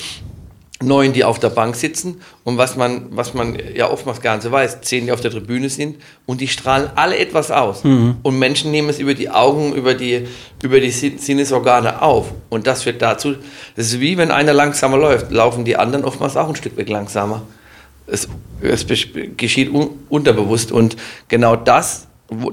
neun, 0.82 1.14
die 1.14 1.24
auf 1.24 1.40
der 1.40 1.50
Bank 1.50 1.76
sitzen 1.76 2.22
und 2.44 2.58
was 2.58 2.76
man, 2.76 3.08
was 3.12 3.34
man 3.34 3.58
ja 3.76 3.90
oftmals 3.90 4.22
gar 4.22 4.36
nicht 4.36 4.44
so 4.44 4.52
weiß, 4.52 4.82
zehn, 4.82 5.06
die 5.06 5.12
auf 5.12 5.22
der 5.22 5.32
Tribüne 5.32 5.70
sind 5.70 5.98
und 6.26 6.42
die 6.42 6.48
strahlen 6.48 6.90
alle 6.96 7.18
etwas 7.18 7.52
aus. 7.52 7.84
Mhm. 7.84 8.18
Und 8.22 8.40
Menschen 8.40 8.72
nehmen 8.72 8.90
es 8.90 9.00
über 9.00 9.14
die 9.14 9.30
Augen, 9.30 9.74
über 9.74 9.94
die, 9.94 10.28
über 10.62 10.80
die 10.80 10.92
Sinnesorgane 10.92 12.02
auf. 12.02 12.32
Und 12.50 12.68
das 12.68 12.84
führt 12.84 13.02
dazu, 13.02 13.36
das 13.76 13.88
ist 13.88 14.00
wie 14.00 14.18
wenn 14.18 14.32
einer 14.32 14.54
langsamer 14.54 14.98
läuft, 14.98 15.32
laufen 15.32 15.66
die 15.66 15.78
anderen 15.78 16.06
oftmals 16.06 16.38
auch 16.38 16.50
ein 16.50 16.56
Stück 16.56 16.78
weg 16.78 16.90
langsamer 16.90 17.44
es, 18.08 18.28
es 18.62 18.86
geschieht 19.38 19.72
un, 19.72 19.90
unterbewusst 20.10 20.72
und 20.72 20.96
genau 21.28 21.56
das, 21.56 22.08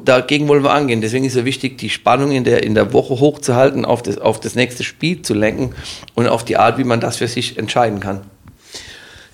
dagegen 0.04 0.48
wollen 0.48 0.62
wir 0.62 0.72
angehen. 0.72 1.00
Deswegen 1.00 1.24
ist 1.24 1.36
es 1.36 1.44
wichtig, 1.44 1.78
die 1.78 1.90
Spannung 1.90 2.32
in 2.32 2.44
der, 2.44 2.62
in 2.62 2.74
der 2.74 2.92
Woche 2.92 3.20
hochzuhalten, 3.20 3.84
auf 3.84 4.02
das, 4.02 4.18
auf 4.18 4.40
das 4.40 4.54
nächste 4.54 4.84
Spiel 4.84 5.22
zu 5.22 5.34
lenken 5.34 5.74
und 6.14 6.28
auf 6.28 6.44
die 6.44 6.56
Art, 6.56 6.78
wie 6.78 6.84
man 6.84 7.00
das 7.00 7.16
für 7.16 7.28
sich 7.28 7.58
entscheiden 7.58 8.00
kann. 8.00 8.22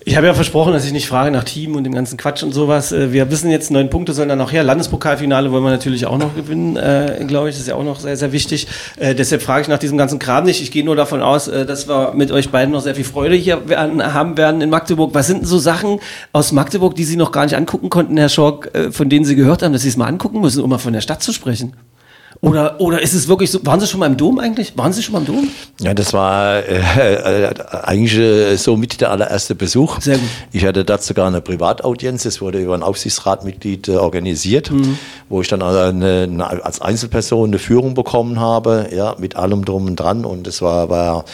Ich 0.07 0.15
habe 0.15 0.25
ja 0.25 0.33
versprochen, 0.33 0.71
dass 0.71 0.85
ich 0.85 0.93
nicht 0.93 1.05
frage 1.05 1.31
nach 1.31 1.43
Team 1.43 1.75
und 1.75 1.83
dem 1.83 1.93
ganzen 1.93 2.15
Quatsch 2.15 2.41
und 2.41 2.53
sowas. 2.53 2.93
Äh, 2.93 3.11
wir 3.11 3.29
wissen 3.29 3.51
jetzt, 3.51 3.71
neun 3.71 3.89
Punkte 3.89 4.13
sollen 4.13 4.29
dann 4.29 4.37
noch 4.37 4.53
her. 4.53 4.63
Landespokalfinale 4.63 5.51
wollen 5.51 5.65
wir 5.65 5.69
natürlich 5.69 6.05
auch 6.05 6.17
noch 6.17 6.33
gewinnen, 6.33 6.77
äh, 6.77 7.25
glaube 7.27 7.49
ich. 7.49 7.55
Das 7.55 7.63
ist 7.63 7.67
ja 7.67 7.75
auch 7.75 7.83
noch 7.83 7.99
sehr, 7.99 8.15
sehr 8.15 8.31
wichtig. 8.31 8.67
Äh, 8.95 9.15
deshalb 9.15 9.41
frage 9.41 9.63
ich 9.63 9.67
nach 9.67 9.79
diesem 9.79 9.97
ganzen 9.97 10.17
Kram 10.17 10.45
nicht. 10.45 10.61
Ich 10.61 10.71
gehe 10.71 10.85
nur 10.85 10.95
davon 10.95 11.21
aus, 11.21 11.49
äh, 11.49 11.65
dass 11.65 11.89
wir 11.89 12.13
mit 12.13 12.31
euch 12.31 12.51
beiden 12.51 12.71
noch 12.71 12.79
sehr 12.79 12.95
viel 12.95 13.03
Freude 13.03 13.35
hier 13.35 13.67
werden, 13.67 14.01
haben 14.13 14.37
werden 14.37 14.61
in 14.61 14.69
Magdeburg. 14.69 15.13
Was 15.13 15.27
sind 15.27 15.39
denn 15.39 15.45
so 15.45 15.57
Sachen 15.57 15.99
aus 16.31 16.53
Magdeburg, 16.53 16.95
die 16.95 17.03
Sie 17.03 17.17
noch 17.17 17.33
gar 17.33 17.43
nicht 17.43 17.57
angucken 17.57 17.89
konnten, 17.89 18.15
Herr 18.15 18.29
Schork, 18.29 18.73
äh, 18.75 18.93
von 18.93 19.09
denen 19.09 19.25
Sie 19.25 19.35
gehört 19.35 19.61
haben, 19.61 19.73
dass 19.73 19.81
Sie 19.81 19.89
es 19.89 19.97
mal 19.97 20.07
angucken 20.07 20.39
müssen, 20.39 20.63
um 20.63 20.69
mal 20.69 20.77
von 20.77 20.93
der 20.93 21.01
Stadt 21.01 21.21
zu 21.21 21.33
sprechen? 21.33 21.73
Oder, 22.41 22.79
oder 22.79 23.01
ist 23.01 23.13
es 23.13 23.27
wirklich 23.27 23.49
so? 23.51 23.65
Waren 23.65 23.79
Sie 23.79 23.87
schon 23.87 23.99
mal 23.99 24.05
im 24.05 24.17
Dom 24.17 24.39
eigentlich? 24.39 24.77
Waren 24.77 24.93
Sie 24.93 25.01
schon 25.01 25.13
mal 25.13 25.19
im 25.19 25.25
Dom? 25.25 25.49
Ja, 25.79 25.93
das 25.93 26.13
war 26.13 26.57
äh, 26.57 27.45
äh, 27.45 27.53
eigentlich 27.83 28.17
äh, 28.17 28.55
so 28.57 28.77
mit 28.77 29.01
der 29.01 29.11
allererste 29.11 29.55
Besuch. 29.55 29.99
Sehr 30.01 30.17
gut. 30.17 30.29
Ich 30.51 30.65
hatte 30.65 30.85
dazu 30.85 31.07
sogar 31.07 31.27
eine 31.27 31.41
Privataudienz, 31.41 32.23
das 32.23 32.41
wurde 32.41 32.59
über 32.59 32.75
ein 32.75 32.83
Aufsichtsratmitglied 32.83 33.87
äh, 33.87 33.95
organisiert, 33.95 34.71
mhm. 34.71 34.97
wo 35.29 35.41
ich 35.41 35.47
dann 35.47 35.61
eine, 35.61 36.23
eine, 36.23 36.63
als 36.63 36.81
Einzelperson 36.81 37.49
eine 37.49 37.59
Führung 37.59 37.93
bekommen 37.93 38.39
habe, 38.39 38.89
ja, 38.93 39.15
mit 39.17 39.35
allem 39.35 39.65
drum 39.65 39.87
und 39.87 39.95
dran. 39.95 40.25
Und 40.25 40.47
es 40.47 40.61
war, 40.61 40.89
war 40.89 41.25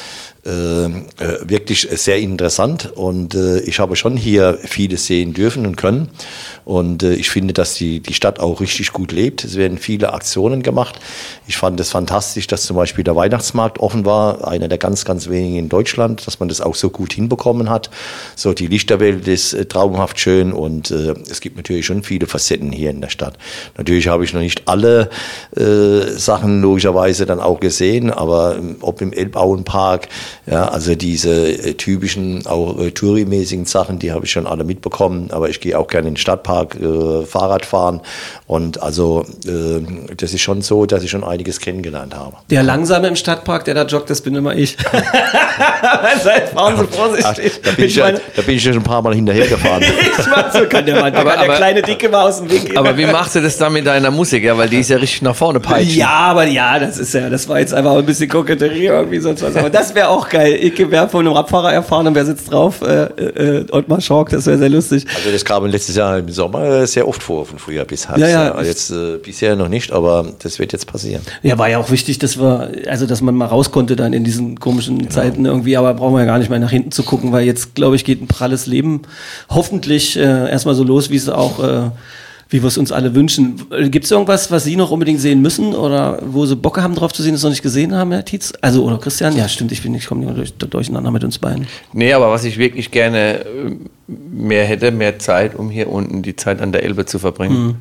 wirklich 0.46 1.88
sehr 1.92 2.18
interessant 2.18 2.92
und 2.96 3.34
äh, 3.34 3.60
ich 3.62 3.80
habe 3.80 3.96
schon 3.96 4.18
hier 4.18 4.60
vieles 4.64 5.06
sehen 5.06 5.34
dürfen 5.34 5.66
und 5.66 5.78
können 5.78 6.10
und 6.66 7.04
äh, 7.04 7.14
ich 7.14 7.30
finde, 7.30 7.54
dass 7.54 7.76
die, 7.76 8.00
die 8.00 8.14
Stadt 8.14 8.40
auch 8.40 8.62
richtig 8.62 8.94
gut 8.94 9.12
lebt. 9.12 9.44
Es 9.44 9.56
werden 9.56 9.78
viele 9.78 10.14
Aktionen 10.14 10.64
gemacht. 10.64 11.00
Ich 11.48 11.58
fand 11.58 11.80
es 11.80 11.92
fantastisch, 11.92 12.48
dass 12.48 12.64
zum 12.64 12.76
Beispiel 12.76 13.04
der 13.04 13.16
Weihnachtsmarkt 13.16 13.80
offen 13.80 14.06
war, 14.06 14.48
einer 14.48 14.68
der 14.68 14.78
ganz, 14.78 15.06
ganz 15.06 15.30
wenigen 15.30 15.56
in 15.56 15.70
Deutschland, 15.70 16.26
dass 16.26 16.40
man 16.40 16.50
das 16.50 16.62
auch 16.62 16.76
so 16.76 16.90
gut 16.90 17.14
hinbekommen 17.14 17.70
hat. 17.70 17.90
So 18.36 18.54
die 18.54 18.68
Lichterwelt 18.68 19.28
ist 19.28 19.54
äh, 19.54 19.66
traumhaft 19.66 20.20
schön 20.20 20.54
und 20.54 20.92
äh, 20.92 21.14
es 21.30 21.42
gibt 21.42 21.58
natürlich 21.58 21.86
schon 21.86 22.04
viele 22.04 22.28
Facetten 22.28 22.72
hier 22.72 22.90
in 22.90 23.02
der 23.02 23.10
Stadt. 23.10 23.38
Natürlich 23.78 24.08
habe 24.08 24.24
ich 24.24 24.34
noch 24.34 24.42
nicht 24.42 24.68
alle 24.68 25.10
äh, 25.56 26.12
Sachen 26.18 26.62
logischerweise 26.62 27.26
dann 27.26 27.40
auch 27.40 27.60
gesehen, 27.60 28.12
aber 28.12 28.58
ähm, 28.58 28.78
ob 28.82 29.02
im 29.02 29.14
Elbauenpark, 29.14 30.08
ja, 30.46 30.68
also 30.68 30.96
diese 30.96 31.52
äh, 31.52 31.74
typischen, 31.76 32.46
auch 32.48 32.78
äh, 32.80 32.92
Touri-mäßigen 32.92 33.66
Sachen, 33.66 34.00
die 34.00 34.12
habe 34.12 34.26
ich 34.26 34.32
schon 34.32 34.48
alle 34.48 34.64
mitbekommen. 34.64 35.30
Aber 35.32 35.50
ich 35.50 35.60
gehe 35.60 35.78
auch 35.78 35.88
gerne 35.88 36.10
in 36.10 36.14
den 36.16 36.20
Stadtpark 36.20 36.76
äh, 36.76 37.26
Fahrrad 37.26 37.66
fahren. 37.66 38.02
Und 38.48 38.82
also 38.82 39.26
äh, 39.46 40.16
das 40.16 40.34
ist 40.34 40.42
schon 40.42 40.62
so, 40.62 40.86
dass 40.86 41.04
ich 41.04 41.12
schon 41.12 41.24
einiges 41.24 41.60
kennengelernt 41.60 42.16
habe. 42.16 42.38
Der 42.50 42.64
Langsame 42.64 43.08
im 43.08 43.16
Stadtpark, 43.16 43.66
der 43.66 43.74
da 43.74 43.86
joggt, 43.86 44.10
das 44.10 44.22
bin 44.22 44.36
immer 44.36 44.56
ich. 44.56 44.78
Seid 46.24 46.50
fahren 46.50 46.78
Sie 46.78 46.88
vorsichtig. 46.88 47.62
da, 47.64 47.72
bin 47.72 47.86
ich 47.86 47.96
ja, 47.96 48.12
da 48.12 48.42
bin 48.42 48.56
ich 48.56 48.64
ja 48.64 48.74
schon 48.74 48.82
ein 48.82 48.86
paar 48.86 49.02
Mal 49.02 49.16
hinterher 49.16 49.48
gefahren. 49.48 49.84
ich 50.20 50.28
mach 50.28 50.52
so, 50.54 50.66
kann 50.66 50.86
der, 50.86 50.96
Mann, 50.96 51.14
aber, 51.16 51.32
kann 51.32 51.40
der 51.40 51.50
aber, 51.50 51.56
kleine 51.56 51.82
Dicke 51.82 52.10
mal 52.10 52.28
aus 52.28 52.38
dem 52.38 52.52
Weg 52.52 52.66
gehen. 52.66 52.78
Aber 52.78 52.98
wie 52.98 53.06
machst 53.06 53.36
du 53.36 53.42
das 53.42 53.58
dann 53.58 53.74
mit 53.74 53.86
deiner 53.86 54.12
Musik? 54.12 54.44
Ja, 54.44 54.58
weil 54.58 54.70
die 54.70 54.80
ist 54.80 54.90
ja 54.90 54.98
richtig 54.98 55.22
nach 55.22 55.36
vorne 55.36 55.60
peitschen. 55.60 55.98
Ja, 55.98 56.10
aber 56.10 56.46
ja, 56.46 56.80
das 56.80 56.98
ist 56.98 57.14
ja, 57.14 57.30
das 57.30 57.48
war 57.48 57.60
jetzt 57.60 57.74
einfach 57.74 57.96
ein 57.96 58.06
bisschen 58.06 58.30
Koketterie 58.30 58.86
irgendwie 58.86 59.20
sonst 59.20 59.42
was. 59.42 59.56
Aber 59.56 59.70
das 59.70 59.96
wäre 59.96 60.10
auch 60.10 60.23
geil. 60.30 60.58
Ich 60.62 60.78
wäre 60.92 61.08
von 61.10 61.26
einem 61.26 61.36
Radfahrer 61.36 61.74
erfahren 61.74 62.08
und 62.08 62.16
wer 62.16 62.26
sitzt 62.26 62.52
drauf? 62.52 62.82
Äh, 62.82 63.04
äh, 63.04 63.66
Ottmar 63.72 64.02
Schork, 64.02 64.30
das 64.30 64.46
wäre 64.46 64.58
sehr 64.58 64.70
lustig. 64.70 65.06
Also 65.16 65.32
das 65.32 65.46
kam 65.46 65.66
letztes 65.66 65.96
Jahr 65.96 66.20
im 66.20 66.30
Sommer 66.30 66.86
sehr 66.88 67.08
oft 67.08 67.24
vor, 67.24 67.46
von 67.46 67.60
Frühjahr 67.60 67.86
bis 67.86 68.08
Herbst. 68.08 68.22
Ja, 68.22 68.28
ja. 68.28 68.52
Also 68.52 68.70
jetzt 68.70 68.92
äh, 68.92 69.18
bisher 69.18 69.56
noch 69.56 69.70
nicht, 69.70 69.92
aber 69.92 70.26
das 70.40 70.60
wird 70.60 70.74
jetzt 70.74 70.88
passieren. 70.88 71.22
Ja, 71.42 71.58
war 71.58 71.70
ja 71.70 71.78
auch 71.78 71.92
wichtig, 71.92 72.20
dass 72.20 72.40
wir, 72.40 72.72
also 72.88 73.06
dass 73.06 73.22
man 73.22 73.36
mal 73.36 73.46
raus 73.46 73.72
konnte 73.72 73.96
dann 73.96 74.14
in 74.14 74.24
diesen 74.24 74.60
komischen 74.60 75.00
genau. 75.00 75.10
Zeiten 75.12 75.46
irgendwie, 75.46 75.78
aber 75.78 75.94
brauchen 75.94 76.14
wir 76.14 76.20
ja 76.20 76.26
gar 76.26 76.40
nicht 76.40 76.50
mehr 76.50 76.60
nach 76.60 76.72
hinten 76.72 76.92
zu 76.92 77.04
gucken, 77.04 77.32
weil 77.32 77.46
jetzt, 77.46 77.76
glaube 77.76 77.96
ich, 77.96 78.06
geht 78.06 78.22
ein 78.22 78.28
pralles 78.28 78.66
Leben 78.66 79.04
hoffentlich 79.50 80.18
äh, 80.18 80.50
erstmal 80.50 80.76
so 80.76 80.84
los, 80.84 81.10
wie 81.10 81.16
es 81.16 81.30
auch 81.30 81.64
äh, 81.64 81.90
wie 82.54 82.62
wir 82.62 82.68
es 82.68 82.78
uns 82.78 82.92
alle 82.92 83.16
wünschen. 83.16 83.66
Gibt 83.90 84.06
es 84.06 84.12
irgendwas, 84.12 84.52
was 84.52 84.64
Sie 84.64 84.76
noch 84.76 84.92
unbedingt 84.92 85.20
sehen 85.20 85.42
müssen 85.42 85.74
oder 85.74 86.20
wo 86.24 86.46
Sie 86.46 86.56
Bock 86.56 86.80
haben, 86.80 86.94
drauf 86.94 87.12
zu 87.12 87.24
sehen, 87.24 87.34
das 87.34 87.42
noch 87.42 87.50
nicht 87.50 87.64
gesehen 87.64 87.96
haben, 87.96 88.12
Herr 88.12 88.24
Tietz? 88.24 88.54
Also, 88.62 88.84
oder 88.86 89.00
Christian? 89.00 89.36
Ja, 89.36 89.50
stimmt, 89.50 89.72
ich 89.72 89.82
bin 89.82 89.96
ich 89.96 90.06
komme 90.06 90.32
durch, 90.34 90.54
durcheinander 90.54 91.10
mit 91.10 91.24
uns 91.24 91.40
beiden. 91.40 91.68
Nee, 91.94 92.14
aber 92.14 92.30
was 92.30 92.44
ich 92.44 92.60
wirklich 92.60 92.92
gerne 92.92 93.40
äh, 93.40 93.76
mehr 94.08 94.66
hätte, 94.66 94.92
mehr 94.92 95.18
Zeit, 95.18 95.56
um 95.56 95.72
hier 95.72 95.90
unten 95.90 96.22
die 96.22 96.36
Zeit 96.36 96.62
an 96.62 96.72
der 96.72 96.84
Elbe 96.84 97.08
zu 97.08 97.18
verbringen. 97.18 97.66
Mhm. 97.66 97.76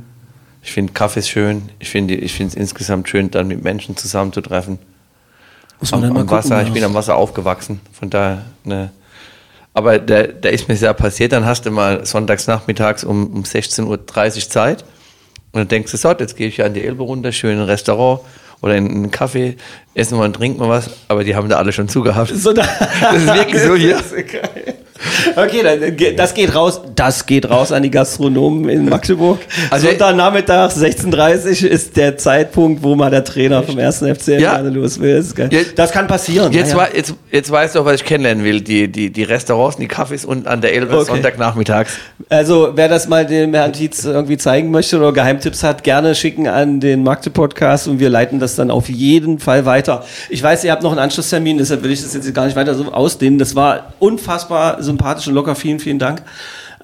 Ich 0.63 0.73
finde 0.73 0.95
Kaffee 0.95 1.21
schön. 1.21 1.69
Ich 1.79 1.91
finde 1.91 2.15
ich 2.15 2.41
es 2.41 2.55
insgesamt 2.55 3.11
schön, 3.11 3.31
dann 3.31 3.49
mit 3.49 3.63
Menschen 3.63 3.99
zusammenzutreffen. 3.99 4.79
Muss 5.81 5.91
man 5.91 6.05
am, 6.05 6.17
am 6.17 6.31
Wasser. 6.31 6.63
Ich 6.63 6.73
bin 6.73 6.83
am 6.83 6.95
Wasser 6.95 7.17
aufgewachsen. 7.17 7.81
Von 7.93 8.09
daher 8.09 8.47
eine 8.65 8.91
aber 9.75 9.99
da, 9.99 10.25
da 10.25 10.49
ist 10.49 10.69
mir 10.69 10.77
sehr 10.77 10.95
passiert, 10.95 11.33
dann 11.33 11.47
hast 11.47 11.67
du 11.67 11.71
mal 11.71 12.05
sonntags 12.05 12.47
nachmittags 12.47 13.05
um, 13.05 13.27
um 13.33 13.43
16.30 13.43 13.87
Uhr 13.87 14.51
Zeit 14.51 14.85
und 15.53 15.61
dann 15.61 15.69
denkst 15.69 15.91
du, 15.93 15.97
so, 15.97 16.11
jetzt 16.11 16.37
gehe 16.37 16.49
ich 16.49 16.59
ja 16.59 16.67
an 16.67 16.75
die 16.75 16.85
Elbe 16.85 17.03
runter, 17.03 17.33
schön 17.33 17.53
in 17.53 17.61
ein 17.61 17.65
Restaurant 17.65 18.21
oder 18.61 18.77
in 18.77 18.89
einen 18.89 19.11
Kaffee, 19.11 19.57
essen 19.95 20.19
wir 20.19 20.25
und 20.25 20.35
trinken 20.35 20.61
wir 20.61 20.69
was, 20.69 20.91
aber 21.09 21.25
die 21.25 21.35
haben 21.35 21.49
da 21.49 21.57
alle 21.57 21.73
schon 21.73 21.89
zugehabt. 21.89 22.33
So, 22.35 22.53
das 22.53 22.67
ist 23.15 23.27
wirklich 23.27 23.63
so 23.63 23.75
hier. 23.77 24.01
Okay, 25.37 25.63
dann, 25.63 26.17
das 26.17 26.35
geht 26.35 26.55
raus. 26.55 26.81
Das 26.95 27.27
geht 27.27 27.49
raus 27.49 27.73
an 27.73 27.83
die 27.83 27.91
Gastronomen 27.91 28.69
in 28.69 28.89
Magdeburg. 28.89 29.41
Also 29.71 29.89
Sonntagnachmittag 29.89 30.71
16:30 30.71 31.67
ist 31.67 31.97
der 31.97 32.19
Zeitpunkt, 32.19 32.83
wo 32.83 32.95
mal 32.95 33.11
der 33.11 33.25
Trainer 33.25 33.63
vom 33.63 33.79
ersten 33.79 34.15
FC 34.15 34.41
ja. 34.41 34.59
los 34.59 35.01
will. 35.01 35.25
Das 35.77 35.93
kann 35.93 36.07
passieren. 36.07 36.53
Jetzt, 36.53 36.73
ja, 36.73 36.79
ja. 36.79 36.89
jetzt, 36.95 37.15
jetzt 37.31 37.51
weißt 37.51 37.75
du 37.75 37.81
auch, 37.81 37.85
was 37.85 37.97
ich 37.97 38.05
kennenlernen 38.05 38.45
will. 38.45 38.61
Die, 38.61 38.89
die, 38.89 39.11
die 39.11 39.23
Restaurants, 39.23 39.77
die 39.77 39.89
Kaffees 39.89 40.25
und 40.25 40.47
an 40.47 40.61
der 40.61 40.75
Elbe 40.75 40.97
okay. 40.97 41.07
Sonntagnachmittags. 41.07 41.93
Also 42.29 42.73
wer 42.75 42.89
das 42.89 43.09
mal 43.09 43.27
dem 43.27 43.55
Herrn 43.55 43.73
Tietz 43.73 44.05
irgendwie 44.05 44.37
zeigen 44.37 44.71
möchte 44.71 44.99
oder 44.99 45.13
Geheimtipps 45.13 45.63
hat, 45.63 45.85
gerne 45.85 46.15
schicken 46.15 46.47
an 46.49 46.81
den 46.81 47.03
Magde 47.03 47.31
Podcast 47.31 47.89
und 47.89 48.01
wir 48.01 48.11
leiten 48.11 48.41
das 48.41 48.57
dann 48.57 48.71
auf 48.71 48.89
jeden 48.89 49.39
Fall 49.39 49.65
weiter. 49.65 50.05
Ich 50.29 50.43
weiß, 50.43 50.65
ihr 50.65 50.73
habt 50.73 50.83
noch 50.83 50.91
einen 50.91 51.01
Anschlusstermin, 51.01 51.59
deshalb 51.59 51.83
will 51.83 51.91
ich 51.91 52.03
das 52.03 52.15
jetzt 52.15 52.33
gar 52.35 52.47
nicht 52.47 52.57
weiter 52.57 52.75
so 52.75 52.93
ausdehnen. 52.93 53.39
Das 53.39 53.55
war 53.55 53.93
unfassbar 53.99 54.83
sympathisch 54.93 55.27
und 55.29 55.35
locker. 55.35 55.55
Vielen, 55.55 55.81
vielen 55.81 55.99
Dank. 55.99 56.23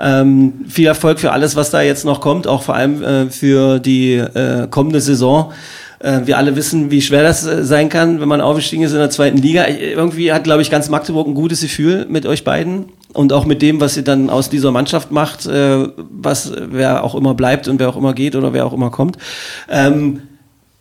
Ähm, 0.01 0.65
viel 0.69 0.87
Erfolg 0.87 1.19
für 1.19 1.33
alles, 1.33 1.57
was 1.57 1.71
da 1.71 1.83
jetzt 1.83 2.05
noch 2.05 2.21
kommt, 2.21 2.47
auch 2.47 2.63
vor 2.63 2.75
allem 2.75 3.03
äh, 3.03 3.31
für 3.31 3.79
die 3.81 4.15
äh, 4.15 4.69
kommende 4.69 5.01
Saison. 5.01 5.53
Äh, 6.01 6.21
wir 6.25 6.39
alle 6.39 6.55
wissen, 6.55 6.91
wie 6.91 7.03
schwer 7.03 7.23
das 7.23 7.45
äh, 7.45 7.65
sein 7.65 7.89
kann, 7.89 8.21
wenn 8.21 8.29
man 8.29 8.41
aufgestiegen 8.41 8.85
ist 8.85 8.93
in 8.93 8.99
der 8.99 9.11
zweiten 9.11 9.39
Liga. 9.39 9.67
Irgendwie 9.67 10.33
hat, 10.33 10.45
glaube 10.45 10.63
ich, 10.63 10.71
ganz 10.71 10.89
Magdeburg 10.89 11.27
ein 11.27 11.35
gutes 11.35 11.61
Gefühl 11.63 12.07
mit 12.09 12.27
euch 12.27 12.45
beiden 12.45 12.87
und 13.13 13.33
auch 13.33 13.45
mit 13.45 13.63
dem, 13.63 13.81
was 13.81 13.97
ihr 13.97 14.05
dann 14.05 14.31
aus 14.31 14.49
dieser 14.49 14.71
Mannschaft 14.71 15.11
macht, 15.11 15.47
äh, 15.47 15.89
was 15.97 16.53
wer 16.71 17.03
auch 17.03 17.17
immer 17.17 17.35
bleibt 17.35 17.67
und 17.67 17.81
wer 17.81 17.89
auch 17.89 17.97
immer 17.97 18.15
geht 18.15 18.37
oder 18.37 18.53
wer 18.53 18.67
auch 18.67 18.73
immer 18.73 18.91
kommt. 18.91 19.19
Ähm, 19.69 20.23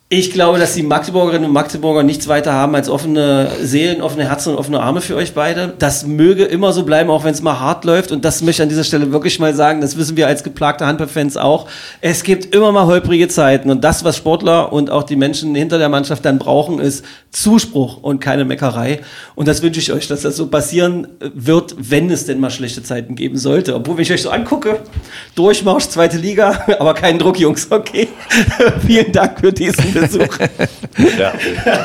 Ich 0.10 0.32
glaube, 0.32 0.58
dass 0.58 0.74
die 0.74 0.84
Magdeburgerinnen 0.84 1.49
und 1.49 1.51
Magdeburger 1.51 2.01
nichts 2.01 2.30
weiter 2.30 2.53
haben 2.53 2.74
als 2.76 2.88
offene 2.88 3.51
Seelen, 3.62 4.01
offene 4.01 4.24
Herzen 4.24 4.53
und 4.53 4.58
offene 4.58 4.80
Arme 4.80 5.01
für 5.01 5.18
euch 5.18 5.34
beide. 5.34 5.74
Das 5.80 6.05
möge 6.05 6.45
immer 6.45 6.72
so 6.72 6.86
bleiben, 6.86 7.10
auch 7.10 7.26
wenn 7.26 7.34
es 7.34 7.41
mal 7.41 7.60
hart 7.60 7.84
läuft. 7.84 8.14
Und 8.14 8.24
das 8.24 8.41
möchte 8.41 8.62
ich 8.62 8.64
an 8.64 8.70
dieser 8.70 8.86
Stelle 8.86 9.12
wirklich 9.12 9.38
mal 9.38 9.53
sagen. 9.53 9.82
Das 9.82 9.97
wissen 9.97 10.16
wir 10.16 10.28
als 10.28 10.45
geplagte 10.45 10.86
Handballfans 10.86 11.36
auch. 11.36 11.68
Es 11.99 12.24
gibt 12.24 12.55
immer 12.55 12.72
mal 12.72 12.86
holprige 12.86 13.28
Zeiten. 13.28 13.70
Und 13.70 13.84
das, 13.84 14.05
was 14.05 14.16
Sportler 14.16 14.72
und 14.72 14.89
auch 14.89 15.03
die 15.03 15.18
Menschen 15.18 15.53
hinter 15.55 15.78
der 15.78 15.89
Mannschaft 15.89 16.24
dann 16.24 16.39
brauchen, 16.39 16.80
ist 16.80 17.03
Zuspruch 17.32 18.01
und 18.01 18.22
keine 18.22 18.45
Meckerei. 18.45 19.01
Und 19.36 19.49
das 19.49 19.62
wünsche 19.62 19.82
ich 19.82 19.91
euch, 19.91 20.08
dass 20.08 20.22
das 20.22 20.38
so 20.38 20.47
passieren 20.47 21.10
wird, 21.20 21.76
wenn 21.80 22.10
es 22.10 22.26
denn 22.26 22.39
mal 22.39 22.49
schlechte 22.49 22.82
Zeiten 22.82 23.16
geben 23.16 23.38
sollte. 23.38 23.76
Obwohl, 23.76 23.97
wenn 23.97 24.03
ich 24.03 24.14
euch 24.14 24.22
so 24.22 24.30
angucke, 24.30 24.80
Durchmarsch, 25.36 25.89
zweite 25.89 26.16
Liga, 26.16 26.64
aber 26.80 26.93
kein 26.93 27.20
Druck, 27.20 27.38
Jungs, 27.38 27.68
okay. 27.70 28.08
Vielen 28.88 29.12
Dank 29.12 29.41
für 29.41 29.51
diesen 29.51 29.97
Besuch. 30.02 30.38
Ja. 31.20 31.34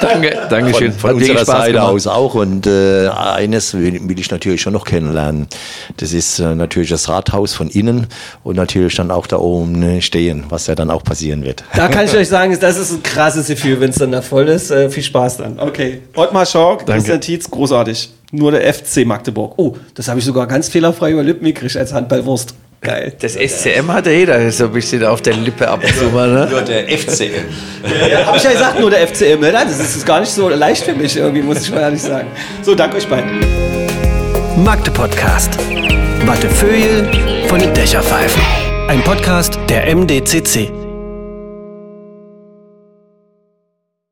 Danke, 0.00 0.38
danke 0.48 0.74
schön. 0.74 0.92
Von, 0.92 1.10
von 1.10 1.20
unserer 1.20 1.44
Seite 1.44 1.82
aus 1.82 2.06
auch. 2.06 2.34
Und 2.34 2.66
äh, 2.66 3.08
eines 3.08 3.74
will, 3.74 4.08
will, 4.08 4.18
ich 4.18 4.30
natürlich 4.30 4.62
schon 4.62 4.72
noch 4.72 4.86
kennenlernen. 4.86 5.48
Das 5.98 6.14
ist 6.14 6.38
äh, 6.38 6.54
natürlich 6.54 6.88
das 6.88 7.10
Rathaus 7.10 7.52
von 7.52 7.68
innen 7.68 8.06
und 8.42 8.56
natürlich 8.56 8.94
dann 8.94 9.10
auch 9.10 9.26
da 9.26 9.36
oben 9.36 10.00
stehen, 10.00 10.44
was 10.48 10.66
ja 10.66 10.74
dann 10.74 10.90
auch 10.90 11.04
passieren 11.04 11.44
wird. 11.44 11.62
Da 11.74 11.88
kann 11.88 12.06
ich 12.06 12.14
euch 12.16 12.28
sagen, 12.28 12.56
das 12.58 12.78
ist 12.78 12.92
ein 12.92 13.02
krasses 13.02 13.48
Gefühl, 13.48 13.80
wenn 13.80 13.90
es 13.90 13.96
dann 13.96 14.12
da 14.12 14.22
voll 14.22 14.48
ist. 14.48 14.70
Äh, 14.70 14.88
viel 14.88 15.02
Spaß 15.02 15.36
dann. 15.38 15.58
Okay. 15.60 16.00
Ottmar 16.16 16.46
Schork, 16.46 16.86
Christian 16.86 17.20
Tietz, 17.20 17.50
großartig. 17.50 18.10
Nur 18.30 18.50
der 18.52 18.72
FC 18.72 19.04
Magdeburg. 19.04 19.54
Oh, 19.58 19.76
das 19.94 20.08
habe 20.08 20.18
ich 20.18 20.24
sogar 20.24 20.46
ganz 20.46 20.68
fehlerfrei 20.70 21.12
über 21.12 21.22
Lippen 21.22 21.44
gekriegt 21.44 21.76
als 21.76 21.92
Handballwurst. 21.92 22.54
Geil. 22.82 23.12
Das 23.20 23.34
SCM 23.34 23.92
hat 23.92 24.08
jeder 24.08 24.50
so 24.50 24.64
ein 24.64 24.72
bisschen 24.72 25.04
auf 25.04 25.22
der 25.22 25.34
Lippe 25.34 25.68
ab 25.68 25.84
und 25.84 25.96
zu 25.96 26.06
mal, 26.06 26.28
ne? 26.28 26.48
Nur 26.50 26.62
der 26.62 26.88
FCM. 26.88 27.46
ja, 28.10 28.26
Hab 28.26 28.36
ich 28.36 28.42
ja 28.42 28.50
gesagt, 28.50 28.80
nur 28.80 28.90
der 28.90 29.06
FCM. 29.06 29.38
Ne? 29.38 29.52
Das 29.52 29.78
ist 29.78 30.04
gar 30.04 30.18
nicht 30.18 30.32
so 30.32 30.48
leicht 30.48 30.84
für 30.84 30.92
mich, 30.92 31.16
irgendwie, 31.16 31.42
muss 31.42 31.62
ich 31.62 31.70
mal 31.70 31.82
ehrlich 31.82 32.02
sagen. 32.02 32.26
So, 32.62 32.74
danke 32.74 32.96
euch 32.96 33.06
beiden. 33.06 33.38
Magde 34.56 34.90
Podcast. 34.90 35.56
Wattefeuille 36.26 37.08
von 37.46 37.60
den 37.60 37.72
Dächerpfeifen. 37.72 38.42
Ein 38.88 39.00
Podcast 39.04 39.60
der 39.68 39.94
MDCC. 39.94 40.81